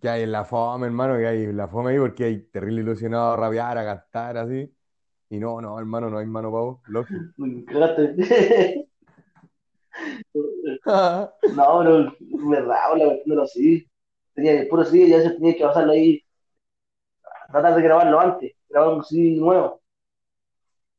que 0.01 0.09
hay 0.09 0.23
en 0.23 0.31
la 0.31 0.45
fome, 0.45 0.87
hermano, 0.87 1.17
que 1.17 1.27
hay 1.27 1.43
en 1.43 1.57
la 1.57 1.67
fome 1.67 1.91
ahí 1.91 1.99
porque 1.99 2.23
hay 2.25 2.39
terrible 2.39 2.81
ilusionado 2.81 3.33
a 3.33 3.37
rabiar, 3.37 3.77
a 3.77 3.85
cantar 3.85 4.37
así. 4.37 4.71
Y 5.29 5.39
no, 5.39 5.61
no, 5.61 5.79
hermano, 5.79 6.09
no 6.09 6.17
hay 6.17 6.25
mano 6.25 6.51
para 6.51 6.63
vos, 6.63 6.79
lógico. 6.87 7.19
No, 11.55 11.83
no, 11.83 12.13
verdad, 12.49 12.77
los 13.25 13.51
CD. 13.51 13.87
Tenía 14.33 14.61
el 14.61 14.67
puro 14.67 14.85
CD 14.85 15.07
y 15.07 15.13
a 15.13 15.17
veces 15.17 15.35
tenía 15.35 15.55
que 15.55 15.63
pasarlo 15.63 15.91
ahí, 15.91 16.23
tratar 17.51 17.75
de 17.75 17.81
grabarlo 17.81 18.19
antes, 18.19 18.53
grabar 18.69 18.95
un 18.95 19.03
CD 19.03 19.35
nuevo, 19.37 19.81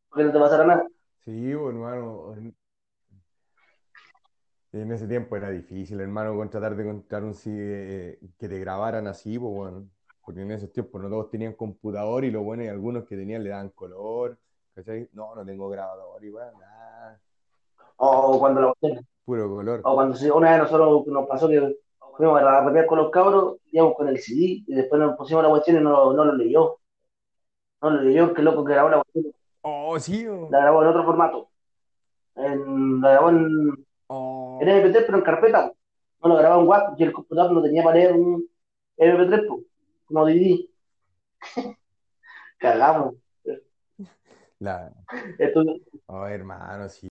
porque 0.09 0.25
no 0.25 0.33
te 0.33 0.39
pasara 0.39 0.65
nada. 0.67 0.87
Sí, 1.25 1.53
pues, 1.55 1.75
hermano. 1.75 2.35
En 4.73 4.91
ese 4.91 5.07
tiempo 5.07 5.37
era 5.37 5.51
difícil, 5.51 6.01
hermano, 6.01 6.35
con 6.35 6.49
tratar 6.49 6.75
de 6.77 6.83
encontrar 6.83 7.25
un 7.25 7.35
CD 7.35 8.19
que 8.39 8.49
te 8.49 8.59
grabaran 8.59 9.07
así, 9.07 9.37
bueno. 9.37 9.89
Porque 10.25 10.43
en 10.43 10.51
esos 10.53 10.73
tiempos 10.73 11.03
no 11.03 11.09
todos 11.11 11.31
tenían 11.31 11.53
computador 11.55 12.25
y 12.25 12.31
lo 12.31 12.43
bueno, 12.43 12.65
y 12.65 12.69
algunos 12.69 13.05
que 13.05 13.17
tenían 13.17 13.45
le 13.45 13.51
daban 13.51 13.71
color. 13.71 14.39
¿Cachai? 14.75 15.09
No, 15.13 15.35
no 15.35 15.45
tengo 15.45 15.69
grabador, 15.69 16.25
igual, 16.25 16.53
nada, 16.59 16.82
O 17.97 18.39
cuando 18.39 18.61
la 18.61 18.75
cuestión, 18.75 19.07
puro 19.25 19.49
color. 19.49 19.81
o 19.85 19.95
cuando 19.95 20.37
una 20.37 20.51
vez 20.51 20.59
nosotros 20.61 21.07
nos 21.07 21.27
pasó 21.29 21.49
que 21.49 21.77
fuimos 22.17 22.41
a 22.41 22.61
rapear 22.63 22.87
con 22.87 22.99
los 22.99 23.11
cabros, 23.11 23.57
íbamos 23.71 23.95
con 23.97 24.09
el 24.09 24.19
CD 24.19 24.63
y 24.67 24.75
después 24.75 25.01
nos 25.01 25.17
pusimos 25.17 25.43
la 25.43 25.51
cuestión 25.51 25.77
y 25.77 25.81
no, 25.81 25.91
lo- 25.91 26.13
no 26.13 26.25
lo 26.25 26.35
leyó. 26.35 26.79
No 27.81 27.91
lo 27.91 28.01
leyó, 28.03 28.33
que 28.35 28.43
loco 28.43 28.65
que 28.65 28.73
grabó 28.75 28.89
la 28.91 29.03
cuestión. 29.03 29.35
Oh, 29.63 29.99
sí, 29.99 30.27
oh. 30.27 30.49
La 30.51 30.61
grabó 30.61 30.83
en 30.83 30.89
otro 30.89 31.05
formato. 31.05 31.49
En, 32.37 33.01
la 33.01 33.11
grabó 33.13 33.31
en, 33.31 33.87
Oh. 34.09 34.59
en 34.61 34.69
MP3, 34.69 35.05
pero 35.07 35.19
en 35.19 35.25
carpeta. 35.25 35.73
No 36.23 36.29
lo 36.29 36.37
grababa 36.37 36.61
en 36.63 36.69
WAP 36.69 37.01
y 37.01 37.03
el 37.05 37.13
computador 37.13 37.53
no 37.53 37.63
tenía 37.63 37.83
para 37.83 37.97
leer 37.97 38.13
un 38.13 38.47
MP3, 38.99 39.47
po, 39.49 39.61
no 40.11 40.25
DVD. 40.27 40.69
Cagamos. 42.59 43.15
La... 44.61 44.93
Esto, 45.39 45.63
Oh, 46.07 46.27
hermano, 46.27 46.89
sí. 46.89 47.09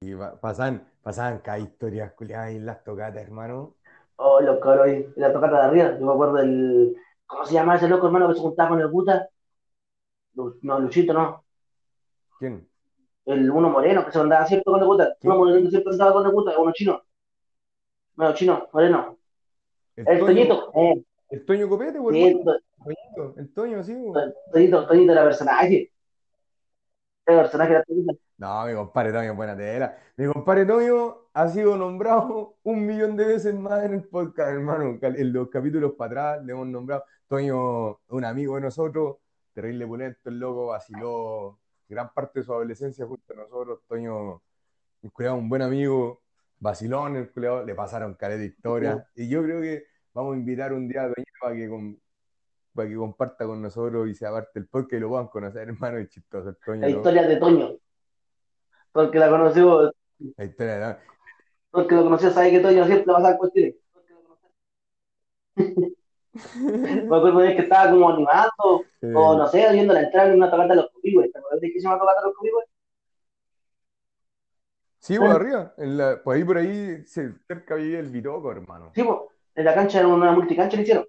Y 0.00 0.14
pa- 0.14 0.38
pasan, 0.40 0.86
pasaban 1.02 1.38
cada 1.38 1.58
historias 1.58 2.12
culiadas 2.12 2.50
en 2.50 2.66
las 2.66 2.82
tocatas, 2.84 3.22
hermano. 3.22 3.74
oh, 4.16 4.40
los 4.40 4.58
cabros 4.60 4.86
ahí, 4.86 5.06
la 5.16 5.32
tocata 5.32 5.56
de 5.60 5.64
arriba. 5.66 5.98
Yo 5.98 6.06
me 6.06 6.12
acuerdo 6.12 6.34
del. 6.34 6.96
¿Cómo 7.26 7.44
se 7.46 7.54
llama 7.54 7.76
ese 7.76 7.88
loco, 7.88 8.06
hermano, 8.06 8.28
que 8.28 8.34
se 8.34 8.40
juntaba 8.40 8.70
con 8.70 8.80
el 8.80 8.88
Guta? 8.88 9.28
Lu- 10.34 10.58
No, 10.62 10.78
Luchito, 10.78 11.12
no. 11.14 11.44
¿Quién? 12.38 12.68
El 13.24 13.50
uno 13.50 13.70
moreno 13.70 14.04
que 14.04 14.12
se 14.12 14.18
andaba 14.18 14.44
siempre 14.46 14.70
con 14.70 14.80
el 14.80 14.86
Guta. 14.86 15.16
Sí. 15.20 15.26
Uno 15.26 15.38
moreno 15.38 15.62
que 15.62 15.70
siempre 15.70 15.92
andaba 15.92 16.12
con 16.12 16.26
el 16.26 16.32
Guta, 16.32 16.58
uno 16.58 16.72
chino. 16.72 17.02
No, 18.16 18.34
chino, 18.34 18.68
moreno. 18.72 19.18
El 19.96 20.08
El 20.08 20.18
Toñito, 20.20 20.72
eh, 20.74 21.04
el 21.30 21.44
Toño 21.44 21.68
Copete, 21.68 21.98
pues, 22.00 22.16
sí, 22.16 22.26
hermano. 22.28 22.44
To- 22.44 22.84
Toñito, 22.84 23.34
el 23.40 23.52
Toño, 23.54 23.82
sí, 23.84 23.94
pues. 24.12 24.24
To- 24.24 24.34
Toñito, 24.52 24.86
Toñito 24.86 25.12
era 25.12 25.24
personaje. 25.24 25.92
El 27.26 27.36
personaje 27.36 27.70
era 27.72 27.82
Toñito. 27.84 28.12
No, 28.36 28.66
mi 28.66 28.74
compadre 28.74 29.12
Toño 29.12 29.34
buena 29.34 29.56
tela. 29.56 29.96
Mi 30.16 30.26
compadre 30.26 30.66
Toño 30.66 31.16
ha 31.32 31.48
sido 31.48 31.76
nombrado 31.76 32.56
un 32.64 32.84
millón 32.86 33.16
de 33.16 33.24
veces 33.24 33.54
más 33.54 33.84
en 33.84 33.94
el 33.94 34.04
podcast, 34.04 34.50
hermano. 34.50 34.98
En 35.00 35.32
los 35.32 35.48
capítulos 35.48 35.92
para 35.92 36.32
atrás 36.32 36.44
le 36.44 36.52
hemos 36.52 36.66
nombrado. 36.66 37.04
Toño, 37.28 38.00
un 38.08 38.24
amigo 38.24 38.56
de 38.56 38.60
nosotros, 38.62 39.16
terrible 39.54 39.86
pulento, 39.86 40.28
el 40.28 40.38
loco, 40.38 40.66
vaciló 40.66 41.58
gran 41.88 42.12
parte 42.12 42.40
de 42.40 42.44
su 42.44 42.52
adolescencia 42.52 43.06
junto 43.06 43.32
a 43.32 43.36
nosotros. 43.36 43.80
Toño, 43.88 44.42
un 45.02 45.48
buen 45.48 45.62
amigo, 45.62 46.22
vacilón, 46.64 47.16
el 47.16 47.30
culiao, 47.30 47.62
le 47.62 47.74
pasaron 47.74 48.14
caleta 48.14 48.40
de 48.40 48.46
historia. 48.46 49.06
Y 49.14 49.28
yo 49.28 49.42
creo 49.42 49.60
que 49.60 49.84
vamos 50.14 50.34
a 50.34 50.38
invitar 50.38 50.72
un 50.72 50.88
día 50.88 51.04
a 51.04 51.12
Toño 51.12 51.26
para 51.40 51.54
que, 51.54 51.68
con- 51.68 52.00
para 52.74 52.88
que 52.88 52.96
comparta 52.96 53.46
con 53.46 53.60
nosotros 53.62 54.08
y 54.08 54.14
sea 54.14 54.30
parte 54.32 54.50
del 54.58 54.66
podcast 54.68 54.94
y 54.94 55.00
lo 55.00 55.08
puedan 55.10 55.28
conocer, 55.28 55.68
hermano. 55.68 55.98
Es 55.98 56.08
chistoso 56.08 56.48
el 56.48 56.56
Toño, 56.56 56.80
La 56.80 56.90
historia 56.90 57.22
de 57.28 57.36
Toño. 57.36 57.70
Porque 58.92 59.18
la 59.18 59.28
conoció, 59.28 59.92
La 60.36 60.44
historia 60.44 60.78
de 60.78 60.96
porque 61.70 61.94
lo 61.96 62.04
conoció, 62.04 62.30
sabe 62.30 62.50
que 62.52 62.60
Toño 62.60 62.84
siempre 62.86 63.06
le 63.08 63.12
pasaba 63.12 63.36
cuestiones. 63.36 63.74
Me 66.34 67.16
acuerdo 67.16 67.38
de 67.40 67.54
que 67.56 67.62
estaba 67.62 67.90
como 67.90 68.08
animando, 68.10 68.84
o 69.14 69.36
no 69.36 69.46
sé, 69.48 69.70
viendo 69.72 69.92
la 69.94 70.02
entrada 70.02 70.28
en 70.30 70.36
una 70.36 70.50
tocata 70.50 70.70
de 70.70 70.76
los 70.76 70.90
cubigües. 70.92 71.30
¿Te 71.32 71.38
acuerdas 71.38 71.60
de 71.60 71.70
que 71.72 71.78
se 71.80 71.84
llama 71.86 71.98
tocata 71.98 72.20
de 72.22 72.26
los 72.26 72.36
cubigües? 72.36 72.64
Sí, 75.04 75.18
por 75.18 75.32
arriba, 75.32 75.74
en 75.76 75.98
la, 75.98 76.22
por 76.22 76.34
ahí, 76.34 76.44
por 76.44 76.56
ahí, 76.56 77.04
se- 77.04 77.34
cerca 77.46 77.74
vive 77.74 77.98
el 77.98 78.08
Bitoco, 78.10 78.50
hermano. 78.50 78.90
Sí, 78.94 79.02
pues, 79.02 79.18
en 79.54 79.64
la 79.66 79.74
cancha, 79.74 80.00
en 80.00 80.06
una 80.06 80.32
multicancha 80.32 80.78
le 80.78 80.82
hicieron. 80.82 81.04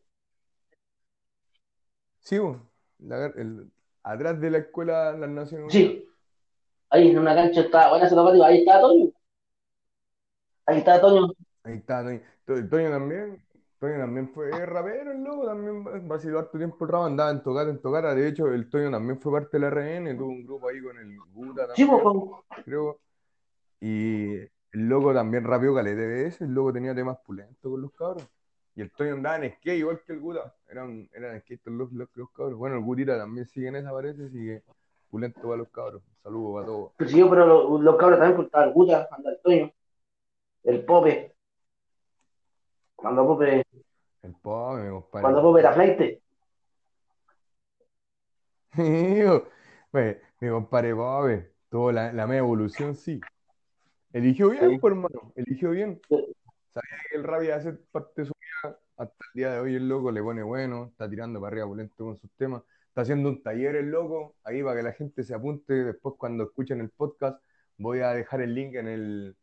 Sí, 2.20 2.38
bo, 2.38 2.60
la- 3.00 3.28
el- 3.28 3.72
atrás 4.04 4.42
de 4.42 4.52
la 4.52 4.58
escuela 4.58 5.14
Las 5.14 5.30
Naciones 5.30 5.74
Unidas. 5.74 5.92
Sí, 5.94 6.10
ahí 6.90 7.10
en 7.12 7.20
una 7.20 7.36
cancha 7.36 7.62
estaba 7.62 7.92
buena 7.92 8.06
esa 8.08 8.16
tocata, 8.18 8.46
ahí 8.46 8.58
estaba 8.60 8.82
Toño. 8.82 9.12
Ahí 10.66 10.78
estaba 10.80 11.00
Toño. 11.00 11.28
Ahí 11.64 11.74
está 11.76 12.04
Toño. 12.04 12.22
To- 12.44 12.68
Toño 12.70 12.90
también, 12.90 13.46
Toño 13.80 13.98
también 13.98 14.30
fue 14.34 14.66
rapero, 14.66 15.14
el 15.14 15.24
loco, 15.24 15.46
también 15.46 16.06
vaciló 16.10 16.40
harto 16.40 16.58
tiempo 16.58 16.84
el 16.84 16.92
rap, 16.92 17.04
andaba 17.04 17.32
en 17.32 17.42
tocata, 17.42 17.70
en 17.70 17.82
tocata. 17.82 18.14
De 18.14 18.28
hecho, 18.28 18.48
el 18.48 18.70
Toño 18.70 18.92
también 18.92 19.22
fue 19.22 19.32
parte 19.32 19.58
de 19.58 19.62
la 19.62 19.68
RN, 19.70 20.16
tuvo 20.18 20.28
un 20.28 20.44
grupo 20.46 20.68
ahí 20.68 20.82
con 20.82 20.98
el 20.98 21.18
Guta 21.32 21.74
Sí, 21.74 21.86
pues, 21.86 22.04
también, 22.04 22.28
con- 22.28 22.64
creo. 22.66 23.00
Y 23.88 24.38
el 24.38 24.90
loco 24.90 25.14
también 25.14 25.44
rapeó 25.44 25.76
caleta 25.76 26.02
de 26.02 26.08
veces, 26.08 26.42
el 26.42 26.56
loco 26.56 26.74
tenía 26.74 26.96
temas 26.96 27.20
pulentos 27.20 27.72
con 27.72 27.80
los 27.80 27.92
cabros. 27.94 28.28
Y 28.76 28.82
el 28.82 28.90
Toño 28.92 29.14
andaba 29.14 29.36
en 29.38 29.54
skate 29.54 29.78
igual 29.78 30.02
que 30.04 30.14
el 30.14 30.20
Guta. 30.22 30.56
Eran, 30.68 31.08
eran 31.14 31.40
skaters 31.42 31.68
los, 31.68 31.92
los, 31.92 32.10
los 32.16 32.32
cabros. 32.32 32.58
Bueno, 32.58 32.78
el 32.78 32.82
Gutita 32.84 33.16
también 33.16 33.46
sigue 33.46 33.68
en 33.68 33.76
esa, 33.76 33.92
parece, 33.92 34.28
sigue 34.32 34.64
pulento 35.08 35.40
para 35.44 35.58
los 35.58 35.70
cabros. 35.70 36.02
Saludos 36.24 36.54
para 36.56 36.66
todos. 36.66 36.92
Pero 36.98 37.10
sí, 37.12 37.24
pero 37.30 37.46
los, 37.46 37.80
los 37.82 37.96
cabros 37.96 38.18
también, 38.20 38.42
estaba 38.42 38.66
el 38.66 38.74
Guta, 38.74 39.08
anda 39.12 39.30
el 39.30 39.40
Toño, 39.44 39.72
el 40.64 40.84
Pope. 40.84 41.36
Cuando 42.96 43.28
Pope, 43.28 43.64
El 44.24 44.34
pobre, 44.42 44.90
compadre. 44.90 45.22
cuando 45.22 45.42
Pope 45.44 45.60
era 45.60 45.74
flight. 45.74 46.22
Mi 50.42 50.50
compadre 50.50 50.96
Pobre, 50.96 51.52
tuvo 51.70 51.92
la, 51.92 52.12
la 52.12 52.26
media 52.26 52.40
evolución, 52.40 52.96
sí. 52.96 53.22
Eligió 54.16 54.50
bien, 54.50 54.70
Sí. 54.70 54.78
pues, 54.80 54.92
hermano, 54.94 55.34
eligió 55.36 55.72
bien. 55.72 56.00
Sabía 56.70 56.98
que 57.10 57.18
el 57.18 57.24
rap 57.26 57.44
iba 57.44 57.56
a 57.56 57.60
ser 57.60 57.82
parte 57.92 58.22
de 58.22 58.28
su 58.28 58.34
vida. 58.34 58.80
Hasta 58.96 59.26
el 59.26 59.38
día 59.38 59.52
de 59.52 59.60
hoy 59.60 59.76
el 59.76 59.90
loco 59.90 60.10
le 60.10 60.24
pone 60.24 60.42
bueno, 60.42 60.86
está 60.86 61.10
tirando 61.10 61.42
para 61.42 61.52
arriba 61.52 61.68
pulento 61.68 62.06
con 62.06 62.16
sus 62.16 62.32
temas. 62.38 62.64
está 62.88 63.02
haciendo 63.02 63.28
un 63.28 63.44
taller 63.44 63.76
el 63.76 63.92
loco, 63.92 64.36
ahí 64.46 64.64
para 64.64 64.78
que 64.78 64.84
la 64.84 64.94
gente 64.94 65.22
se 65.22 65.36
apunte. 65.36 65.74
Después, 65.74 66.16
cuando 66.18 66.46
escuchen 66.46 66.80
el 66.80 66.92
podcast, 66.92 67.44
voy 67.78 68.00
a 68.00 68.12
dejar 68.12 68.40
el 68.40 68.56
link 68.56 68.76
en, 68.76 68.88
el, 68.88 69.36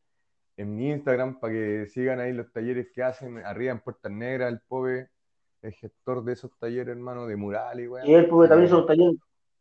en 0.56 0.74
mi 0.74 0.90
Instagram 0.90 1.38
para 1.38 1.52
que 1.52 1.86
sigan 1.88 2.20
ahí 2.20 2.32
los 2.32 2.50
talleres 2.50 2.88
que 2.94 3.02
hacen 3.02 3.44
arriba 3.44 3.72
en 3.72 3.80
Puertas 3.80 4.10
Negras. 4.10 4.50
El 4.54 4.60
POVE 4.66 5.10
es 5.60 5.76
gestor 5.76 6.24
de 6.24 6.32
esos 6.32 6.50
talleres, 6.58 6.96
hermano, 6.96 7.26
de 7.26 7.36
mural 7.36 7.78
y 7.78 7.90
Y 8.10 8.14
el 8.14 8.26
POVE 8.26 8.48
también 8.48 8.70
son 8.70 8.86
talleres. 8.86 9.16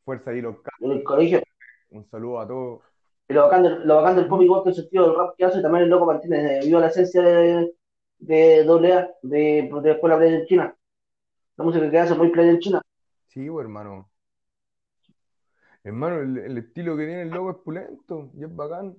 Fuerza 0.05 0.31
ahí 0.31 0.39
los 0.39 0.55
En 0.79 0.91
el 0.91 1.03
colegio. 1.03 1.41
Un 1.89 2.05
saludo 2.05 2.39
a 2.39 2.47
todos. 2.47 2.90
Y 3.31 3.33
lo 3.33 3.43
bacán, 3.43 3.63
del, 3.63 3.87
lo 3.87 3.95
bacán 3.95 4.17
del 4.17 4.27
POVE, 4.27 4.43
igual 4.43 4.63
que 4.63 4.69
el 4.71 4.75
sentido 4.75 5.07
del 5.07 5.15
rap 5.15 5.35
que 5.37 5.45
hace, 5.45 5.61
también 5.61 5.85
el 5.85 5.89
loco 5.89 6.05
Martínez, 6.05 6.65
viva 6.65 6.81
la 6.81 6.87
esencia 6.87 7.21
de, 7.21 7.73
de 8.19 8.59
AA, 8.59 9.09
de, 9.21 9.71
de 9.81 9.91
Escuela 9.91 10.17
Playa 10.17 10.35
en 10.35 10.45
China. 10.47 10.75
La 11.55 11.63
música 11.63 11.89
que 11.89 11.97
hace 11.97 12.13
muy 12.13 12.29
playa 12.29 12.49
en 12.51 12.59
China. 12.59 12.81
Sí, 13.27 13.49
pues, 13.49 13.63
hermano. 13.63 14.09
Hermano, 15.81 16.19
el, 16.19 16.57
estilo 16.57 16.97
que 16.97 17.05
tiene 17.05 17.21
el 17.21 17.29
loco 17.29 17.51
es 17.51 17.57
pulento 17.63 18.31
y 18.37 18.43
es 18.43 18.53
bacán. 18.53 18.97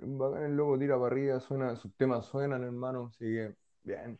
Es 0.00 0.18
bacán, 0.18 0.42
el 0.42 0.56
loco 0.56 0.76
tira 0.76 0.96
para 0.96 1.06
arriba, 1.06 1.38
suena, 1.38 1.76
sus 1.76 1.94
temas 1.94 2.26
suenan, 2.26 2.64
hermano, 2.64 3.12
así 3.14 3.26
que 3.26 3.54
bien. 3.84 4.18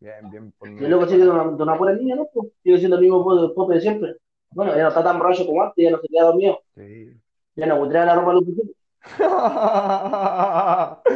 Bien, 0.00 0.30
bien. 0.30 0.52
Por 0.52 0.68
y 0.68 0.84
el 0.84 0.90
loco 0.90 1.06
sigue 1.06 1.24
de 1.24 1.30
una, 1.30 1.44
de 1.44 1.62
una 1.62 1.78
buena 1.78 1.96
línea, 1.96 2.16
¿no? 2.16 2.28
Sigue 2.62 2.76
siendo 2.76 2.96
el 2.96 3.02
mismo 3.04 3.24
pop 3.54 3.70
de 3.70 3.80
siempre. 3.80 4.16
Bueno, 4.50 4.76
ya 4.76 4.82
no 4.82 4.88
está 4.88 5.02
tan 5.02 5.18
borracho 5.18 5.46
como 5.46 5.62
antes, 5.62 5.82
ya 5.82 5.90
no 5.90 5.98
se 5.98 6.08
queda 6.08 6.24
dormido. 6.24 6.60
Sí. 6.74 7.23
Ya 7.56 7.66
no 7.66 7.78
botrea 7.78 8.04
la 8.04 8.14
ropa 8.16 8.30
a 8.30 8.34
los 8.34 8.44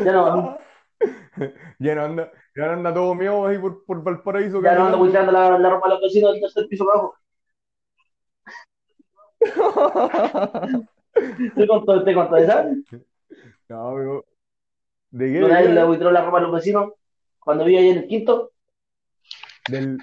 Ya 0.05 0.12
no. 0.12 0.59
ya 1.78 1.95
no 1.95 2.05
anda, 2.05 2.32
ya 2.55 2.66
no 2.66 2.72
anda 2.72 2.93
todo 2.95 3.14
mío 3.14 3.47
ahí 3.47 3.59
por, 3.59 3.84
por 3.84 4.03
Valparaíso. 4.03 4.62
Ya 4.62 4.74
no 4.74 4.86
anda 4.86 4.99
buceando 4.99 5.32
la, 5.32 5.59
la 5.59 5.70
ropa 5.70 5.86
a 5.86 5.91
los 5.91 6.01
vecinos 6.01 6.32
del 6.32 6.41
tercer 6.43 6.66
piso 6.68 6.84
abajo. 6.84 7.14
¿Te 11.55 11.66
contó, 11.66 12.05
te 12.05 12.14
contó 12.14 12.36
esa? 12.36 12.70
No, 13.68 13.89
amigo. 13.89 14.24
¿De 15.11 15.32
qué? 15.32 15.41
¿No 15.41 15.49
nadie 15.49 15.68
le 15.70 15.84
buitró 15.84 16.11
la 16.11 16.24
ropa 16.24 16.39
a 16.39 16.43
los 16.43 16.53
vecinos 16.53 16.93
cuando 17.39 17.64
vi 17.64 17.76
ahí 17.76 17.91
en 17.91 17.99
el 17.99 18.07
quinto? 18.07 18.53
Del... 19.68 19.99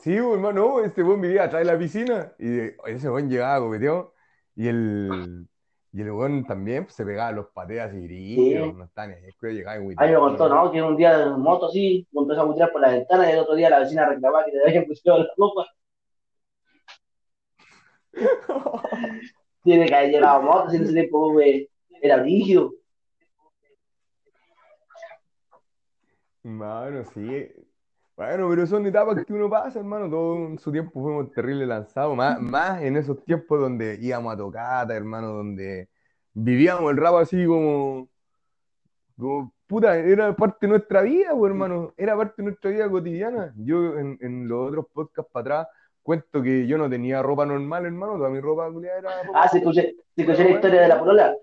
Sí, 0.00 0.16
hermano, 0.16 0.80
este 0.80 1.02
buen 1.02 1.20
vivía 1.20 1.44
atrás 1.44 1.60
de 1.60 1.72
la 1.72 1.78
piscina 1.78 2.32
y 2.38 2.60
ese 2.86 3.10
buen 3.10 3.28
llegaba, 3.28 3.60
cometió, 3.60 4.11
y 4.54 4.68
el, 4.68 5.46
y 5.92 6.00
el 6.00 6.46
también 6.46 6.84
pues, 6.84 6.94
se 6.94 7.04
pegaba 7.04 7.32
los 7.32 7.48
pateas 7.48 7.92
y 7.94 8.02
grillos, 8.02 8.68
sí. 8.68 8.72
no 8.76 8.84
está 8.84 9.06
ni 9.06 9.14
llegaba 9.40 9.76
y 9.76 9.94
Ahí 9.96 10.10
me 10.10 10.16
contó, 10.16 10.48
¿no? 10.48 10.70
Que 10.70 10.82
un 10.82 10.96
día 10.96 11.22
en 11.22 11.40
moto 11.40 11.66
así, 11.66 12.06
empezó 12.14 12.40
a 12.42 12.44
buitrar 12.44 12.72
por 12.72 12.80
la 12.80 12.90
ventana 12.90 13.28
y 13.28 13.32
el 13.32 13.38
otro 13.40 13.54
día 13.54 13.70
la 13.70 13.80
vecina 13.80 14.06
reclamaba 14.06 14.44
que 14.44 14.52
le 14.52 14.64
habían 14.64 14.84
puesto 14.86 15.18
la 15.18 15.28
ropa. 15.36 15.66
Tiene 19.62 19.86
que 19.86 19.94
haber 19.94 20.10
llegado 20.10 20.42
moto, 20.42 20.72
en 20.72 20.82
ese 20.82 20.92
tiempo 20.92 21.38
era 22.00 22.22
rígido. 22.22 22.72
Mano, 26.42 27.04
sí. 27.14 27.48
Bueno, 28.16 28.48
pero 28.50 28.66
son 28.66 28.86
etapas 28.86 29.24
que 29.24 29.32
uno 29.32 29.48
pasa, 29.48 29.78
hermano. 29.78 30.08
Todo 30.08 30.36
en 30.46 30.58
su 30.58 30.70
tiempo 30.70 31.02
fuimos 31.02 31.30
terrible 31.32 31.66
lanzados. 31.66 32.16
Más, 32.16 32.40
más 32.40 32.82
en 32.82 32.96
esos 32.96 33.24
tiempos 33.24 33.60
donde 33.60 33.98
íbamos 34.00 34.34
a 34.34 34.36
tocata, 34.36 34.94
hermano, 34.94 35.28
donde 35.28 35.88
vivíamos 36.34 36.90
el 36.90 36.98
rap 36.98 37.14
así 37.16 37.44
como, 37.46 38.08
como 39.16 39.52
puta, 39.66 39.96
era 39.96 40.36
parte 40.36 40.66
de 40.66 40.70
nuestra 40.70 41.02
vida, 41.02 41.30
pues, 41.36 41.50
hermano. 41.50 41.94
Era 41.96 42.16
parte 42.16 42.34
de 42.38 42.44
nuestra 42.44 42.70
vida 42.70 42.90
cotidiana. 42.90 43.52
Yo 43.56 43.98
en, 43.98 44.18
en 44.20 44.46
los 44.46 44.68
otros 44.68 44.86
podcasts 44.92 45.32
para 45.32 45.62
atrás 45.62 45.68
cuento 46.02 46.42
que 46.42 46.66
yo 46.66 46.76
no 46.78 46.90
tenía 46.90 47.22
ropa 47.22 47.46
normal, 47.46 47.86
hermano, 47.86 48.16
toda 48.16 48.28
mi 48.28 48.40
ropa 48.40 48.66
era 48.66 49.22
ropa 49.22 49.42
Ah, 49.42 49.48
¿se 49.48 49.58
escuché, 49.58 49.94
escuché 50.16 50.44
la 50.44 50.50
historia 50.50 50.82
de 50.82 50.88
la 50.88 50.98
polola? 50.98 51.36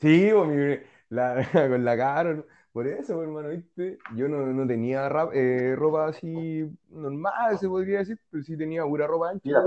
Sí, 0.00 0.30
pues, 0.32 0.80
la, 1.08 1.46
con 1.52 1.84
la 1.84 1.96
cara, 1.96 2.44
por 2.74 2.88
eso, 2.88 3.14
pues, 3.14 3.28
hermano, 3.28 3.50
¿viste? 3.50 3.98
Yo 4.16 4.26
no, 4.26 4.38
no 4.46 4.66
tenía 4.66 5.08
eh, 5.32 5.76
ropa 5.76 6.08
así 6.08 6.68
normal, 6.90 7.56
se 7.56 7.68
podría 7.68 8.00
decir, 8.00 8.18
pero 8.28 8.42
sí 8.42 8.58
tenía 8.58 8.82
pura 8.82 9.06
ropa 9.06 9.30
ancha. 9.30 9.62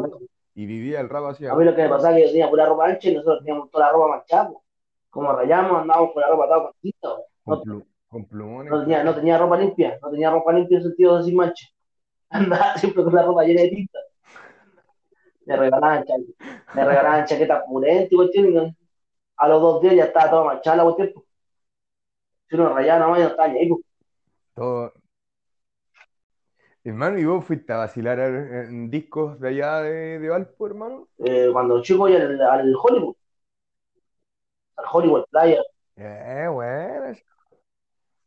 y 0.54 0.66
vivía 0.66 1.00
el 1.00 1.08
rap 1.08 1.24
así. 1.28 1.46
A 1.48 1.56
mí 1.56 1.64
lo 1.64 1.74
que 1.74 1.84
me 1.84 1.90
pasaba 1.90 2.16
es 2.16 2.18
que 2.18 2.26
yo 2.26 2.32
tenía 2.34 2.50
pura 2.50 2.66
ropa 2.66 2.88
ancha 2.88 3.10
y 3.10 3.14
nosotros 3.14 3.40
teníamos 3.46 3.72
toda 3.72 3.86
la 3.86 3.92
ropa 3.94 4.08
manchada. 4.10 4.50
Pues. 4.50 4.60
Como 5.10 5.32
rayamos, 5.32 5.82
andábamos 5.84 6.12
con 6.12 6.22
la 6.22 6.28
ropa 6.28 6.48
toda 6.48 6.64
cortita. 6.64 7.10
Con, 7.46 7.86
con 8.10 8.26
plumones. 8.26 8.72
No 8.74 8.82
tenía, 8.82 9.04
no 9.06 9.16
tenía 9.16 9.38
ropa 9.38 9.58
limpia, 9.58 9.98
no 10.02 10.10
tenía 10.12 10.30
ropa 10.30 10.52
limpia 10.52 10.78
en 10.78 10.84
sentido 10.84 11.18
de 11.18 11.24
sin 11.24 11.36
mancha 11.38 11.66
andaba 12.30 12.76
siempre 12.76 13.06
con 13.06 13.16
la 13.16 13.24
ropa 13.24 13.44
llena 13.46 13.62
de 13.62 13.70
tinta. 13.70 14.00
Me 15.46 15.56
regalaban, 15.56 16.04
me 16.76 16.84
regalaban 16.84 17.26
chaquetas 17.26 17.64
pulentas 17.66 18.12
y 18.12 18.16
cuestiones. 18.18 18.76
A 19.38 19.48
los 19.48 19.62
dos 19.62 19.82
días 19.82 19.96
ya 19.96 20.04
estaba 20.04 20.30
todo 20.30 20.44
manchada 20.44 20.76
la 20.76 20.84
cuestión. 20.84 21.24
Si 22.50 22.56
uno 22.56 22.74
rayaba 22.74 23.08
no, 23.08 23.16
no 23.16 23.28
estaba 23.28 23.50
ahí. 23.50 23.70
Todo. 24.54 24.94
Hermano, 26.84 27.20
¿y 27.20 27.26
vos 27.26 27.44
fuiste 27.44 27.74
a 27.74 27.78
vacilar 27.78 28.20
en 28.20 28.90
discos 28.90 29.40
de 29.42 29.50
allá 29.50 29.82
de, 29.82 30.20
de 30.20 30.30
Valpo, 30.30 30.68
hermano? 30.68 31.10
Eh, 31.18 31.50
cuando 31.52 31.82
chico 31.82 32.08
iba 32.08 32.20
al, 32.20 32.42
al 32.42 32.76
Hollywood. 32.82 33.16
Al 34.78 34.86
Hollywood 34.92 35.26
Playa. 35.30 35.62
Eh, 35.98 36.48
bueno. 36.50 37.18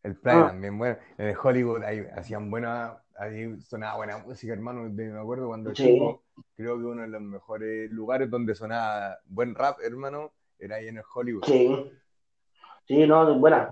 El 0.03 0.17
Playa 0.17 0.41
ah. 0.41 0.49
también, 0.49 0.77
bueno. 0.77 0.99
En 1.17 1.29
el 1.29 1.37
Hollywood 1.43 1.83
ahí 1.83 2.07
hacían 2.15 2.51
buena 2.51 3.01
ahí 3.21 3.61
sonaba 3.61 3.97
buena 3.97 4.19
música, 4.19 4.53
hermano. 4.53 4.89
me 4.89 5.19
acuerdo 5.19 5.49
cuando 5.49 5.73
chico, 5.73 6.23
creo 6.57 6.79
que 6.79 6.85
uno 6.85 7.03
de 7.03 7.09
los 7.09 7.21
mejores 7.21 7.91
lugares 7.91 8.31
donde 8.31 8.55
sonaba 8.55 9.19
buen 9.27 9.55
rap, 9.55 9.79
hermano, 9.83 10.33
era 10.59 10.77
ahí 10.77 10.89
en 10.89 10.97
el 10.97 11.05
Hollywood. 11.15 11.45
Sí, 11.45 11.93
sí, 12.87 13.07
no, 13.07 13.39
buena. 13.39 13.71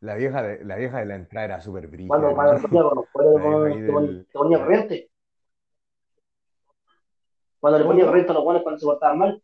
La 0.00 0.14
vieja 0.14 0.42
de 0.42 0.64
la, 0.64 0.76
vieja 0.76 0.98
de 0.98 1.06
la 1.06 1.16
entrada 1.16 1.44
era 1.44 1.60
súper 1.60 1.88
brillante. 1.88 2.34
Cuando, 2.34 2.34
cuando 2.70 3.06
ponía, 3.12 4.24
te 4.24 4.38
ponía 4.38 4.58
corriente. 4.58 5.10
Cuando 7.58 7.78
le 7.80 7.84
ponía 7.84 8.06
corriente 8.06 8.30
a 8.30 8.34
los 8.34 8.44
buenos 8.44 8.62
cuando 8.62 8.78
se 8.78 8.86
portaban 8.86 9.18
mal. 9.18 9.42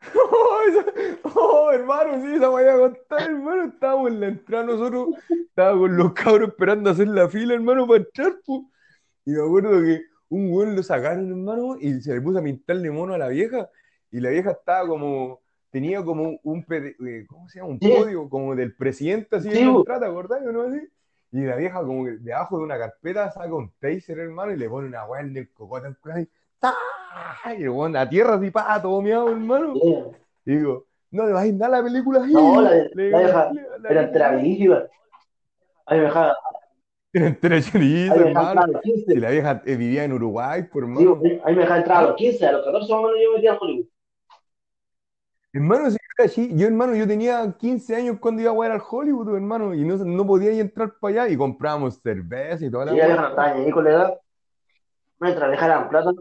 Oh, 1.38 1.70
hermano, 1.72 2.22
sí, 2.22 2.34
esa 2.34 2.48
voy 2.48 2.64
a 2.64 2.78
contar, 2.78 3.22
hermano. 3.22 3.64
Estábamos 3.64 4.10
en 4.10 4.20
la 4.20 4.26
entrada 4.28 4.64
nosotros, 4.64 5.08
estábamos 5.28 5.80
con 5.80 5.96
los 5.96 6.12
cabros 6.12 6.48
esperando 6.48 6.90
hacer 6.90 7.08
la 7.08 7.28
fila, 7.28 7.54
hermano, 7.54 7.86
para 7.86 7.98
entrar, 7.98 8.32
Y 9.24 9.30
me 9.32 9.42
acuerdo 9.42 9.82
que 9.82 10.02
un 10.28 10.50
güey 10.50 10.74
lo 10.74 10.82
sacaron, 10.82 11.28
hermano, 11.28 11.76
y 11.78 12.00
se 12.00 12.14
le 12.14 12.20
puso 12.20 12.38
a 12.38 12.42
pintarle 12.42 12.90
mono 12.90 13.14
a 13.14 13.18
la 13.18 13.28
vieja. 13.28 13.68
Y 14.10 14.20
la 14.20 14.30
vieja 14.30 14.52
estaba 14.52 14.88
como, 14.88 15.42
tenía 15.76 16.02
como 16.02 16.40
un, 16.42 16.66
eh, 16.70 17.26
¿cómo 17.28 17.50
se 17.50 17.58
llama? 17.58 17.72
Un 17.72 17.78
podio, 17.78 18.30
como 18.30 18.54
del 18.54 18.74
presidente, 18.74 19.36
así, 19.36 19.50
de 19.50 19.60
entrada, 19.60 20.00
¿te 20.00 20.06
acordás? 20.06 20.40
¿no? 20.42 20.62
Así. 20.62 20.80
Y 21.32 21.40
la 21.42 21.54
vieja, 21.54 21.82
como 21.82 22.06
que 22.06 22.12
debajo 22.12 22.56
de 22.56 22.64
una 22.64 22.78
carpeta, 22.78 23.30
saca 23.30 23.52
un 23.52 23.70
taser, 23.78 24.20
hermano, 24.20 24.52
y 24.52 24.56
le 24.56 24.70
pone 24.70 24.88
una 24.88 25.04
weá 25.04 25.20
en 25.20 25.36
el 25.36 25.52
cocote 25.52 25.88
al 25.88 26.28
Y 27.58 27.62
el 27.62 27.68
weón 27.68 27.94
a 27.94 28.08
tierra 28.08 28.36
así, 28.36 28.50
pa, 28.50 28.80
todo 28.80 29.02
miado, 29.02 29.28
hermano. 29.28 29.74
Y 30.46 30.54
digo, 30.54 30.86
no 31.10 31.26
le 31.26 31.32
vas 31.34 31.42
a 31.42 31.46
ir 31.46 31.54
nada 31.56 31.76
a 31.76 31.82
la 31.82 31.84
película 31.84 32.24
ahí. 32.24 32.32
No, 32.32 32.62
la, 32.62 32.70
le, 32.70 33.10
la 33.10 33.18
vieja 33.18 33.50
era 33.90 34.02
entregadísima. 34.02 34.82
Ahí 35.84 35.98
me 35.98 36.04
dejaba. 36.04 36.36
Era 37.12 37.26
entregadísima, 37.26 38.14
hermano. 38.14 38.80
Si 38.82 39.14
la 39.16 39.30
vieja 39.30 39.62
eh, 39.66 39.76
vivía 39.76 40.04
en 40.04 40.14
Uruguay, 40.14 40.62
por 40.62 40.84
hermano. 40.84 41.20
Sí, 41.22 41.38
ahí 41.44 41.54
me 41.54 41.60
dejaba 41.60 41.80
entrar 41.80 41.98
a 41.98 42.06
los 42.06 42.16
15, 42.16 42.46
a 42.46 42.52
los 42.52 42.64
14 42.64 42.92
más 42.94 42.98
o 42.98 43.06
menos 43.08 43.20
yo 43.22 43.30
me 43.32 43.36
metía 43.36 43.52
a 43.52 43.58
Hollywood. 43.58 43.86
Hermano, 45.56 45.90
si 45.90 45.96
era 46.18 46.26
así, 46.26 46.50
yo 46.54 46.66
hermano, 46.66 46.94
yo 46.94 47.08
tenía 47.08 47.56
15 47.58 47.96
años 47.96 48.18
cuando 48.20 48.42
iba 48.42 48.50
a 48.50 48.54
jugar 48.54 48.72
al 48.72 48.82
Hollywood, 48.90 49.34
hermano, 49.34 49.72
y 49.72 49.86
no, 49.86 49.96
no 49.96 50.26
podía 50.26 50.52
ir 50.52 50.60
entrar 50.60 50.98
para 51.00 51.22
allá 51.22 51.32
y 51.32 51.36
comprábamos 51.38 51.98
cerveza 51.98 52.66
y 52.66 52.70
toda 52.70 52.84
la 52.84 52.92
Sí, 52.92 52.98
ya 52.98 53.06
estaba 53.14 53.44
ahí 53.46 53.70
con 53.70 53.84
la 53.84 53.90
edad. 53.90 54.20
Mientras 55.18 55.50
dejaran 55.50 55.88
plata. 55.88 56.12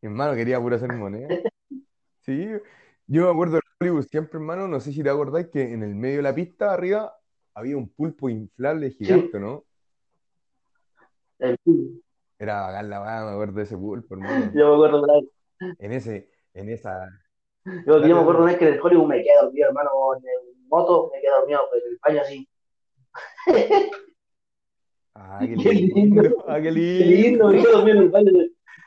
Hermano, 0.00 0.34
quería 0.34 0.58
pura 0.58 0.76
hacer 0.76 0.94
moneda. 0.94 1.28
Sí, 2.20 2.48
yo 3.06 3.24
me 3.26 3.30
acuerdo 3.30 3.56
de 3.56 3.60
Hollywood 3.80 4.06
siempre, 4.06 4.38
hermano, 4.38 4.66
no 4.66 4.80
sé 4.80 4.94
si 4.94 5.02
te 5.02 5.10
acordáis 5.10 5.48
que 5.48 5.74
en 5.74 5.82
el 5.82 5.94
medio 5.94 6.16
de 6.16 6.22
la 6.22 6.34
pista, 6.34 6.72
arriba, 6.72 7.14
había 7.52 7.76
un 7.76 7.86
pulpo 7.86 8.30
inflable 8.30 8.92
gigante, 8.92 9.38
¿no? 9.38 9.62
El 11.38 11.58
pulpo. 11.58 12.00
Era 12.38 12.62
bacán 12.62 12.88
la 12.88 13.00
me 13.26 13.32
acuerdo 13.32 13.52
de 13.58 13.62
ese 13.64 13.76
pulpo, 13.76 14.14
hermano. 14.14 14.52
Yo 14.54 14.68
me 14.68 14.74
acuerdo 14.74 15.02
de 15.04 15.76
En 15.80 15.92
ese, 15.92 16.30
en 16.54 16.70
esa. 16.70 17.06
Yo, 17.86 18.06
yo 18.06 18.14
me 18.16 18.20
acuerdo 18.20 18.42
una 18.42 18.50
vez 18.52 18.58
que 18.58 18.68
en 18.68 18.74
el 18.74 18.80
Hollywood 18.80 19.06
me 19.08 19.22
quedé 19.22 19.34
dormido, 19.42 19.68
hermano, 19.68 19.90
en 20.16 20.24
el 20.24 20.66
moto 20.68 21.10
me 21.12 21.20
quedé 21.20 21.30
dormido, 21.32 21.60
pero 21.72 21.84
en 21.86 21.92
el 21.92 21.98
baño 22.04 22.20
así. 22.22 22.48
Ah, 25.14 25.38
qué 25.40 25.56
lindo. 25.56 26.44
Ah, 26.46 26.60
qué 26.60 26.70
lindo. 26.70 26.98
Qué 26.98 27.04
lindo, 27.04 27.48
me 27.48 27.62
quedé 27.62 27.72
dormido 27.72 27.96
en 27.96 28.02
el 28.04 28.08
baño. 28.10 28.32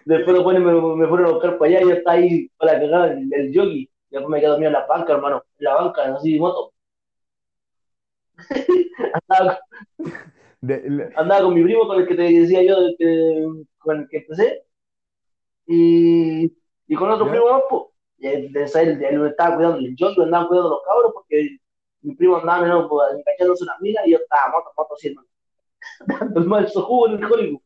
Después 0.06 0.38
me, 0.46 0.60
me 0.60 1.08
fueron 1.08 1.26
a 1.28 1.32
buscar 1.32 1.58
para 1.58 1.70
allá 1.70 1.82
y 1.82 1.88
ya 1.90 1.94
está 1.96 2.12
ahí 2.12 2.50
para 2.58 2.80
cagar 2.80 3.12
el, 3.12 3.34
el 3.34 3.52
yogi. 3.54 3.90
Después 4.10 4.30
me 4.30 4.40
quedé 4.40 4.50
dormido 4.50 4.68
en 4.68 4.74
la 4.74 4.86
banca, 4.86 5.14
hermano. 5.14 5.44
En 5.60 5.64
la 5.64 5.76
banca, 5.76 6.16
así 6.16 6.34
de 6.34 6.40
moto. 6.40 6.74
De- 10.62 10.90
la- 10.90 11.10
Andaba 11.16 11.44
con 11.44 11.54
mi 11.54 11.64
primo, 11.64 11.88
con 11.88 12.00
el 12.00 12.08
que 12.08 12.16
te 12.16 12.22
decía 12.24 12.64
yo, 12.64 12.76
que- 12.98 13.48
con 13.80 14.00
el 14.02 14.08
que 14.08 14.18
empecé, 14.18 14.64
y, 15.68 16.54
y 16.88 16.96
con 16.96 17.10
otro 17.12 17.26
¿Ya? 17.26 17.32
primo 17.32 17.50
más, 17.52 17.62
pues. 17.70 17.84
Él, 18.24 18.56
él, 18.56 19.26
estaba 19.28 19.56
cuidando, 19.56 19.80
yo 19.96 20.12
lo 20.12 20.24
andaba 20.24 20.48
cuidando 20.48 20.70
los 20.70 20.80
cabros, 20.88 21.12
porque 21.14 21.58
mi 22.02 22.16
primo 22.16 22.38
andaba 22.38 22.62
menos, 22.62 22.88
pues, 22.90 23.12
enganchándose 23.12 23.64
una 23.64 23.78
mina, 23.82 24.02
y 24.06 24.12
yo 24.12 24.18
estaba 24.18 24.52
moto, 24.52 24.72
moto. 24.78 24.96
Dando 26.08 26.40
el 26.40 26.48
mal 26.48 26.68
jugo 26.70 27.08
en 27.10 27.24
el 27.24 27.32
Hollywood. 27.32 27.62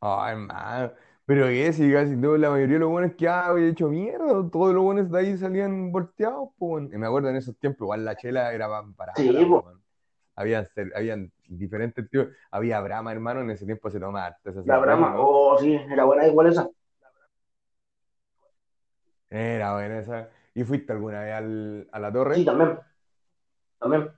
Ay, 0.00 0.32
hermano. 0.32 0.92
Pero 1.24 1.46
que 1.46 1.72
si 1.72 1.92
casi 1.92 2.20
todo, 2.20 2.38
la 2.38 2.50
mayoría 2.50 2.74
de 2.74 2.80
los 2.80 2.90
buenos 2.90 3.14
que 3.16 3.28
había 3.28 3.68
hecho 3.68 3.88
mierda, 3.88 4.48
todos 4.48 4.72
los 4.72 4.84
buenos 4.84 5.10
de 5.10 5.18
ahí 5.18 5.36
salían 5.36 5.90
volteados, 5.90 6.50
pues. 6.56 6.88
me 6.88 7.04
acuerdo 7.06 7.30
en 7.30 7.36
esos 7.36 7.58
tiempos, 7.58 7.84
igual 7.84 8.04
la 8.04 8.16
chela 8.16 8.54
era 8.54 8.68
pa- 8.68 8.86
para 8.96 9.12
Sí, 9.16 9.32
para, 9.32 9.44
weón. 9.44 9.82
Habían, 10.36 10.68
habían 10.94 11.32
diferentes 11.48 12.08
tipos. 12.08 12.28
Había 12.52 12.80
Brahma, 12.80 13.10
hermano, 13.10 13.40
en 13.40 13.50
ese 13.50 13.64
tiempo 13.66 13.90
se 13.90 13.98
tomaba 13.98 14.36
La 14.64 14.78
Brahma, 14.78 15.16
oh, 15.18 15.58
sí, 15.58 15.74
era 15.74 16.04
buena 16.04 16.28
igual 16.28 16.46
esa. 16.46 16.70
Era 19.30 19.74
buena 19.74 19.98
esa. 20.00 20.30
¿Y 20.54 20.64
fuiste 20.64 20.92
alguna 20.92 21.20
vez 21.22 21.34
al- 21.34 21.88
a 21.92 21.98
la 21.98 22.12
torre? 22.12 22.36
Sí, 22.36 22.44
también, 22.44 22.78
también. 23.78 24.10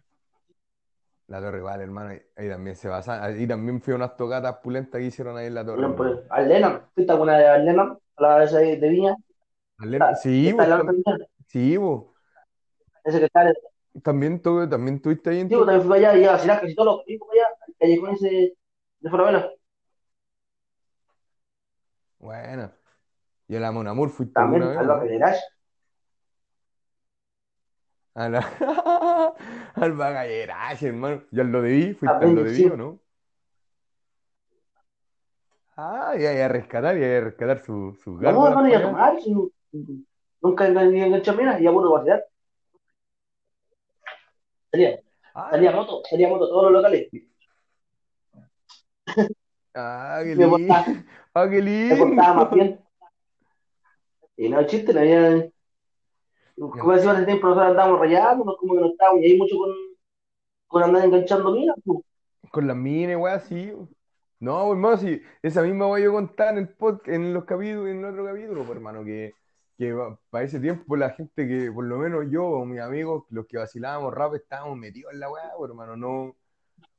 La 1.26 1.40
torre 1.40 1.58
igual, 1.58 1.80
hermano, 1.82 2.10
ahí, 2.10 2.22
ahí 2.36 2.48
también 2.48 2.74
se 2.76 2.88
basa. 2.88 3.22
Ahí 3.22 3.46
también 3.46 3.82
fui 3.82 3.92
a 3.92 3.96
unas 3.96 4.16
tocatas 4.16 4.56
pulentas 4.58 4.98
que 4.98 5.06
hicieron 5.06 5.36
ahí 5.36 5.46
en 5.46 5.54
la 5.54 5.64
torre, 5.64 5.82
También, 5.82 5.96
pues, 5.96 6.30
al 6.30 6.48
Lennon, 6.48 6.82
¿fuiste 6.94 7.12
alguna 7.12 7.38
de 7.38 7.46
al 7.48 7.64
Lennon? 7.66 7.98
A 8.16 8.22
la 8.22 8.44
esa 8.44 8.58
de, 8.58 8.76
de 8.78 8.88
Viña, 8.88 9.14
Alena- 9.78 10.06
está, 10.12 10.16
Sí, 10.16 10.48
está 10.48 10.62
vos, 10.62 10.72
al 10.72 10.86
también, 10.86 11.04
sí, 11.46 11.76
vos. 11.76 12.06
ese 13.04 13.18
que 13.18 13.24
está, 13.26 13.42
en- 13.48 13.54
También, 14.02 14.40
tu- 14.40 14.68
también 14.68 14.96
estuviste 14.96 15.30
ahí 15.30 15.40
en 15.40 15.48
sí, 15.48 15.54
pues, 15.54 15.60
tu... 15.60 15.66
también 15.66 15.82
fui 15.82 15.90
para 16.00 16.10
allá, 16.10 16.20
y 16.20 16.24
a 16.24 16.32
vacilar 16.32 16.60
casi 16.60 16.74
todos 16.74 16.86
los 17.06 17.18
para 17.20 17.32
allá, 17.32 17.48
al 17.66 17.74
callejón 17.78 18.14
ese 18.14 18.56
de 19.00 19.10
Falabella. 19.10 19.50
Bueno. 22.18 22.72
¿Y 23.48 23.56
a 23.56 23.60
la 23.60 23.72
También, 24.34 24.62
Barrio 24.74 24.94
no? 24.94 25.00
de 25.00 25.18
Garage. 25.18 25.40
A 28.14 28.28
la... 28.28 28.40
Al 29.76 29.92
Bagallerache, 29.92 30.88
hermano. 30.88 31.22
¿Y 31.30 31.40
al 31.40 31.48
lo 31.48 31.62
de 31.62 31.70
Vi? 31.70 31.94
¿Fuiste 31.94 32.06
al 32.06 32.34
lo 32.34 32.42
También, 32.42 32.44
de 32.44 32.52
Vi 32.52 32.68
o 32.68 32.76
no? 32.76 33.00
Ah, 35.76 36.14
y 36.18 36.26
ahí 36.26 36.40
a 36.40 36.48
rescatar, 36.48 36.98
y 36.98 37.04
a 37.04 37.20
rescatar 37.20 37.60
su- 37.64 37.94
sus 38.02 38.18
No, 38.20 38.20
gárgolas 38.20 38.50
hermano, 38.50 38.68
iba 38.68 38.78
a 38.78 38.82
tomar, 38.82 39.20
si 39.20 39.32
no- 39.32 39.50
nunca 40.42 40.68
engan- 40.68 40.92
enganché 40.94 41.32
minas, 41.32 41.60
y 41.60 41.64
ya 41.64 41.72
puro 41.72 41.92
vacilar. 41.92 42.24
Salía, 44.72 45.00
Ah, 45.34 45.48
salía 45.50 45.70
moto, 45.72 46.02
salía 46.08 46.28
moto, 46.28 46.48
todos 46.48 46.64
los 46.64 46.72
locales. 46.72 47.08
ah, 49.74 50.20
qué 50.24 50.34
Me 50.34 50.46
lindo. 50.46 50.50
portaba, 50.50 50.86
Ah, 51.34 51.48
qué 51.50 51.62
me 51.88 51.96
portaba 51.96 52.34
más 52.34 52.50
lindo. 52.50 52.54
bien. 52.54 52.80
Y 54.38 54.48
no, 54.48 54.64
chiste, 54.64 54.94
no 54.94 55.00
había. 55.00 55.50
Como 56.56 56.92
decía 56.92 57.10
hace 57.10 57.26
tiempo, 57.26 57.48
nosotros 57.48 57.70
andábamos 57.70 58.00
rayando, 58.00 58.56
como 58.56 58.74
que 58.74 58.80
no 58.80 58.86
estábamos, 58.86 59.22
y 59.22 59.24
ahí 59.26 59.36
mucho 59.36 59.58
con, 59.58 59.70
con 60.68 60.82
andar 60.84 61.04
enganchando 61.04 61.52
minas, 61.52 61.76
pues. 61.84 61.98
Con 62.52 62.66
las 62.68 62.76
minas, 62.76 63.16
weá, 63.16 63.40
sí. 63.40 63.72
No, 64.38 64.66
pues, 64.66 64.76
hermano, 64.76 64.96
sí. 64.96 65.20
Esa 65.42 65.62
misma 65.62 65.86
voy 65.86 66.04
a 66.04 66.10
contar 66.10 66.52
en 66.52 66.58
el 66.58 66.68
podcast, 66.68 67.08
en 67.08 67.34
los 67.34 67.44
capítulos, 67.44 67.88
en 67.88 67.98
el 67.98 68.04
otro 68.04 68.24
capítulo, 68.24 68.62
pues, 68.62 68.76
hermano, 68.76 69.04
que, 69.04 69.34
que 69.76 69.96
para 70.30 70.44
ese 70.44 70.60
tiempo 70.60 70.96
la 70.96 71.10
gente 71.10 71.48
que, 71.48 71.72
por 71.72 71.84
lo 71.84 71.98
menos 71.98 72.26
yo 72.30 72.44
o 72.44 72.64
mis 72.64 72.80
amigos, 72.80 73.24
los 73.30 73.44
que 73.46 73.58
vacilábamos 73.58 74.14
rap, 74.14 74.34
estábamos 74.34 74.78
metidos 74.78 75.12
en 75.12 75.20
la 75.20 75.30
weá, 75.30 75.50
pues, 75.56 75.68
hermano, 75.68 75.96
no, 75.96 76.36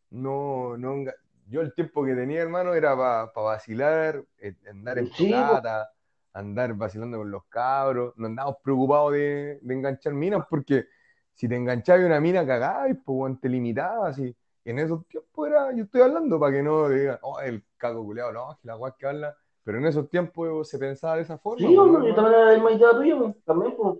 no, 0.09 0.77
no, 0.77 1.05
yo 1.47 1.61
el 1.61 1.73
tiempo 1.73 2.03
que 2.03 2.15
tenía, 2.15 2.41
hermano, 2.41 2.73
era 2.73 2.97
para 2.97 3.31
vacilar, 3.33 4.25
eh, 4.39 4.55
andar 4.69 4.99
en 4.99 5.09
tocata, 5.09 5.89
andar 6.33 6.73
vacilando 6.73 7.17
con 7.17 7.31
los 7.31 7.45
cabros, 7.45 8.13
no 8.17 8.27
andábamos 8.27 8.57
preocupados 8.63 9.13
de, 9.13 9.59
de 9.61 9.73
enganchar 9.73 10.13
minas, 10.13 10.45
porque 10.49 10.85
si 11.33 11.47
te 11.47 11.55
enganchabas 11.55 12.05
una 12.05 12.19
mina, 12.19 12.45
cagabas, 12.45 12.95
pues, 13.05 13.39
te 13.41 13.49
limitabas, 13.49 14.19
y 14.19 14.35
en 14.65 14.79
esos 14.79 15.05
tiempos 15.07 15.47
era, 15.47 15.73
yo 15.73 15.83
estoy 15.83 16.01
hablando 16.01 16.39
para 16.39 16.53
que 16.53 16.63
no 16.63 16.89
digan, 16.89 17.17
oh, 17.21 17.39
el 17.39 17.63
caco 17.77 18.03
culeado, 18.03 18.31
no, 18.31 18.57
que 18.61 18.67
la 18.67 18.77
weá 18.77 18.95
que 18.97 19.07
habla, 19.07 19.35
pero 19.63 19.77
en 19.77 19.85
esos 19.85 20.09
tiempos 20.09 20.69
se 20.69 20.77
pensaba 20.77 21.15
de 21.15 21.21
esa 21.23 21.37
forma, 21.37 21.67
Sí, 21.67 21.75
pues, 21.75 21.91
¿no, 21.91 22.07
yo 22.07 22.15
también 22.15 22.35
era 22.35 22.57
la 22.57 22.71
idea 22.71 22.91
tuya, 22.91 23.17
pues, 23.17 23.35
también, 23.45 23.75
pues. 23.75 23.99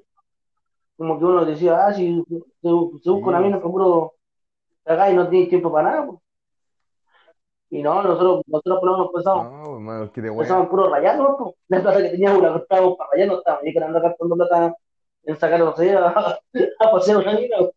Como 0.98 1.18
que 1.18 1.26
uno 1.26 1.46
decía, 1.46 1.88
ah, 1.88 1.94
si 1.94 2.22
se, 2.30 2.40
se 2.62 2.70
busca 2.70 3.30
una 3.30 3.40
mina, 3.40 3.62
pues 3.62 3.72
puro 3.72 4.16
cagar 4.84 5.14
y 5.14 5.16
no 5.16 5.30
tiene 5.30 5.46
tiempo 5.48 5.72
para 5.72 5.92
nada, 5.92 6.06
pues. 6.08 6.20
Y 7.70 7.84
no, 7.84 8.02
nosotros, 8.02 8.44
nosotros 8.48 8.80
por 8.80 8.90
lo 8.90 8.98
menos 8.98 9.12
pensamos, 9.14 9.52
no, 9.52 9.76
hermano, 9.76 10.12
que 10.12 10.22
te 10.22 10.32
pensábamos 10.32 10.70
weá. 10.70 10.70
puro 10.70 10.90
rayando, 10.90 11.38
pues. 11.38 11.56
La 11.68 11.82
plata 11.82 12.02
que 12.02 12.10
teníamos 12.10 12.42
la 12.42 12.50
gastábamos 12.52 12.98
para 12.98 13.12
rayar, 13.12 13.28
no 13.28 13.38
estábamos 13.40 13.64
ni 13.64 13.74
queriendo 13.74 14.02
gastando 14.02 14.36
plata 14.36 14.76
en 15.24 15.38
sacar, 15.38 15.60
no 15.60 15.76
sé, 15.76 15.94
a, 15.96 16.08
a 16.80 16.92
pasear 16.92 17.18
una 17.18 17.38
pues. 17.38 17.72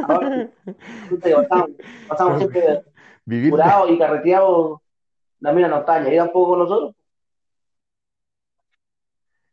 Ahora, 0.00 0.50
que 1.22 1.30
pasamos, 1.34 1.70
pasamos 2.08 2.38
siempre 2.38 2.84
Vivir 3.24 3.44
de... 3.46 3.50
curados 3.50 3.90
y 3.90 3.98
carreteados, 3.98 4.80
la 5.40 5.52
mina 5.52 5.68
no 5.68 5.78
está 5.80 5.96
añadida 5.96 6.24
un 6.24 6.32
poco 6.32 6.50
con 6.50 6.58
nosotros. 6.60 6.94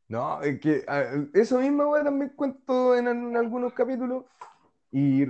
No, 0.07 0.41
es 0.43 0.59
que 0.59 0.85
eso 1.33 1.59
mismo, 1.59 1.87
weá, 1.89 2.03
también 2.03 2.33
cuento 2.35 2.95
en, 2.95 3.07
en 3.07 3.35
algunos 3.35 3.73
capítulos 3.73 4.25
y, 4.91 5.23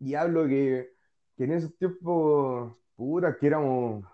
y 0.00 0.14
hablo 0.14 0.46
que, 0.46 0.97
que 1.38 1.44
en 1.44 1.52
esos 1.52 1.76
tiempos, 1.78 2.76
puta, 2.96 3.36
que 3.38 3.46
éramos, 3.46 4.04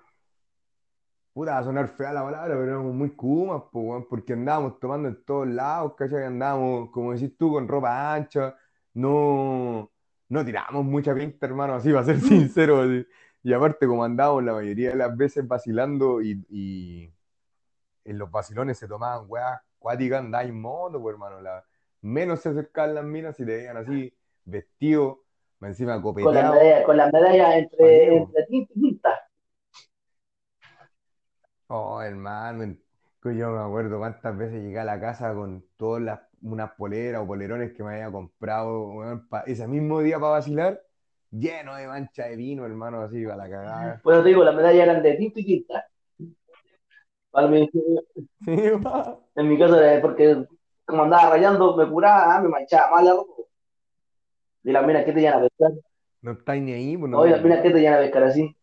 puta, 1.33 1.53
va 1.55 1.59
a 1.61 1.65
sonar 1.65 1.89
fea 1.89 2.13
la 2.13 2.23
palabra, 2.23 2.55
pero 2.55 2.65
éramos 2.65 2.95
muy 2.95 3.11
kumas, 3.17 3.63
po, 3.73 4.07
porque 4.11 4.35
andábamos 4.35 4.79
tomando 4.79 5.09
en 5.09 5.25
todos 5.25 5.49
lados, 5.49 5.95
¿cachai? 5.97 6.25
Andábamos, 6.25 6.91
como 6.91 7.15
decís 7.15 7.35
tú, 7.39 7.53
con 7.53 7.67
ropa 7.67 8.13
ancha, 8.15 8.55
no, 8.93 9.91
no 10.29 10.45
tirábamos 10.45 10.85
mucha 10.85 11.15
pinta, 11.15 11.47
hermano, 11.47 11.75
así, 11.75 11.91
para 11.93 12.05
ser 12.05 12.21
sincero, 12.21 12.83
así. 12.83 13.07
Y 13.43 13.55
aparte, 13.55 13.87
como 13.87 14.05
andábamos 14.05 14.45
la 14.45 14.53
mayoría 14.53 14.91
de 14.91 14.97
las 14.97 15.17
veces 15.17 15.49
vacilando 15.49 16.21
y, 16.21 16.45
y 16.51 17.11
en 18.05 18.19
los 18.19 18.31
vacilones 18.31 18.79
se 18.79 18.87
tomaban 18.87 19.25
weas 19.29 19.61
cuáticas, 19.79 20.23
en 20.23 20.61
moto, 20.61 21.01
pues, 21.01 21.15
hermano, 21.15 21.41
la, 21.41 21.65
menos 22.03 22.41
se 22.41 22.51
acercaban 22.51 22.95
las 22.95 23.05
minas 23.05 23.37
si 23.37 23.47
te 23.47 23.57
veían 23.57 23.79
así, 23.79 24.15
vestido, 24.45 25.24
encima 25.69 26.01
Con 26.19 26.35
copeteado, 26.35 26.71
con 26.85 26.97
las 26.97 27.13
medallas 27.13 27.55
¿para 27.79 27.93
qué, 27.93 27.99
entre, 27.99 28.17
po? 28.17 28.35
entre 28.35 28.43
tinta 28.47 28.73
y 28.75 28.81
tinta. 28.81 29.21
Oh, 31.69 32.01
hermano, 32.03 32.77
yo 33.25 33.51
me 33.51 33.61
acuerdo 33.63 33.99
cuántas 33.99 34.37
veces 34.37 34.63
llegué 34.63 34.79
a 34.81 34.85
la 34.85 35.01
casa 35.01 35.35
con 35.35 35.65
todas 35.77 36.03
las, 36.03 36.21
unas 36.43 36.73
poleras 36.73 37.23
o 37.23 37.27
polerones 37.27 37.73
que 37.75 37.83
me 37.83 37.95
había 37.95 38.11
comprado, 38.13 39.23
pa- 39.31 39.41
ese 39.47 39.67
mismo 39.67 40.01
día 40.01 40.19
para 40.21 40.33
vacilar, 40.33 40.83
lleno 41.31 41.75
de 41.77 41.87
mancha 41.87 42.27
de 42.27 42.37
vino, 42.37 42.67
hermano, 42.67 43.01
así, 43.03 43.25
para 43.25 43.37
la 43.37 43.51
cagada. 43.51 44.05
Bueno, 44.05 44.23
te 44.23 44.29
digo, 44.29 44.45
las 44.45 44.55
medallas 44.55 44.85
eran 44.85 45.03
de 45.03 45.15
tinta 45.15 45.41
y 45.41 45.45
tinta. 45.45 45.85
Para 47.31 47.49
mí, 47.49 47.69
Sí, 48.45 48.53
pa. 48.83 49.21
en 49.37 49.49
mi 49.49 49.59
caso, 49.59 49.81
era 49.81 50.01
porque 50.01 50.47
como 50.85 51.03
andaba 51.05 51.31
rayando, 51.31 51.77
me 51.77 51.89
curaba, 51.89 52.37
ah, 52.37 52.41
me 52.41 52.49
manchaba 52.49 52.91
mal 52.97 53.05
la 53.05 53.13
ropa. 53.15 53.34
Y 54.65 54.73
las 54.73 54.87
minas 54.87 55.05
que 55.05 55.13
te 55.13 55.21
llenan 55.21 55.41
a 55.41 55.49
pescar. 55.49 55.73
no 56.23 56.33
estáis 56.33 56.63
ni 56.63 56.73
ahí, 56.73 56.97
pues 56.97 57.11
no, 57.11 57.19
Oye, 57.21 57.33
las 57.33 57.43
minas 57.43 57.61
que 57.61 57.71
te 57.71 57.81
llenan 57.81 57.99
a 57.99 58.03
pescar 58.03 58.25
así. 58.25 58.57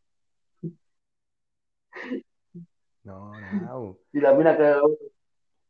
no, 3.04 3.32
po. 3.68 3.98
Y 4.14 4.20
las 4.20 4.38
minas 4.38 4.58
que. 4.58 4.76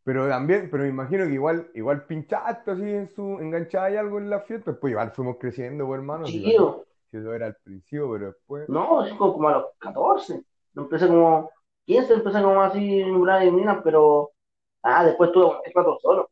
Pero 0.03 0.27
también, 0.27 0.69
pero 0.71 0.83
me 0.83 0.89
imagino 0.89 1.25
que 1.25 1.33
igual, 1.33 1.69
igual 1.75 2.05
pinchaste 2.05 2.71
así 2.71 2.89
en 2.89 3.07
su, 3.09 3.37
engancháis 3.39 3.97
algo 3.97 4.17
en 4.17 4.29
la 4.31 4.39
fiesta, 4.41 4.73
pues 4.79 4.91
igual 4.91 5.11
fuimos 5.11 5.37
creciendo, 5.39 5.85
pues 5.85 5.99
hermano, 5.99 6.25
si, 6.25 6.41
qué, 6.41 6.49
Chido. 6.51 6.85
si 7.11 7.17
eso 7.17 7.33
era 7.33 7.45
al 7.47 7.55
principio, 7.63 8.11
pero 8.11 8.25
después, 8.27 8.67
No, 8.67 9.05
como, 9.17 9.33
como 9.33 9.49
a 9.49 9.51
los 9.53 9.65
14. 9.77 10.41
Empecé 10.75 11.07
como 11.07 11.51
15, 11.85 12.13
empecé 12.13 12.41
como 12.41 12.61
así 12.61 13.01
en 13.01 13.15
una 13.15 13.39
de 13.39 13.51
minas, 13.51 13.79
pero. 13.83 14.31
Ah, 14.83 15.05
después 15.05 15.31
tuve 15.31 15.45
cualquier 15.45 15.75
rato 15.75 15.99
solo. 16.01 16.29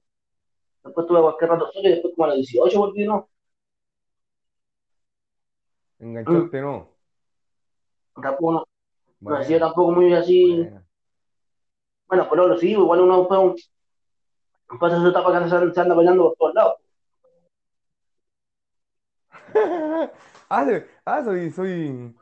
Después 0.84 1.06
tuve 1.08 1.22
cualquier 1.22 1.50
rato 1.52 1.72
solo 1.72 1.88
y 1.88 1.92
después 1.92 2.14
como 2.16 2.26
a 2.26 2.28
los 2.30 2.38
18 2.38 2.80
volví, 2.80 3.06
¿no? 3.06 3.30
Mm. 6.00 6.06
engancharte 6.06 6.62
no. 6.62 6.90
Tampoco 8.22 8.52
no, 8.52 8.66
no 9.22 9.40
he 9.40 9.46
sido 9.46 9.60
Bueno, 9.60 9.66
tampoco 9.68 9.92
muy 9.92 10.14
así. 10.14 10.56
bueno. 10.58 10.86
Bueno, 12.08 12.28
pero 12.30 12.48
lo 12.48 12.58
sí, 12.58 12.72
igual 12.72 13.02
uno 13.02 13.28
un, 13.28 13.56
pasa 14.80 15.00
su 15.00 15.08
etapa 15.10 15.44
que 15.44 15.50
se 15.74 15.80
anda 15.82 15.96
bailando 15.96 16.24
por 16.24 16.38
todos 16.38 16.56
lados. 16.56 16.76
Ah, 20.52 20.66
ah, 21.06 21.24
soy, 21.24 21.52
soy, 21.52 22.16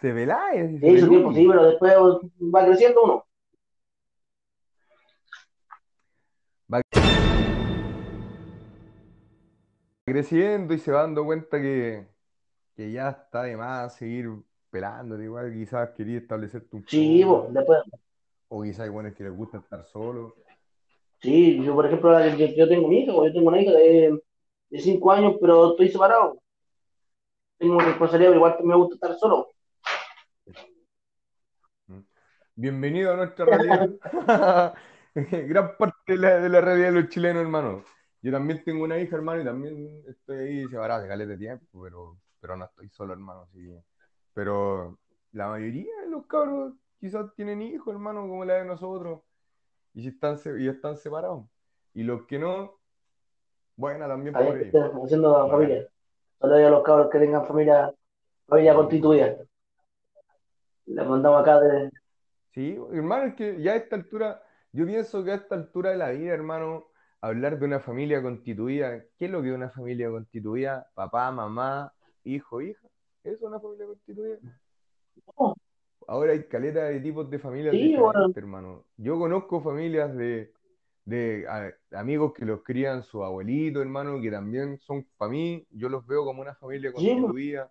te 0.00 0.12
veláis, 0.12 0.80
su 1.00 1.08
tiempo 1.08 1.32
sí, 1.32 1.48
pero 1.48 1.64
después 1.64 1.92
va 2.54 2.64
creciendo 2.64 3.02
uno. 3.02 3.26
creciendo 10.06 10.74
y 10.74 10.78
se 10.78 10.92
va 10.92 11.00
dando 11.00 11.24
cuenta 11.24 11.60
que, 11.60 12.06
que 12.76 12.92
ya 12.92 13.10
está 13.10 13.42
de 13.44 13.56
más 13.56 13.94
seguir 13.96 14.30
pelándote, 14.70 15.24
igual 15.24 15.52
quizás 15.52 15.90
quería 15.90 16.18
establecerte 16.18 16.76
un 16.76 16.84
Sí, 16.86 17.24
bo, 17.24 17.48
después, 17.50 17.80
o 18.48 18.62
quizás 18.62 18.80
hay 18.80 18.88
buenos 18.90 19.14
que 19.14 19.24
les 19.24 19.32
gusta 19.32 19.58
estar 19.58 19.84
solo. 19.84 20.34
sí, 21.20 21.62
yo 21.64 21.74
por 21.74 21.86
ejemplo, 21.86 22.18
yo, 22.36 22.46
yo 22.46 22.68
tengo 22.68 22.88
mi 22.88 23.00
hija, 23.00 23.12
yo 23.12 23.32
tengo 23.32 23.48
una 23.48 23.60
hija 23.60 23.72
de, 23.72 24.18
de 24.70 24.80
cinco 24.80 25.12
años, 25.12 25.36
pero 25.40 25.72
estoy 25.72 25.88
separado. 25.90 26.38
Tengo 27.58 27.80
responsabilidad, 27.80 28.30
pero 28.30 28.36
igual 28.36 28.56
me 28.62 28.76
gusta 28.76 28.94
estar 28.94 29.18
solo. 29.18 29.48
¿Mm? 31.86 32.00
Bienvenido 32.56 33.12
a 33.12 33.16
nuestra 33.16 33.46
realidad. 33.46 33.90
Gran 35.14 35.76
parte 35.76 36.12
de 36.14 36.18
la, 36.18 36.40
de 36.40 36.48
la 36.48 36.60
realidad 36.60 36.92
de 36.92 37.00
los 37.02 37.08
chilenos, 37.10 37.42
hermano. 37.42 37.84
Yo 38.22 38.32
también 38.32 38.64
tengo 38.64 38.84
una 38.84 38.98
hija, 38.98 39.16
hermano, 39.16 39.42
y 39.42 39.44
también 39.44 40.02
estoy 40.08 40.38
ahí 40.38 40.68
separado 40.68 41.00
hace 41.00 41.08
caleta 41.08 41.32
de 41.32 41.38
tiempo, 41.38 41.82
pero, 41.82 42.18
pero 42.44 42.58
no 42.58 42.66
estoy 42.66 42.90
solo, 42.90 43.14
hermano. 43.14 43.48
Sí. 43.54 43.74
Pero 44.34 44.98
la 45.32 45.48
mayoría 45.48 46.02
de 46.02 46.10
los 46.10 46.26
cabros 46.26 46.74
quizás 47.00 47.34
tienen 47.34 47.62
hijos, 47.62 47.90
hermano, 47.94 48.20
como 48.28 48.44
la 48.44 48.56
de 48.56 48.66
nosotros, 48.66 49.22
y, 49.94 50.02
si 50.02 50.08
están, 50.08 50.36
se- 50.36 50.60
y 50.60 50.68
están 50.68 50.98
separados. 50.98 51.46
Y 51.94 52.02
los 52.02 52.26
que 52.26 52.38
no, 52.38 52.74
bueno, 53.76 54.06
también 54.06 54.34
por 54.34 54.42
ellos. 54.58 54.74
haciendo 55.04 55.48
familia. 55.48 55.88
Solo 56.38 56.54
a 56.54 56.68
los 56.68 56.82
cabros 56.82 57.08
que 57.10 57.18
tengan 57.18 57.46
familia, 57.46 57.94
familia 58.46 58.74
constituida. 58.74 59.36
Les 60.84 61.06
mandamos 61.06 61.40
acá 61.40 61.60
de, 61.60 61.90
Sí, 62.52 62.78
hermano, 62.92 63.24
es 63.24 63.34
que 63.36 63.62
ya 63.62 63.72
a 63.72 63.76
esta 63.76 63.96
altura, 63.96 64.42
yo 64.70 64.84
pienso 64.84 65.24
que 65.24 65.32
a 65.32 65.36
esta 65.36 65.54
altura 65.54 65.92
de 65.92 65.96
la 65.96 66.10
vida, 66.10 66.34
hermano, 66.34 66.88
hablar 67.22 67.58
de 67.58 67.64
una 67.64 67.80
familia 67.80 68.20
constituida, 68.20 69.02
¿qué 69.16 69.24
es 69.24 69.30
lo 69.30 69.40
que 69.40 69.48
es 69.48 69.54
una 69.54 69.70
familia 69.70 70.10
constituida? 70.10 70.90
Papá, 70.92 71.30
mamá, 71.30 71.90
hijo, 72.24 72.60
hija. 72.60 72.86
¿Eso 73.22 73.36
es 73.36 73.42
una 73.42 73.60
familia 73.60 73.86
constituida? 73.86 74.38
No. 75.38 75.54
Ahora 76.06 76.32
hay 76.32 76.44
caleta 76.44 76.84
de 76.84 77.00
tipos 77.00 77.30
de 77.30 77.38
familias 77.38 77.74
Sí, 77.74 77.96
bueno. 77.96 78.30
hermano. 78.34 78.84
Yo 78.96 79.18
conozco 79.18 79.62
familias 79.62 80.14
de, 80.14 80.52
de 81.04 81.46
a- 81.48 81.72
amigos 81.98 82.34
que 82.34 82.44
los 82.44 82.62
crían 82.62 83.02
su 83.02 83.24
abuelito, 83.24 83.80
hermano, 83.80 84.20
que 84.20 84.30
también 84.30 84.78
son 84.80 85.06
para 85.16 85.30
mí, 85.30 85.66
yo 85.70 85.88
los 85.88 86.06
veo 86.06 86.24
como 86.24 86.42
una 86.42 86.54
familia 86.54 86.90
Sí, 86.90 86.94
constituida. 86.94 87.70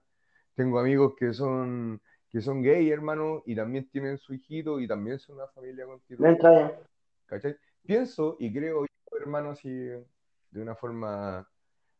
Tengo 0.55 0.79
amigos 0.79 1.13
que 1.17 1.33
son, 1.33 2.01
que 2.29 2.41
son 2.41 2.61
gay, 2.63 2.89
hermano, 2.89 3.43
y 3.45 3.55
también 3.55 3.87
tienen 3.89 4.17
su 4.17 4.33
hijito 4.33 4.79
y 4.79 4.87
también 4.87 5.19
son 5.19 5.35
una 5.35 5.47
familia 5.47 5.85
constituida. 5.85 6.79
¿Cachai? 7.27 7.55
Pienso 7.83 8.37
y 8.39 8.51
creo 8.53 8.85
hermano, 9.19 9.51
así 9.51 9.69
de 9.69 10.61
una 10.61 10.75
forma 10.75 11.47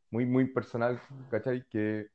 muy, 0.10 0.26
muy 0.26 0.46
personal, 0.46 1.00
¿cachai? 1.30 1.64
Que 1.70 2.08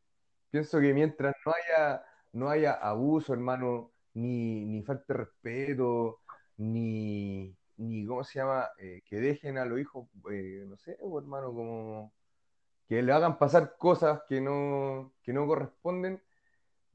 pienso 0.51 0.81
que 0.81 0.95
mientras 0.95 1.35
no 1.45 1.53
haya, 1.53 2.05
no 2.33 2.49
haya 2.51 2.73
abuso, 2.75 3.33
hermano, 3.33 3.93
ni, 4.15 4.65
ni 4.65 4.83
falta 4.83 5.15
de 5.15 5.19
respeto, 5.21 6.21
ni, 6.57 7.57
ni 7.77 8.07
¿cómo 8.07 8.25
se 8.25 8.39
llama? 8.41 8.69
Eh, 8.79 9.03
que 9.07 9.17
dejen 9.17 9.59
a 9.59 9.65
los 9.65 9.81
hijos, 9.81 10.09
eh, 10.31 10.65
no 10.67 10.77
sé, 10.77 10.97
pues, 11.01 11.25
hermano, 11.25 11.53
como 11.53 12.13
que 12.89 13.03
le 13.03 13.13
hagan 13.13 13.39
pasar 13.39 13.77
cosas 13.77 14.23
que 14.29 14.41
no, 14.41 15.13
que 15.23 15.33
no 15.33 15.47
corresponden. 15.47 16.23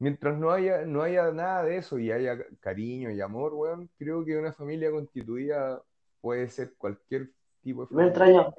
Mientras 0.00 0.36
no 0.36 0.50
haya, 0.50 0.84
no 0.84 1.02
haya 1.02 1.30
nada 1.30 1.62
de 1.62 1.76
eso 1.76 1.98
y 1.98 2.10
haya 2.10 2.36
cariño 2.60 3.10
y 3.10 3.20
amor, 3.20 3.54
weón, 3.54 3.88
creo 3.96 4.24
que 4.24 4.36
una 4.36 4.52
familia 4.52 4.90
constituida 4.90 5.80
puede 6.20 6.48
ser 6.48 6.74
cualquier 6.76 7.30
tipo 7.62 7.86
de 7.86 7.94
Me 7.94 8.10
familia. 8.10 8.54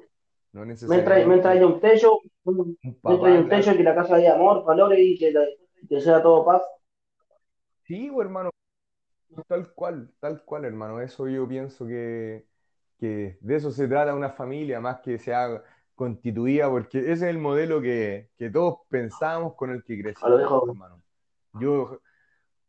No 0.52 0.64
me 0.86 0.96
me 1.26 1.34
necesariamente 1.34 1.34
entraña 1.34 1.66
un 1.66 1.80
techo, 1.80 2.18
un- 2.44 2.78
un 3.04 3.22
me 3.22 3.42
techo, 3.48 3.76
que 3.76 3.82
la 3.82 3.94
casa 3.94 4.16
haya 4.16 4.34
amor, 4.34 4.64
valores 4.64 4.98
y 5.00 5.18
que, 5.18 5.32
la- 5.32 5.46
que 5.88 6.00
sea 6.00 6.22
todo 6.22 6.44
paz. 6.44 6.62
Sí, 7.84 8.10
hermano, 8.20 8.50
tal 9.48 9.72
cual, 9.74 10.12
tal 10.20 10.44
cual, 10.44 10.64
hermano. 10.64 11.00
Eso 11.00 11.28
yo 11.28 11.48
pienso 11.48 11.86
que, 11.86 12.46
que 12.98 13.38
de 13.40 13.56
eso 13.56 13.70
se 13.70 13.88
trata 13.88 14.14
una 14.14 14.30
familia, 14.30 14.80
más 14.80 15.00
que 15.00 15.18
sea 15.18 15.62
constituida, 15.94 16.70
porque 16.70 16.98
ese 17.00 17.12
es 17.12 17.22
el 17.24 17.38
modelo 17.38 17.80
que, 17.82 18.30
que 18.38 18.50
todos 18.50 18.80
pensamos 18.90 19.54
con 19.56 19.70
el 19.70 19.84
que 19.84 20.00
crecimos, 20.02 20.62
hermano. 20.62 21.02
Yo, 21.52 22.00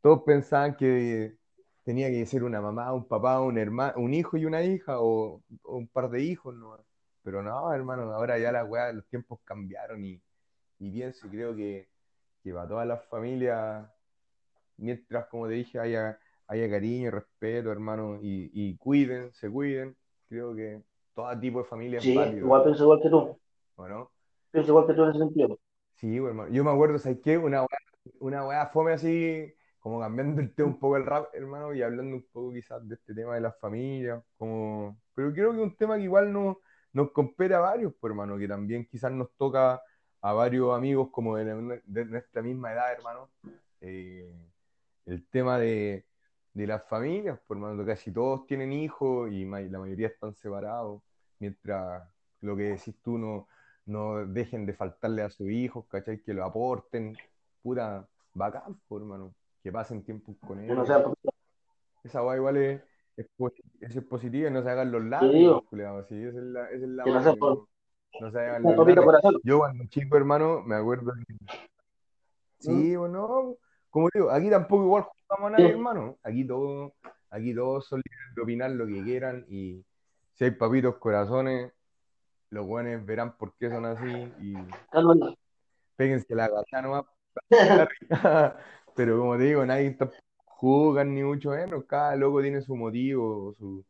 todos 0.02 0.24
pensaban 0.26 0.78
que 0.78 1.38
tenía 1.84 2.10
que 2.10 2.26
ser 2.28 2.44
una 2.46 2.62
mamá, 2.62 2.94
un 2.94 3.08
papá, 3.08 3.42
un 3.42 3.58
hermano, 3.60 3.96
un 4.00 4.14
hijo 4.16 4.38
y 4.38 4.46
una 4.46 4.64
hija, 4.64 5.02
o, 5.02 5.44
o 5.64 5.78
un 5.78 5.88
par 5.90 6.10
de 6.12 6.24
hijos, 6.24 6.56
¿no? 6.56 6.78
Pero 7.28 7.44
no, 7.44 7.74
hermano, 7.74 8.04
ahora 8.14 8.40
ya 8.40 8.54
la 8.54 8.64
weá, 8.64 8.94
los 8.94 9.06
tiempos 9.08 9.42
cambiaron 9.44 10.02
y, 10.02 10.18
y 10.80 10.90
pienso 10.90 11.28
y 11.28 11.30
creo 11.30 11.54
que, 11.54 11.90
que 12.42 12.54
para 12.54 12.70
todas 12.70 12.88
las 12.88 13.04
familias, 13.08 13.86
mientras, 14.78 15.28
como 15.28 15.46
te 15.50 15.56
dije, 15.56 15.78
haya, 15.78 16.18
haya 16.48 16.70
cariño, 16.70 17.12
respeto, 17.12 17.70
hermano, 17.70 18.18
y, 18.22 18.50
y 18.54 18.78
cuiden, 18.78 19.34
se 19.34 19.50
cuiden, 19.50 19.94
creo 20.30 20.56
que 20.56 20.82
todo 21.14 21.38
tipo 21.38 21.60
de 21.60 21.66
familia 21.66 21.98
es 21.98 22.06
sí, 22.06 22.16
válido, 22.16 22.46
igual 22.46 22.64
pienso 22.64 22.84
igual 22.84 23.02
que 23.02 23.10
tú, 23.10 23.38
¿o 23.76 23.88
no? 23.90 24.10
pienso 24.50 24.72
igual 24.72 24.88
que 24.88 24.94
tú 24.94 25.04
en 25.04 25.10
ese 25.10 25.20
sentido. 25.20 25.60
Sí, 25.96 26.22
pues, 26.22 26.30
hermano. 26.30 26.54
Yo 26.54 26.64
me 26.64 26.72
acuerdo, 26.72 26.98
¿sabes 26.98 27.20
qué? 27.22 27.38
Una 27.38 27.60
weá, 27.60 27.80
una 28.22 28.48
weá 28.48 28.68
fome 28.68 28.94
así, 28.94 29.54
como 29.80 30.00
cambiando 30.00 30.40
el 30.40 30.56
tema 30.56 30.70
un 30.70 30.80
poco 30.80 30.96
el 30.96 31.06
rap, 31.06 31.28
hermano, 31.34 31.74
y 31.74 31.82
hablando 31.82 32.16
un 32.16 32.26
poco 32.32 32.54
quizás 32.54 32.88
de 32.88 32.96
este 32.96 33.14
tema 33.14 33.36
de 33.36 33.42
las 33.42 33.60
familias, 33.60 34.24
como... 34.38 34.98
Pero 35.14 35.34
creo 35.34 35.52
que 35.52 35.58
es 35.58 35.64
un 35.64 35.76
tema 35.76 35.98
que 35.98 36.04
igual 36.04 36.32
no, 36.32 36.62
nos 36.98 37.12
compete 37.12 37.54
a 37.54 37.60
varios, 37.60 37.94
pues, 38.00 38.10
hermano, 38.12 38.38
que 38.38 38.48
también 38.48 38.86
quizás 38.86 39.12
nos 39.12 39.30
toca 39.38 39.80
a 40.22 40.34
varios 40.34 40.76
amigos 40.76 41.10
como 41.12 41.36
de, 41.38 41.46
la- 41.46 41.82
de 41.86 42.06
nuestra 42.06 42.42
misma 42.42 42.74
edad, 42.74 42.92
hermano. 42.92 43.30
Eh, 43.82 44.34
el 45.06 45.26
tema 45.30 45.60
de, 45.60 46.06
de 46.54 46.68
las 46.68 46.84
familias, 46.90 47.40
por 47.46 47.58
hermano, 47.58 47.86
casi 47.86 48.12
todos 48.12 48.46
tienen 48.48 48.72
hijos 48.74 49.32
y 49.32 49.46
la 49.46 49.80
mayoría 49.80 50.08
están 50.08 50.34
separados, 50.34 51.02
mientras 51.40 52.04
lo 52.42 52.56
que 52.58 52.64
decís 52.64 52.96
tú 53.04 53.18
no, 53.20 53.48
no 53.86 54.26
dejen 54.26 54.66
de 54.66 54.74
faltarle 54.74 55.22
a 55.22 55.30
sus 55.30 55.48
hijos, 55.50 55.86
¿cachai? 55.88 56.20
Que 56.24 56.34
lo 56.34 56.44
aporten, 56.44 57.16
pura 57.62 58.08
bacán, 58.34 58.80
por 58.88 59.02
hermano, 59.02 59.34
que 59.62 59.72
pasen 59.72 60.04
tiempo 60.04 60.36
con 60.46 60.58
Que 60.60 60.74
no 60.74 60.84
ellos. 60.84 60.88
sea 60.88 61.04
Esa 62.04 62.22
guay 62.22 62.38
igual 62.38 62.58
es, 62.58 62.82
es, 63.18 63.28
es 63.82 64.04
positiva 64.04 64.50
y 64.50 64.54
no 64.54 64.64
se 64.64 64.70
hagan 64.70 64.92
los 64.92 65.04
labios, 65.04 65.64
sí, 66.08 66.24
esa 66.24 66.38
es 66.38 66.44
la, 66.44 66.66
esa 66.70 66.86
es 66.86 66.90
la 66.90 67.04
que 67.04 67.12
no 67.12 67.38
por, 67.38 67.68
se 68.32 68.40
hagan 68.40 68.64
los 68.64 68.78
labios. 68.78 69.42
Yo 69.44 69.60
cuando 69.60 69.84
chico, 69.86 70.18
hermano, 70.18 70.62
me 70.62 70.76
acuerdo 70.76 71.14
que 71.14 71.34
¿Mm? 72.60 72.82
Sí, 72.82 72.96
bueno, 72.96 73.56
como 73.90 74.10
digo, 74.14 74.32
aquí 74.32 74.50
tampoco 74.50 74.84
igual 74.84 75.04
jugamos 75.04 75.48
a 75.48 75.52
nadie, 75.52 75.68
Sí, 75.68 75.72
hermano. 75.74 76.18
Aquí 76.24 76.46
todos, 76.46 76.92
aquí 77.30 77.54
todos 77.54 77.86
son 77.88 78.02
libres 78.04 78.36
de 78.36 78.42
opinar 78.42 78.72
lo 78.72 78.88
que 78.88 79.04
quieran 79.04 79.46
y 79.48 79.84
si 80.34 80.44
hay 80.46 80.52
papitos 80.52 80.98
corazones, 80.98 81.72
los 82.50 82.66
buenos 82.66 83.06
verán 83.06 83.38
por 83.38 83.54
qué 83.58 83.70
son 83.70 83.86
así 83.86 84.34
y 84.40 84.56
péguense 85.96 86.34
la 86.34 86.48
gata 86.48 86.82
nomás. 86.82 87.06
Pero 88.96 89.20
como 89.20 89.38
te 89.38 89.44
digo, 89.44 89.66
nadie 89.66 89.88
está 89.88 90.10
juzgan 90.58 91.14
ni 91.14 91.24
mucho 91.24 91.52
menos. 91.52 91.86
Cada 91.86 92.16
loco 92.16 92.42
tiene 92.42 92.62
su 92.62 92.76
motivo, 92.76 93.54
su, 93.58 93.86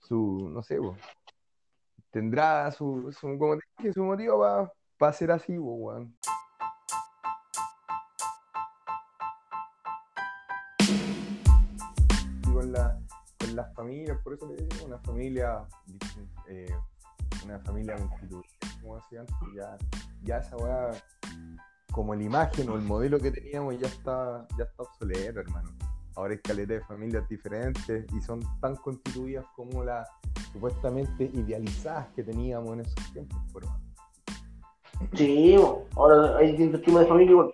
su, 0.00 0.48
no 0.52 0.62
sé, 0.62 0.76
po. 0.78 0.96
tendrá 2.10 2.70
su, 2.70 3.12
su, 3.12 3.38
como 3.38 3.58
te 3.58 3.92
su 3.92 4.04
motivo 4.04 4.72
para 4.98 5.12
ser 5.12 5.32
así, 5.32 5.58
weón. 5.58 6.16
con, 12.52 12.72
la, 12.72 13.00
con 13.38 13.56
las 13.56 13.74
familias, 13.74 14.18
por 14.22 14.34
eso 14.34 14.46
le 14.46 14.56
digo 14.56 14.86
una 14.86 14.98
familia, 14.98 15.66
eh, 16.46 16.74
una 17.44 17.58
familia 17.60 17.96
constituida, 17.96 18.42
como 18.82 18.96
decía 18.96 19.20
antes, 19.20 19.36
ya, 19.54 19.78
ya 20.22 20.38
esa 20.38 20.56
weá, 20.56 20.90
como 21.92 22.14
la 22.14 22.22
imagen 22.22 22.68
o 22.70 22.76
el 22.76 22.82
modelo 22.82 23.18
que 23.18 23.30
teníamos 23.30 23.78
ya 23.78 23.88
está, 23.88 24.46
ya 24.56 24.64
está 24.64 24.82
obsoleto, 24.82 25.40
hermano. 25.40 25.70
Ahora 26.16 26.32
hay 26.32 26.38
caleta 26.40 26.74
de 26.74 26.80
familias 26.82 27.28
diferentes 27.28 28.04
y 28.12 28.20
son 28.20 28.40
tan 28.60 28.76
constituidas 28.76 29.44
como 29.56 29.84
las 29.84 30.08
supuestamente 30.52 31.24
idealizadas 31.24 32.08
que 32.14 32.22
teníamos 32.22 32.72
en 32.72 32.80
esos 32.80 33.12
tiempos, 33.12 33.38
hermano. 33.54 33.80
Sí, 35.14 35.56
ahora 35.96 36.36
hay 36.36 36.48
distintos 36.48 36.82
tipos 36.82 37.00
de 37.00 37.06
familia 37.06 37.32
igual. 37.32 37.50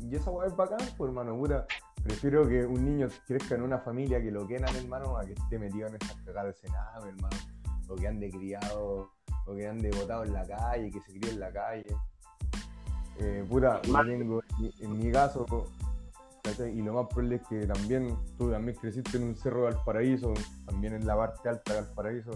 Y 0.00 0.16
esa 0.16 0.30
weá 0.30 0.46
es 0.46 0.56
bacán, 0.56 0.78
pues 0.96 1.08
hermano, 1.08 1.36
puta. 1.36 1.66
Prefiero 2.02 2.48
que 2.48 2.64
un 2.64 2.84
niño 2.84 3.08
crezca 3.26 3.56
en 3.56 3.62
una 3.62 3.78
familia 3.78 4.22
que 4.22 4.30
lo 4.30 4.46
quieran, 4.46 4.74
hermano, 4.74 5.18
a 5.18 5.24
que 5.24 5.32
esté 5.32 5.58
metido 5.58 5.88
en 5.88 5.96
esas 5.96 6.16
cagadas 6.24 6.54
de 6.54 6.68
senado, 6.68 7.06
hermano. 7.06 7.36
O 7.88 7.96
que 7.96 8.08
ande 8.08 8.30
criado, 8.30 9.10
o 9.46 9.54
que 9.54 9.66
ande 9.66 9.90
botado 9.90 10.24
en 10.24 10.32
la 10.32 10.46
calle, 10.46 10.90
que 10.90 11.00
se 11.00 11.12
críe 11.18 11.32
en 11.32 11.40
la 11.40 11.52
calle. 11.52 11.84
Eh, 13.20 13.44
puta, 13.48 13.82
yo 13.82 13.92
Mal. 13.92 14.06
tengo, 14.06 14.42
en 14.80 14.98
mi 14.98 15.12
caso, 15.12 15.44
y 16.58 16.82
lo 16.82 16.94
más 16.94 17.06
probable 17.08 17.36
es 17.36 17.42
que 17.48 17.66
también 17.66 18.16
tú 18.38 18.50
también 18.50 18.76
creciste 18.78 19.18
en 19.18 19.24
un 19.24 19.36
cerro 19.36 19.58
de 19.66 19.74
Valparaíso, 19.74 20.32
también 20.66 20.94
en 20.94 21.06
la 21.06 21.16
parte 21.16 21.48
alta 21.48 21.74
de 21.74 21.80
Valparaíso. 21.82 22.30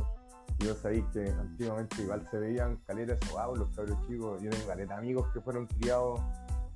Y 0.61 0.69
vos 0.69 0.79
sabéis 0.79 1.05
que 1.13 1.31
antiguamente 1.31 2.03
igual 2.03 2.29
se 2.31 2.39
veían 2.39 2.77
caletas 2.87 3.19
o 3.33 3.57
los 3.57 3.69
cabros 3.71 3.99
chicos. 4.07 4.41
Yo 4.43 4.51
tengo 4.51 4.67
caletas 4.67 4.99
amigos 4.99 5.27
que 5.33 5.41
fueron 5.41 5.67
criados 5.67 6.21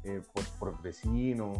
eh, 0.04 0.22
por, 0.32 0.44
por, 0.58 0.82
vecinos, 0.82 1.58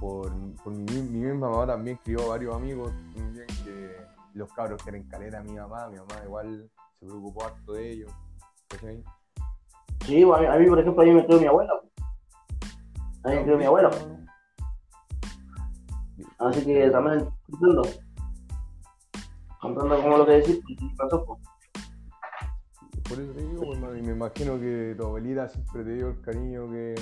por, 0.00 0.32
por 0.62 0.72
mi, 0.72 0.84
mi, 1.02 1.20
misma 1.20 1.50
mamá 1.50 1.66
también 1.66 1.98
crió 2.04 2.28
varios 2.28 2.54
amigos 2.54 2.92
también 3.14 3.46
que 3.64 3.96
los 4.34 4.52
cabros 4.52 4.82
que 4.82 4.90
eran 4.90 5.02
caleta 5.04 5.42
mi 5.42 5.54
mamá, 5.54 5.88
mi 5.88 5.96
mamá 5.96 6.14
igual 6.24 6.70
se 6.98 7.06
preocupó 7.06 7.44
harto 7.44 7.72
de 7.72 7.90
ellos. 7.90 8.12
¿cachai? 8.68 9.02
Sí, 10.06 10.22
a 10.22 10.58
mí, 10.58 10.66
por 10.66 10.78
ejemplo, 10.78 11.02
a 11.02 11.04
mí 11.04 11.12
me 11.12 11.26
crió 11.26 11.40
mi 11.40 11.46
abuela. 11.46 11.72
Me 13.24 13.42
crió 13.42 13.58
mi 13.58 13.64
abuela. 13.64 13.90
Así 16.38 16.64
que 16.64 16.90
también 16.90 17.28
comprendo. 17.50 17.82
Comprendo 19.60 20.02
como 20.02 20.18
lo 20.18 20.26
que 20.26 20.32
decís, 20.32 20.60
pasó. 20.96 21.24
Por 23.08 23.20
eso 23.20 23.32
te 23.32 23.42
digo, 23.42 23.72
hermano, 23.72 23.96
y 23.96 24.02
me 24.02 24.12
imagino 24.12 24.60
que 24.60 24.94
tu 24.96 25.06
abuelita 25.06 25.48
siempre 25.48 25.82
te 25.82 25.94
dio 25.94 26.08
el 26.08 26.20
cariño 26.20 26.70
que, 26.70 26.94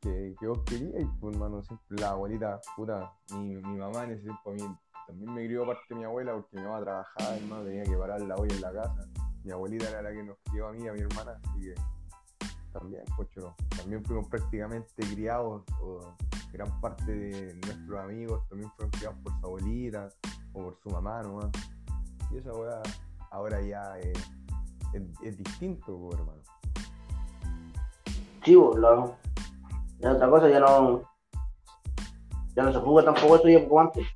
que, 0.00 0.34
que 0.38 0.46
vos 0.46 0.60
querías, 0.64 1.08
pues 1.20 1.34
hermano, 1.34 1.62
siempre 1.62 1.98
la 1.98 2.10
abuelita, 2.10 2.60
puta, 2.76 3.10
mi, 3.32 3.56
mi 3.56 3.78
mamá 3.78 4.04
en 4.04 4.10
ese 4.10 4.24
tiempo 4.24 4.50
a 4.50 4.52
mí 4.52 4.60
también 5.08 5.32
me 5.32 5.46
crió 5.46 5.64
parte 5.64 5.82
de 5.88 5.94
mi 5.94 6.04
abuela 6.04 6.34
porque 6.34 6.56
mi 6.58 6.62
mamá 6.64 6.80
trabajaba, 6.82 7.36
hermano, 7.36 7.64
tenía 7.64 7.82
que 7.82 7.96
parar 7.96 8.20
la 8.20 8.34
olla 8.34 8.54
en 8.54 8.60
la 8.60 8.72
casa. 8.74 9.08
Mi 9.42 9.50
abuelita 9.50 9.88
era 9.88 10.02
la 10.02 10.12
que 10.12 10.22
nos 10.22 10.36
crió 10.44 10.68
a 10.68 10.72
mí 10.72 10.84
y 10.84 10.88
a 10.88 10.92
mi 10.92 11.00
hermana, 11.00 11.40
así 11.42 11.60
que 11.62 11.74
también, 12.78 13.04
pocho, 13.16 13.54
también 13.76 14.04
fuimos 14.04 14.28
prácticamente 14.28 15.02
criados, 15.14 15.62
o 15.82 16.14
gran 16.52 16.80
parte 16.80 17.12
de 17.12 17.54
nuestros 17.54 18.00
amigos 18.00 18.48
también 18.48 18.70
fueron 18.76 18.90
criados 18.92 19.18
por 19.22 19.32
su 19.40 19.46
abuelita 19.46 20.08
o 20.52 20.62
por 20.62 20.78
su 20.82 20.90
mamá 20.90 21.22
nomás. 21.22 21.50
Y 22.30 22.38
esa 22.38 22.52
weá 22.52 22.82
ahora 23.30 23.60
ya 23.60 23.98
es, 23.98 24.18
es, 25.22 25.36
distinto, 25.36 26.10
hermano. 26.12 26.42
Sí, 28.44 28.56
la, 28.76 29.16
ya 29.98 30.12
otra 30.12 30.30
cosa 30.30 30.48
ya 30.48 30.60
no 30.60 31.02
ya 32.54 32.62
no 32.62 32.72
se 32.72 32.78
juega 32.80 33.12
tampoco 33.12 33.36
esto 33.36 33.48
ya 33.48 33.60
poco 33.60 33.80
antes. 33.80 34.06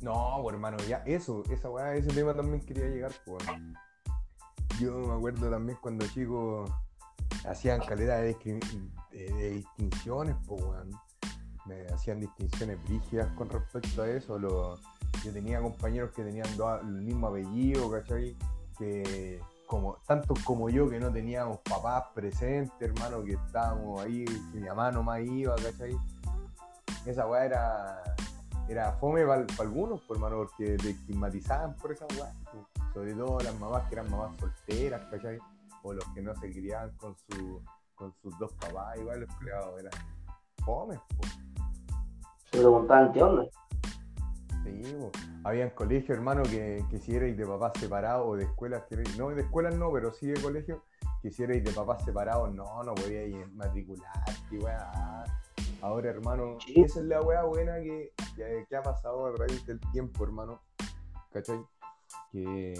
No, 0.00 0.40
pues, 0.42 0.54
hermano, 0.54 0.76
ya 0.88 0.98
eso, 1.06 1.42
esa 1.50 1.70
weá, 1.70 1.94
ese 1.94 2.12
tema 2.12 2.34
también 2.34 2.64
quería 2.64 2.86
llegar, 2.86 3.12
pues. 3.24 3.44
Yo 4.80 4.96
me 4.98 5.14
acuerdo 5.14 5.50
también 5.50 5.76
cuando 5.80 6.06
chicos 6.06 6.70
hacían 7.46 7.80
calidad 7.80 8.20
de, 8.20 8.34
distinciones, 9.12 10.36
pues. 10.46 10.62
Me 11.66 11.84
hacían 11.92 12.20
distinciones 12.20 12.82
brígidas 12.84 13.28
con 13.36 13.50
respecto 13.50 14.02
a 14.02 14.08
eso. 14.08 14.38
yo 14.38 15.32
tenía 15.32 15.60
compañeros 15.60 16.12
que 16.12 16.22
tenían 16.22 16.46
el 16.80 17.02
mismo 17.02 17.26
apellido, 17.28 17.90
¿cachai? 17.90 18.34
Que 18.78 19.40
como, 19.66 19.96
tantos 20.06 20.38
como 20.44 20.70
yo 20.70 20.88
que 20.88 20.98
no 20.98 21.12
teníamos 21.12 21.58
papás 21.58 22.04
presentes, 22.14 22.80
hermano, 22.80 23.22
que 23.22 23.34
estábamos 23.34 24.00
ahí, 24.00 24.24
que 24.24 24.60
mi 24.60 24.66
mamá 24.66 24.90
nomás 24.90 25.20
iba, 25.20 25.54
¿cachai? 25.56 25.94
Esa 27.04 27.26
weá 27.26 27.44
era 27.44 28.02
era 28.68 28.92
fome 28.92 29.24
para 29.24 29.46
algunos, 29.60 30.00
por 30.02 30.16
hermano, 30.16 30.36
porque 30.36 30.76
te 30.76 30.90
estigmatizaban 30.90 31.74
por 31.76 31.92
esa 31.92 32.06
weá. 32.18 32.32
Sobre 32.92 33.14
todo 33.14 33.40
las 33.40 33.58
mamás 33.58 33.88
que 33.88 33.94
eran 33.94 34.10
mamás 34.10 34.36
solteras, 34.38 35.02
¿cachai? 35.10 35.38
O 35.88 35.94
los 35.94 36.04
que 36.14 36.20
no 36.20 36.34
se 36.36 36.50
criaban 36.50 36.94
con, 36.96 37.16
su, 37.16 37.62
con 37.94 38.12
sus 38.20 38.38
dos 38.38 38.52
papás, 38.54 38.98
igual 38.98 39.20
los 39.20 39.34
criados 39.36 39.80
eran 39.80 39.92
fome. 40.64 41.00
Se 42.52 42.58
preguntaban 42.58 43.12
qué 43.12 43.22
onda. 43.22 43.46
Sí, 44.64 44.82
había 45.44 45.74
colegios, 45.74 46.10
hermano, 46.10 46.42
que, 46.42 46.84
que 46.90 46.98
si 46.98 47.16
erais 47.16 47.36
de 47.38 47.46
papás 47.46 47.72
separados 47.80 48.26
o 48.28 48.36
de 48.36 48.44
escuelas, 48.44 48.82
que 48.88 48.96
no, 49.16 49.30
de 49.30 49.40
escuelas 49.40 49.76
no, 49.76 49.90
pero 49.90 50.12
sí 50.12 50.26
de 50.26 50.38
colegios, 50.42 50.80
que 51.22 51.30
si 51.30 51.44
erais 51.44 51.64
de 51.64 51.72
papás 51.72 52.04
separados, 52.04 52.54
no, 52.54 52.82
no 52.82 52.94
podíais 52.94 53.50
matricular, 53.54 54.12
y 54.50 54.58
weá 54.58 55.24
Ahora, 55.80 56.10
hermano, 56.10 56.58
esa 56.74 57.00
es 57.00 57.06
la 57.06 57.22
weá 57.22 57.44
buena 57.44 57.76
que, 57.76 58.12
que, 58.68 58.76
ha 58.76 58.82
pasado 58.82 59.26
a 59.26 59.34
través 59.34 59.64
del 59.64 59.80
tiempo, 59.92 60.24
hermano. 60.24 60.60
¿Cachai? 61.32 61.64
Que, 62.32 62.74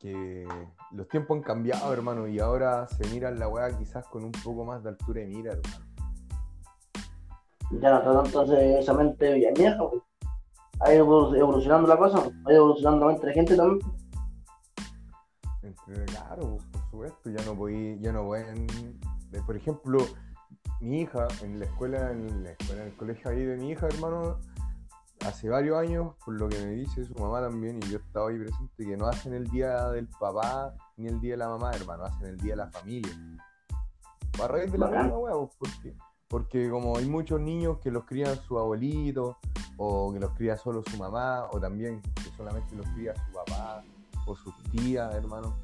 que 0.00 0.48
los 0.92 1.06
tiempos 1.08 1.36
han 1.36 1.42
cambiado, 1.42 1.92
hermano, 1.92 2.26
y 2.26 2.40
ahora 2.40 2.88
se 2.88 3.06
mira 3.08 3.30
la 3.30 3.46
weá 3.48 3.76
quizás 3.76 4.06
con 4.06 4.24
un 4.24 4.32
poco 4.32 4.64
más 4.64 4.82
de 4.82 4.88
altura 4.88 5.20
de 5.20 5.26
mira, 5.26 5.52
hermano. 5.52 5.86
Ya 7.72 7.90
no 7.90 7.98
está 7.98 8.22
tanto 8.22 8.52
esa 8.56 8.94
mente 8.94 9.52
vieja, 9.54 9.78
Ha 10.80 10.94
ido 10.94 11.34
evolucionando 11.36 11.86
la 11.86 11.96
cosa, 11.96 12.18
ha 12.18 12.50
ido 12.50 12.62
evolucionando 12.62 13.06
la 13.06 13.12
mente 13.12 13.26
de 13.26 13.32
gente 13.34 13.56
también. 13.56 13.80
Claro, 16.06 16.58
por 16.72 16.82
supuesto, 16.90 17.30
ya 17.30 17.44
no 17.44 17.54
voy, 17.54 17.98
ya 18.00 18.12
no 18.12 18.24
pueden, 18.24 18.66
por 19.46 19.56
ejemplo, 19.56 19.98
mi 20.80 21.02
hija, 21.02 21.28
en 21.42 21.58
la 21.58 21.66
escuela, 21.66 22.10
en 22.10 22.42
la 22.42 22.50
escuela, 22.52 22.82
en 22.82 22.88
el 22.88 22.96
colegio 22.96 23.30
ahí 23.30 23.44
de 23.44 23.56
mi 23.56 23.70
hija, 23.70 23.86
hermano, 23.86 24.38
hace 25.26 25.48
varios 25.48 25.78
años, 25.78 26.14
por 26.24 26.34
lo 26.34 26.48
que 26.48 26.58
me 26.58 26.72
dice 26.72 27.04
su 27.04 27.14
mamá 27.14 27.40
también, 27.40 27.78
y 27.82 27.90
yo 27.90 27.98
estaba 27.98 28.30
ahí 28.30 28.38
presente, 28.38 28.84
que 28.84 28.96
no 28.96 29.06
hacen 29.06 29.34
el 29.34 29.46
día 29.48 29.90
del 29.90 30.08
papá 30.08 30.74
ni 30.96 31.08
el 31.08 31.20
día 31.20 31.32
de 31.32 31.36
la 31.38 31.48
mamá, 31.48 31.72
hermano, 31.72 32.04
hacen 32.04 32.26
el 32.28 32.36
día 32.38 32.52
de 32.52 32.56
la 32.56 32.70
familia. 32.70 33.12
A 34.42 34.48
raíz 34.48 34.72
de 34.72 34.78
la 34.78 34.88
misma 34.88 35.18
huevo, 35.18 35.50
porque, 35.58 35.94
porque 36.28 36.70
como 36.70 36.96
hay 36.96 37.06
muchos 37.06 37.40
niños 37.40 37.78
que 37.78 37.90
los 37.90 38.04
crían 38.04 38.36
su 38.36 38.58
abuelito, 38.58 39.38
o 39.76 40.12
que 40.12 40.20
los 40.20 40.30
cría 40.32 40.56
solo 40.56 40.82
su 40.82 40.96
mamá, 40.96 41.48
o 41.52 41.60
también 41.60 42.00
que 42.14 42.30
solamente 42.36 42.74
los 42.74 42.86
cría 42.90 43.14
su 43.14 43.32
papá, 43.32 43.82
o 44.26 44.34
sus 44.36 44.54
tías, 44.70 45.14
hermano. 45.14 45.56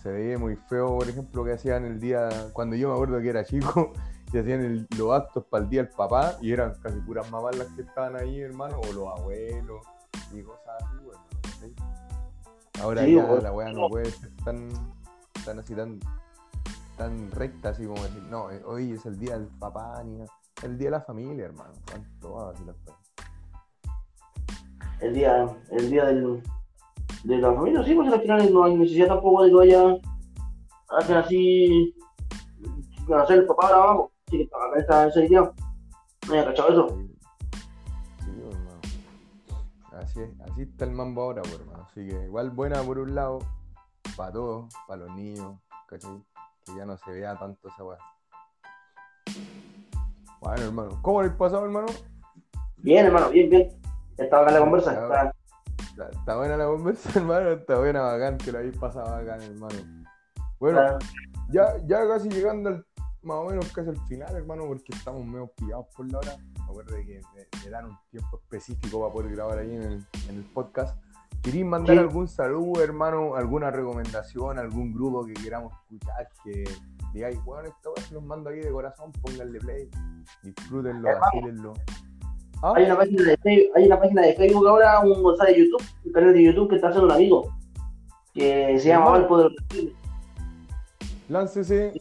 Se 0.00 0.10
veía 0.10 0.38
muy 0.38 0.56
feo, 0.56 0.98
por 0.98 1.08
ejemplo, 1.08 1.44
que 1.44 1.52
hacían 1.52 1.84
el 1.84 2.00
día, 2.00 2.28
cuando 2.52 2.74
yo 2.74 2.88
me 2.88 2.94
acuerdo 2.94 3.20
que 3.20 3.28
era 3.28 3.44
chico, 3.44 3.92
se 4.32 4.40
hacían 4.40 4.88
los 4.96 5.12
actos 5.12 5.44
para 5.44 5.62
el 5.64 5.68
día 5.68 5.82
del 5.82 5.92
papá 5.92 6.38
y 6.40 6.52
eran 6.52 6.72
casi 6.82 6.98
puras 7.00 7.30
mamás 7.30 7.54
las 7.56 7.68
que 7.68 7.82
estaban 7.82 8.16
ahí, 8.16 8.40
hermano, 8.40 8.80
o 8.80 8.92
los 8.94 9.06
abuelos 9.08 9.82
y 10.32 10.42
cosas 10.42 10.82
así, 10.82 11.04
bueno, 11.04 11.22
Ahora 12.80 13.06
ya 13.06 13.22
la 13.42 13.52
weá 13.52 13.70
no 13.72 13.88
puede 13.88 14.10
ser 14.10 14.34
tan, 14.42 14.70
tan 15.44 15.58
así, 15.58 15.74
tan, 15.74 16.00
tan 16.96 17.30
recta 17.30 17.68
así 17.68 17.86
como 17.86 18.02
decir, 18.02 18.22
no, 18.22 18.50
eh, 18.50 18.62
hoy 18.64 18.92
es 18.92 19.04
el 19.04 19.18
día 19.18 19.38
del 19.38 19.48
papá, 19.48 20.02
ni 20.02 20.16
nada. 20.16 20.32
El 20.62 20.78
día 20.78 20.86
de 20.86 20.92
la 20.92 21.00
familia, 21.02 21.44
hermano. 21.44 21.74
¿Cuánto 21.88 22.48
así 22.48 22.64
las 22.64 22.76
El 25.00 25.14
día, 25.14 25.46
el 25.70 25.90
día 25.90 26.04
del, 26.06 26.42
de 27.24 27.36
la 27.36 27.52
familia, 27.52 27.84
sí, 27.84 27.94
pues 27.94 28.12
al 28.12 28.20
final 28.22 28.52
no 28.52 28.64
hay 28.64 28.76
necesidad 28.76 29.08
tampoco 29.08 29.42
de 29.42 29.50
que 29.50 29.56
vaya 29.56 29.82
a 30.88 30.98
hacer 30.98 31.16
así, 31.18 31.94
a 33.12 33.20
hacer 33.20 33.40
el 33.40 33.46
papá 33.46 33.66
ahora 33.66 33.82
abajo. 33.82 34.11
Que 34.32 34.48
acá 34.50 34.78
está 34.78 35.06
esa 35.08 35.20
idea. 35.20 35.42
No 35.42 36.32
había 36.32 36.46
cachado 36.46 36.68
eso. 36.70 36.98
Sí, 38.24 38.30
hermano. 38.30 38.80
Así 39.92 40.20
es, 40.20 40.40
así 40.40 40.62
está 40.62 40.86
el 40.86 40.92
mambo 40.92 41.20
ahora, 41.20 41.42
pues, 41.42 41.60
hermano. 41.60 41.86
Así 41.86 42.08
que 42.08 42.24
igual 42.24 42.48
buena 42.48 42.82
por 42.82 42.98
un 42.98 43.14
lado, 43.14 43.40
para 44.16 44.32
todos, 44.32 44.72
para 44.88 45.04
los 45.04 45.14
niños, 45.14 45.60
¿cachai? 45.86 46.24
Que 46.64 46.74
ya 46.76 46.86
no 46.86 46.96
se 46.96 47.10
vea 47.10 47.38
tanto 47.38 47.68
esa 47.68 47.84
weá. 47.84 47.98
Bueno, 50.40 50.62
hermano, 50.62 50.98
¿cómo 51.02 51.22
le 51.22 51.28
pasado, 51.30 51.66
hermano? 51.66 51.88
Bien, 52.78 53.04
hermano, 53.04 53.28
bien, 53.28 53.50
bien. 53.50 53.68
Está 54.16 54.38
bacán 54.38 54.54
la 54.54 54.60
conversa. 54.60 54.92
Está, 54.94 56.08
está, 56.08 56.36
buena 56.38 56.56
la 56.56 56.64
conversa, 56.64 57.10
hermano. 57.18 57.50
Está 57.50 57.78
buena, 57.78 58.00
bacán, 58.00 58.38
que 58.38 58.50
lo 58.50 58.58
habéis 58.60 58.78
pasado 58.78 59.10
bacán, 59.10 59.42
hermano. 59.42 59.76
Bueno, 60.58 60.98
ya, 61.50 61.76
ya 61.84 62.08
casi 62.08 62.30
llegando 62.30 62.70
al 62.70 62.86
más 63.22 63.38
o 63.38 63.44
menos 63.44 63.70
casi 63.72 63.90
al 63.90 64.00
final, 64.06 64.34
hermano, 64.34 64.64
porque 64.66 64.92
estamos 64.92 65.24
medio 65.24 65.46
pillados 65.56 65.86
por 65.96 66.10
la 66.10 66.18
hora. 66.18 66.36
Acuérdate 66.68 67.06
que 67.06 67.20
me, 67.64 67.70
dan 67.70 67.86
un 67.86 67.98
tiempo 68.10 68.40
específico 68.42 69.00
para 69.00 69.12
poder 69.12 69.32
grabar 69.32 69.58
ahí 69.58 69.74
en 69.74 69.82
el, 69.82 70.06
en 70.28 70.36
el 70.36 70.44
podcast. 70.44 70.98
¿Queréis 71.42 71.64
mandar 71.64 71.98
algún 71.98 72.28
saludo, 72.28 72.82
hermano? 72.82 73.34
¿Alguna 73.34 73.70
recomendación? 73.70 74.58
¿Algún 74.58 74.92
grupo 74.92 75.26
que 75.26 75.34
queramos 75.34 75.72
escuchar? 75.72 76.28
Que 76.44 76.64
digáis, 77.12 77.42
bueno, 77.44 77.68
esto 77.68 77.92
se 78.06 78.14
los 78.14 78.22
mando 78.22 78.50
ahí 78.50 78.60
de 78.60 78.70
corazón, 78.70 79.10
pónganle 79.12 79.58
play, 79.58 79.90
disfrútenlo, 80.42 81.08
vacílenlo. 81.20 81.72
¿Ah? 82.62 82.74
Hay, 82.76 82.84
una 82.84 82.96
página 82.96 83.22
de, 83.24 83.70
hay 83.74 83.86
una 83.86 83.98
página 83.98 84.22
de 84.22 84.34
Facebook 84.34 84.68
ahora, 84.68 85.00
un 85.00 85.24
WhatsApp 85.24 85.48
de 85.48 85.64
YouTube, 85.64 85.82
un 86.04 86.12
canal 86.12 86.32
de 86.32 86.42
YouTube 86.44 86.68
que 86.68 86.76
está 86.76 86.88
haciendo 86.88 87.06
un 87.06 87.12
amigo, 87.12 87.52
que 88.32 88.78
se 88.78 88.88
llama 88.88 89.16
El 89.16 89.26
Poder 89.26 89.50
Láncese 91.28 91.92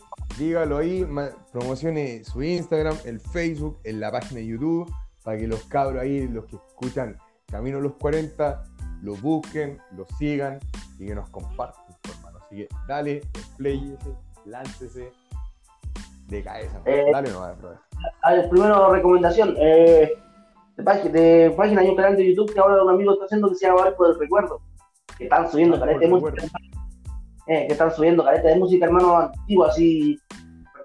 dígalo 0.42 0.78
ahí, 0.80 1.08
promocione 1.52 2.24
su 2.24 2.42
Instagram, 2.42 2.98
el 3.06 3.20
Facebook, 3.20 3.80
en 3.84 4.00
la 4.00 4.12
página 4.12 4.40
de 4.40 4.48
YouTube, 4.48 4.92
para 5.24 5.38
que 5.38 5.48
los 5.48 5.64
cabros 5.66 6.02
ahí, 6.02 6.28
los 6.28 6.46
que 6.46 6.56
escuchan 6.56 7.18
Camino 7.46 7.78
a 7.78 7.82
los 7.82 7.94
40, 7.96 8.64
lo 9.04 9.16
busquen, 9.18 9.78
lo 9.96 10.08
sigan 10.18 10.60
y 10.98 11.06
que 11.06 11.14
nos 11.14 11.30
compartan, 11.30 11.84
hermano. 12.10 12.40
Así 12.44 12.56
que 12.56 12.70
dale, 12.88 13.22
playese, 13.58 14.16
láncese 14.46 15.12
de 16.28 16.44
cabeza. 16.44 16.82
Eh, 16.86 17.06
dale 17.12 17.30
no, 17.30 17.44
a 17.44 18.34
ver, 18.34 18.50
primero 18.50 18.92
recomendación. 18.92 19.54
Eh, 19.60 20.12
de, 20.76 20.84
página, 20.84 21.12
de 21.12 21.54
página 21.56 21.82
hay 21.82 21.90
un 21.90 21.96
canal 21.96 22.16
de 22.16 22.34
YouTube 22.34 22.52
que 22.52 22.60
ahora 22.60 22.82
un 22.82 22.90
amigo 22.90 23.14
está 23.14 23.26
haciendo 23.26 23.50
que 23.50 23.56
se 23.56 23.68
llama 23.68 23.82
Barco 23.82 24.08
del 24.08 24.18
Recuerdo. 24.18 24.62
que 25.18 25.26
están 25.26 25.52
subiendo 25.52 25.78
caleta 25.78 26.00
de 26.00 26.08
música, 26.08 26.48
eh, 27.52 27.66
que 27.68 27.74
están 27.74 27.92
subiendo 27.94 28.24
caleta 28.24 28.48
de 28.50 28.56
música, 28.56 28.86
hermano, 28.86 29.18
antiguo, 29.18 29.66
así, 29.66 30.18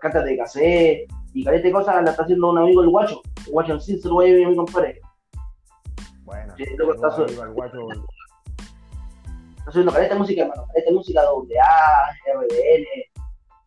cantas 0.01 0.25
de 0.25 0.37
cassette 0.37 1.07
y 1.33 1.45
caleta 1.45 1.67
de 1.69 1.73
cosas, 1.73 2.03
la 2.03 2.11
está 2.11 2.23
haciendo 2.25 2.51
un 2.51 2.59
amigo 2.59 2.83
el 2.83 2.91
guacho, 2.91 3.21
el 3.47 3.53
guacho 3.53 3.73
en 3.75 3.81
ir 4.39 4.47
a 4.47 4.49
mi 4.51 4.57
compadre. 4.57 5.01
Bueno, 6.25 6.55
Sí, 6.57 6.65
luego 6.77 6.95
está 6.95 7.11
su- 7.13 7.23
el 7.25 7.53
guacho, 7.53 7.79
Está 9.59 9.71
subiendo 9.73 9.93
caleta 9.93 10.15
de 10.15 10.21
música, 10.21 10.43
hermano, 10.43 10.65
caleta 10.69 10.91
de 10.91 10.97
música 10.97 11.21
AA, 11.21 12.11
RBL, 12.35 12.87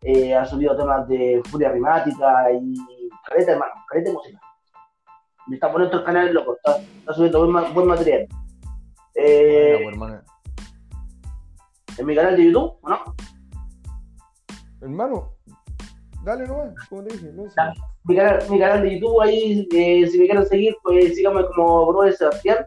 eh, 0.02 0.34
ha 0.34 0.44
subido 0.46 0.76
temas 0.76 1.06
de 1.08 1.42
Furia 1.50 1.70
Rimática 1.72 2.52
y 2.52 2.74
caleta, 3.26 3.52
hermano, 3.52 3.72
caleta 3.88 4.10
de 4.10 4.14
música. 4.16 4.40
Me 5.46 5.56
está 5.56 5.70
poniendo 5.72 5.98
el 5.98 6.04
canal 6.04 6.32
loco, 6.34 6.54
está, 6.56 6.78
está 6.78 7.12
subiendo 7.14 7.38
buen, 7.40 7.50
ma- 7.50 7.70
buen 7.72 7.86
material. 7.86 8.26
Eh, 9.14 9.72
Bueno, 9.84 9.84
pues, 9.84 9.94
hermano. 9.94 10.22
En 12.00 12.06
mi 12.06 12.14
canal 12.14 12.36
de 12.36 12.44
YouTube, 12.46 12.78
¿o 12.80 12.88
¿no? 12.88 12.98
Hermano, 14.80 15.34
dale 16.24 16.46
nomás, 16.46 16.72
como 16.88 17.04
te 17.04 17.14
dije, 17.14 17.30
no 17.34 17.48
sé. 17.50 17.60
Mi 18.04 18.16
canal, 18.16 18.42
mi 18.48 18.58
canal 18.58 18.82
de 18.82 18.94
YouTube, 18.94 19.20
ahí, 19.20 19.68
eh, 19.72 20.06
si 20.08 20.18
me 20.18 20.24
quieren 20.24 20.46
seguir, 20.46 20.74
pues 20.82 21.14
síganme 21.14 21.44
como 21.54 21.86
Broes 21.86 22.16
Sebastián. 22.16 22.64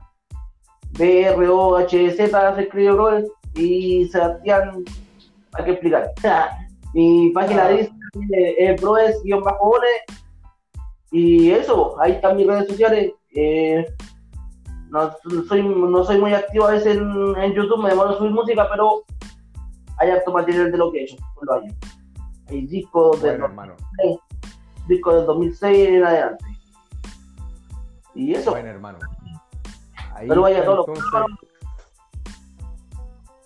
B-R-O-H-Z 0.92 2.56
se 2.56 2.62
escribe 2.62 2.92
Broes 2.92 3.32
y 3.56 4.06
Sebastián, 4.10 4.84
hay 5.54 5.66
que 5.66 5.72
explicar. 5.72 6.12
mi 6.94 7.32
página 7.32 7.70
de 7.70 7.80
Instagram 7.82 8.34
eh, 8.34 8.56
es 8.60 8.82
Broes-Ole 8.82 9.88
y 11.12 11.50
eso, 11.52 12.00
ahí 12.00 12.14
están 12.14 12.38
mis 12.38 12.46
redes 12.46 12.68
sociales. 12.68 13.12
Eh, 13.36 13.84
no, 14.94 15.12
soy, 15.48 15.64
no 15.64 16.04
soy 16.04 16.20
muy 16.20 16.34
activo 16.36 16.68
a 16.68 16.72
veces 16.72 16.98
en, 16.98 17.36
en 17.38 17.54
YouTube, 17.54 17.82
me 17.82 17.90
demoro 17.90 18.16
subir 18.16 18.32
música, 18.32 18.68
pero 18.70 19.04
hay 19.98 20.12
harto 20.12 20.32
material 20.32 20.72
de 20.72 20.78
lo 20.78 20.92
que 20.92 21.00
he 21.00 21.04
hecho 21.04 21.16
por 21.34 21.48
los 21.48 21.64
años. 21.64 21.76
Hay 22.48 22.68
discos 22.68 23.20
de 23.24 23.30
Bueno, 23.30 23.46
hermano. 23.46 23.76
disco 24.88 25.16
del 25.16 25.26
2006 25.26 25.90
en 25.90 26.06
adelante. 26.06 26.46
Y 28.14 28.36
eso, 28.36 28.52
Bueno, 28.52 28.70
hermano. 28.70 29.00
Ahí 30.14 30.28
Pero 30.28 30.42
vaya, 30.44 30.60
está, 30.60 30.72
todos 30.72 30.88
los 30.88 30.98
entonces, 30.98 31.30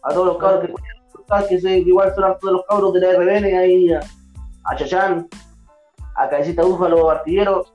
a 0.04 0.14
todos 0.14 0.28
los 0.28 0.38
cabros 0.38 0.66
que 0.66 1.48
que 1.48 1.62
sé 1.62 1.68
que 1.84 1.90
igual 1.90 2.14
son 2.14 2.36
de 2.44 2.52
los 2.52 2.66
cabros 2.66 2.94
de 2.94 3.00
la 3.00 3.14
RBN, 3.14 3.58
ahí 3.58 3.94
a, 3.94 4.02
a 4.66 4.76
Chachán, 4.76 5.30
a 6.16 6.28
Cabecita 6.28 6.64
Búfalo 6.64 7.10
Artillero, 7.10 7.66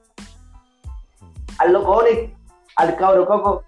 al 1.58 1.72
Loco 1.72 1.92
Onyx, 1.92 2.41
al 2.76 2.96
Cabro 2.96 3.26
Coco, 3.26 3.64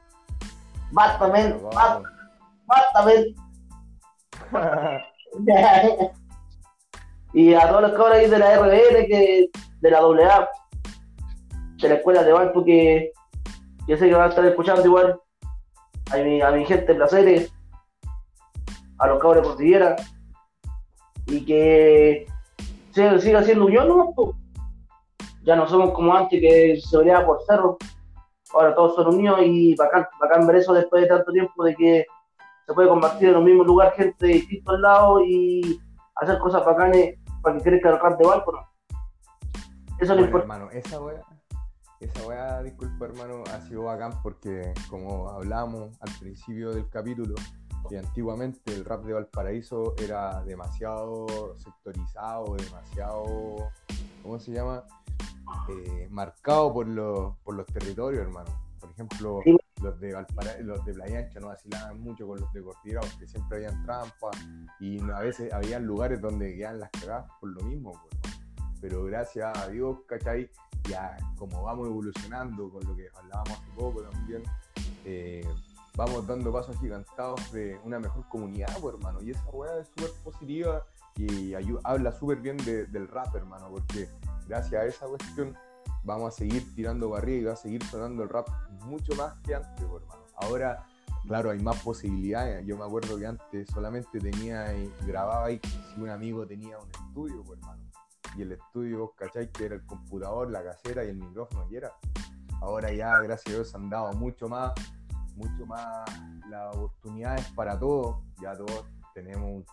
vamos. 0.92 2.02
basta 2.66 3.04
men. 3.04 3.34
y 7.32 7.54
a 7.54 7.68
todos 7.68 7.82
los 7.82 7.92
cabros 7.92 8.12
ahí 8.12 8.28
de 8.28 8.38
la 8.38 8.56
RBN, 8.56 9.06
que, 9.06 9.50
de 9.80 9.90
la 9.90 9.98
AA, 9.98 10.48
de 11.78 11.88
la 11.88 11.94
escuela 11.96 12.22
de 12.22 12.32
Valpo, 12.32 12.64
que 12.64 13.12
yo 13.88 13.96
sé 13.96 14.08
que 14.08 14.14
van 14.14 14.26
a 14.26 14.28
estar 14.28 14.44
escuchando 14.44 14.84
igual. 14.84 15.20
A 16.12 16.18
mi, 16.18 16.42
a 16.42 16.50
mi 16.50 16.64
gente 16.66 16.94
placeres, 16.94 17.52
a 18.98 19.06
los 19.06 19.18
cabros 19.20 19.42
de 19.42 19.48
Cordillera, 19.48 19.96
y 21.26 21.44
que 21.44 22.26
siga, 22.92 23.18
siga 23.18 23.42
siendo 23.42 23.66
unión, 23.66 23.88
¿no? 23.88 24.14
Ya 25.42 25.56
no 25.56 25.66
somos 25.66 25.92
como 25.92 26.14
antes 26.14 26.40
que 26.40 26.78
se 26.80 26.98
veía 26.98 27.24
por 27.24 27.42
cerro, 27.46 27.78
ahora 28.54 28.74
todos 28.74 28.94
son 28.94 29.14
unidos 29.14 29.40
y 29.42 29.74
bacán, 29.76 30.06
bacán 30.20 30.46
ver 30.46 30.56
eso 30.56 30.72
después 30.72 31.02
de 31.02 31.08
tanto 31.08 31.32
tiempo 31.32 31.64
de 31.64 31.74
que 31.74 32.06
se 32.66 32.72
puede 32.74 32.88
compartir 32.88 33.28
en 33.28 33.36
un 33.36 33.44
mismo 33.44 33.64
lugar 33.64 33.92
gente 33.92 34.26
de 34.26 34.32
distintos 34.34 34.78
lados 34.80 35.22
y 35.26 35.80
hacer 36.16 36.38
cosas 36.38 36.64
bacanes 36.64 37.18
para 37.42 37.56
que 37.58 37.64
crezca 37.64 37.90
el 37.90 38.00
rap 38.00 38.18
de 38.18 38.26
Valpo, 38.26 38.52
¿no? 38.52 38.58
Eso 40.00 40.00
es 40.00 40.08
lo 40.08 40.14
Bueno, 40.14 40.26
importante. 40.26 40.54
hermano, 40.54 40.70
esa 40.72 41.00
weá, 41.00 41.22
esa 42.00 42.26
weá, 42.26 42.62
disculpa 42.62 43.04
hermano, 43.04 43.44
ha 43.52 43.60
sido 43.60 43.84
bacán 43.84 44.12
porque 44.22 44.72
como 44.88 45.28
hablábamos 45.28 45.90
al 46.00 46.10
principio 46.18 46.72
del 46.72 46.88
capítulo, 46.88 47.34
que 47.88 47.98
antiguamente 47.98 48.72
el 48.72 48.84
rap 48.84 49.04
de 49.04 49.12
Valparaíso 49.12 49.94
era 49.98 50.42
demasiado 50.44 51.26
sectorizado, 51.58 52.56
demasiado, 52.56 53.70
¿cómo 54.24 54.40
se 54.40 54.52
llama? 54.52 54.82
Eh, 55.68 56.08
marcado 56.10 56.72
por 56.72 56.88
los, 56.88 57.36
por 57.44 57.54
los 57.54 57.66
territorios, 57.66 58.22
hermano. 58.22 58.50
Por 58.80 58.90
ejemplo, 58.90 59.40
Sí. 59.44 59.56
los 59.82 60.00
de 60.00 60.12
los 60.62 60.84
de 60.86 60.94
Playa 60.94 61.18
Ancha 61.20 61.40
no 61.40 61.48
vacilaban 61.48 62.00
mucho 62.00 62.26
con 62.26 62.40
los 62.40 62.50
de 62.54 62.62
Cordillera 62.62 63.00
porque 63.02 63.26
siempre 63.26 63.58
habían 63.58 63.84
trampas 63.84 64.36
y 64.80 64.98
a 65.10 65.20
veces 65.20 65.52
habían 65.52 65.86
lugares 65.86 66.20
donde 66.20 66.56
quedaban 66.56 66.80
las 66.80 66.90
cagadas 66.90 67.30
por 67.38 67.50
lo 67.50 67.60
mismo, 67.62 67.92
pues, 67.92 68.34
pero 68.80 69.04
gracias 69.04 69.56
a 69.58 69.68
Dios, 69.68 69.98
¿cachai? 70.06 70.50
Ya 70.88 71.16
como 71.36 71.62
vamos 71.62 71.86
evolucionando 71.88 72.70
con 72.70 72.82
lo 72.84 72.96
que 72.96 73.08
hablábamos 73.14 73.52
hace 73.58 73.70
poco 73.76 74.02
también, 74.02 74.42
eh, 75.04 75.46
vamos 75.96 76.26
dando 76.26 76.50
pasos 76.52 76.76
agigantados 76.76 77.52
de 77.52 77.78
una 77.84 77.98
mejor 77.98 78.26
comunidad, 78.28 78.74
pues, 78.80 78.94
hermano, 78.94 79.18
y 79.22 79.30
esa 79.30 79.44
weá 79.50 79.78
es 79.80 79.88
súper 79.88 80.10
positiva 80.22 80.84
y 81.16 81.52
ayu- 81.52 81.80
habla 81.84 82.12
súper 82.12 82.40
bien 82.40 82.56
de- 82.58 82.86
del 82.86 83.08
rap, 83.08 83.34
hermano, 83.34 83.68
porque 83.70 84.08
gracias 84.48 84.82
a 84.82 84.84
esa 84.86 85.06
cuestión 85.06 85.56
vamos 86.02 86.34
a 86.34 86.36
seguir 86.36 86.74
tirando 86.74 87.10
barriga 87.10 87.52
a 87.52 87.56
seguir 87.56 87.82
sonando 87.84 88.22
el 88.22 88.28
rap 88.28 88.48
mucho 88.82 89.14
más 89.14 89.34
que 89.42 89.54
antes, 89.54 89.80
hermano. 89.82 90.24
Ahora, 90.36 90.84
claro, 91.26 91.50
hay 91.50 91.60
más 91.60 91.80
posibilidades. 91.82 92.66
Yo 92.66 92.76
me 92.76 92.84
acuerdo 92.84 93.16
que 93.18 93.26
antes 93.26 93.68
solamente 93.70 94.18
tenía, 94.18 94.66
grababa 95.06 95.50
y 95.50 95.60
si 95.94 96.00
un 96.00 96.10
amigo 96.10 96.46
tenía 96.46 96.78
un 96.78 96.90
estudio, 96.90 97.42
hermano. 97.52 97.82
Y 98.36 98.42
el 98.42 98.52
estudio, 98.52 98.98
vos 98.98 99.10
cachai, 99.16 99.50
que 99.52 99.66
era 99.66 99.76
el 99.76 99.86
computador, 99.86 100.50
la 100.50 100.64
casera 100.64 101.04
y 101.04 101.08
el 101.10 101.16
micrófono, 101.16 101.66
y 101.70 101.76
era. 101.76 101.92
Ahora 102.60 102.92
ya, 102.92 103.18
gracias 103.20 103.46
a 103.46 103.56
Dios, 103.58 103.74
han 103.74 103.88
dado 103.88 104.12
mucho 104.14 104.48
más, 104.48 104.72
mucho 105.36 105.64
más 105.66 106.04
las 106.50 106.74
oportunidades 106.74 107.46
para 107.54 107.78
todos. 107.78 108.16
Ya 108.42 108.56
todos 108.56 108.84
tenemos, 109.14 109.50
un- 109.50 109.64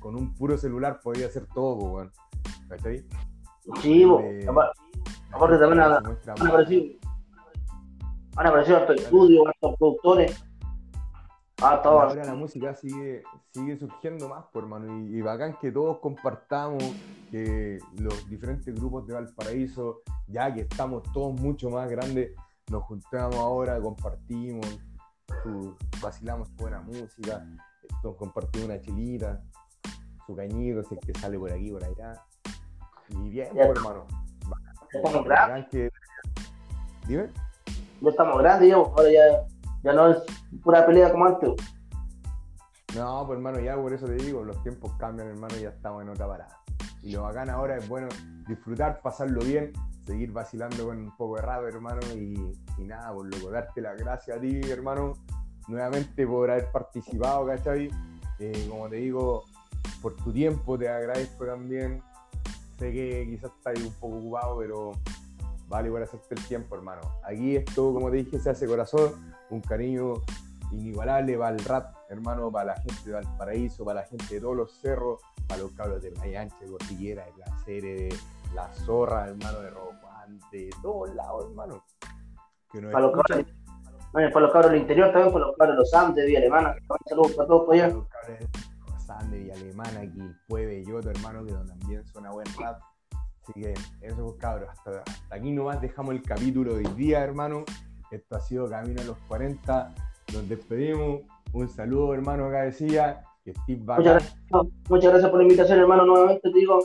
con 0.00 0.16
un 0.16 0.34
puro 0.34 0.58
celular 0.58 1.00
podía 1.02 1.26
hacer 1.26 1.46
todo, 1.46 1.74
weón. 1.76 2.10
¿Cachai? 2.68 3.04
Sí, 3.80 4.04
Apar- 4.04 4.72
aparte 5.32 5.58
también 5.58 5.84
muestra 6.04 6.34
han 6.38 6.46
aparecido, 6.48 6.84
han 8.36 8.46
aparecido 8.46 8.76
hartos 8.78 8.96
estudios, 8.96 9.46
hartos 9.46 9.76
productores, 9.78 10.44
a 11.62 11.82
todos. 11.82 12.02
Ahora 12.04 12.24
la 12.24 12.34
música 12.34 12.74
sigue, 12.74 13.22
sigue 13.52 13.76
surgiendo 13.76 14.28
más, 14.28 14.46
por 14.46 14.64
hermano, 14.64 15.00
y, 15.00 15.16
y 15.18 15.20
bacán 15.20 15.56
que 15.60 15.70
todos 15.70 15.98
compartamos, 15.98 16.82
que 17.30 17.78
los 17.98 18.28
diferentes 18.28 18.74
grupos 18.74 19.06
de 19.06 19.14
Valparaíso, 19.14 20.00
ya 20.26 20.52
que 20.54 20.62
estamos 20.62 21.02
todos 21.12 21.38
mucho 21.38 21.68
más 21.68 21.88
grandes, 21.90 22.32
nos 22.70 22.84
juntamos 22.84 23.36
ahora, 23.36 23.78
compartimos, 23.80 24.66
vacilamos 26.02 26.54
buena 26.56 26.80
música, 26.80 27.46
nos 28.02 28.16
compartimos 28.16 28.68
una 28.68 28.80
chilita, 28.80 29.42
su 30.30 30.36
cañito, 30.36 30.82
si 30.84 30.94
es 30.94 31.00
que 31.00 31.18
sale 31.18 31.38
por 31.38 31.52
aquí, 31.52 31.70
por 31.70 31.84
allá. 31.84 32.12
Y 33.08 33.30
bien, 33.30 33.48
Ya. 33.54 33.66
por 33.66 33.76
hermano. 33.76 34.06
Estamos 34.92 35.66
que... 35.70 35.90
Dime. 37.06 37.28
Ya 38.00 38.10
estamos 38.10 38.38
grandes, 38.38 38.74
bo. 38.74 38.94
ahora 38.96 39.10
ya, 39.10 39.46
ya 39.82 39.92
no 39.92 40.08
es 40.10 40.18
pura 40.62 40.86
pelea 40.86 41.10
como 41.10 41.26
antes. 41.26 41.50
No, 42.96 43.24
pues 43.26 43.36
hermano, 43.36 43.60
ya 43.60 43.76
por 43.76 43.92
eso 43.92 44.06
te 44.06 44.14
digo, 44.14 44.42
los 44.44 44.60
tiempos 44.62 44.92
cambian, 44.98 45.28
hermano, 45.28 45.54
ya 45.56 45.68
estamos 45.68 46.02
en 46.02 46.08
otra 46.08 46.26
parada. 46.26 46.58
Y 47.02 47.12
lo 47.12 47.22
bacán 47.22 47.48
ahora 47.50 47.76
es, 47.76 47.88
bueno, 47.88 48.08
disfrutar, 48.48 49.00
pasarlo 49.00 49.40
bien, 49.42 49.72
seguir 50.04 50.32
vacilando 50.32 50.86
con 50.86 50.98
un 50.98 51.16
poco 51.16 51.36
de 51.36 51.42
rap, 51.42 51.64
hermano, 51.64 52.00
y, 52.14 52.52
y 52.78 52.84
nada, 52.84 53.12
por 53.12 53.26
loco, 53.32 53.50
darte 53.50 53.80
las 53.80 53.96
gracias 53.96 54.36
a 54.36 54.40
ti, 54.40 54.60
hermano, 54.70 55.12
nuevamente 55.68 56.26
por 56.26 56.50
haber 56.50 56.70
participado, 56.72 57.46
¿cachai? 57.46 57.90
Eh, 58.40 58.66
como 58.68 58.88
te 58.88 58.96
digo, 58.96 59.44
por 60.00 60.16
tu 60.16 60.32
tiempo, 60.32 60.78
te 60.78 60.88
agradezco 60.88 61.46
también. 61.46 62.02
Sé 62.78 62.92
que 62.92 63.26
quizás 63.28 63.52
estás 63.56 63.84
un 63.84 63.92
poco 63.94 64.16
ocupado, 64.16 64.58
pero 64.58 64.92
vale 65.68 65.88
igual 65.88 66.02
hacerte 66.02 66.34
el 66.34 66.44
tiempo, 66.46 66.74
hermano. 66.74 67.02
Aquí 67.24 67.56
esto, 67.56 67.92
como 67.92 68.10
te 68.10 68.16
dije, 68.18 68.38
se 68.38 68.50
hace 68.50 68.66
corazón, 68.66 69.12
un 69.50 69.60
cariño 69.60 70.14
inigualable 70.72 71.36
para 71.36 71.56
el 71.56 71.64
rap, 71.64 71.94
hermano, 72.08 72.50
para 72.50 72.74
la 72.74 72.76
gente 72.76 73.02
de 73.04 73.12
Valparaíso, 73.12 73.84
para 73.84 74.00
la 74.00 74.06
gente 74.06 74.34
de 74.34 74.40
todos 74.40 74.56
los 74.56 74.72
cerros, 74.80 75.20
para 75.46 75.62
los 75.62 75.72
cabros 75.72 76.02
de 76.02 76.10
Playa 76.10 76.42
Ancha, 76.42 76.56
de 76.60 76.66
Cordillera, 76.66 77.24
de 77.26 77.32
Placeres, 77.32 78.10
de 78.10 78.54
La 78.54 78.72
Zorra, 78.72 79.28
hermano, 79.28 79.60
de 79.60 79.70
Juan, 79.70 80.40
de 80.50 80.70
todos 80.82 81.14
lados, 81.14 81.46
hermano. 81.48 81.84
Que 82.72 82.80
nos 82.80 82.92
Para 82.92 83.06
los 83.06 83.22
cabros, 83.22 83.46
para 84.12 84.40
los 84.40 84.52
cabros 84.52 84.70
del 84.72 84.80
interior 84.80 85.12
también, 85.12 85.32
para 85.32 85.46
los 85.46 85.56
cabros 85.56 85.76
de 85.76 85.80
los 85.80 85.94
Andes, 85.94 86.16
de 86.16 86.26
Villa 86.26 86.38
Alemana. 86.38 86.74
Saludos 87.08 87.32
para 87.32 87.48
todos 87.48 87.60
por 87.66 87.76
para 87.76 87.86
allá. 87.86 87.94
los 87.94 88.08
cabros 88.08 88.38
de 88.38 88.69
Sander 89.10 89.40
y 89.40 89.50
Alemana, 89.50 90.00
aquí 90.00 90.20
Puebe, 90.46 90.84
Yoto, 90.84 91.10
hermano, 91.10 91.44
que 91.44 91.52
también 91.52 92.06
suena 92.06 92.30
buen 92.30 92.46
rap. 92.60 92.80
Así 93.42 93.52
que 93.54 93.74
eso, 94.02 94.36
cabros, 94.38 94.68
hasta, 94.70 95.00
hasta 95.00 95.34
aquí 95.34 95.50
nomás 95.50 95.80
dejamos 95.80 96.14
el 96.14 96.22
capítulo 96.22 96.74
de 96.74 96.86
hoy 96.86 96.94
día, 96.94 97.20
hermano. 97.20 97.64
Esto 98.12 98.36
ha 98.36 98.40
sido 98.40 98.68
Camino 98.68 99.00
a 99.00 99.04
los 99.04 99.18
40. 99.26 99.94
Nos 100.32 100.48
despedimos. 100.48 101.22
Un 101.52 101.68
saludo, 101.68 102.14
hermano, 102.14 102.46
acá 102.46 102.62
decía. 102.62 103.24
Que 103.44 103.52
Steve 103.54 103.80
muchas, 103.80 104.04
gracias, 104.04 104.36
muchas 104.88 105.10
gracias 105.10 105.30
por 105.30 105.38
la 105.38 105.44
invitación, 105.44 105.78
hermano, 105.80 106.04
nuevamente 106.06 106.48
te 106.48 106.58
digo. 106.58 106.78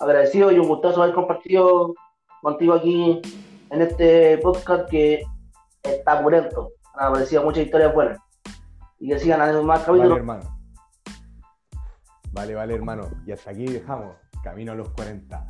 Agradecido 0.00 0.50
y 0.50 0.58
un 0.58 0.66
gustazo 0.66 1.02
haber 1.02 1.14
compartido 1.14 1.94
contigo 2.40 2.74
aquí 2.74 3.20
en 3.70 3.82
este 3.82 4.38
podcast 4.38 4.88
que 4.90 5.22
está 5.82 6.20
purento. 6.20 6.72
Han 6.94 7.08
aparecido 7.08 7.44
muchas 7.44 7.66
historias 7.66 7.94
buenas. 7.94 8.18
Y 8.98 9.10
que 9.10 9.18
sigan 9.20 9.40
haciendo 9.42 9.62
más 9.62 9.80
capítulos. 9.80 10.08
Vale, 10.08 10.20
hermano. 10.20 10.61
Vale, 12.32 12.54
vale, 12.54 12.74
hermano. 12.74 13.08
Y 13.26 13.32
hasta 13.32 13.50
aquí 13.50 13.66
dejamos. 13.66 14.16
Camino 14.42 14.72
a 14.72 14.74
los 14.74 14.88
40. 14.90 15.46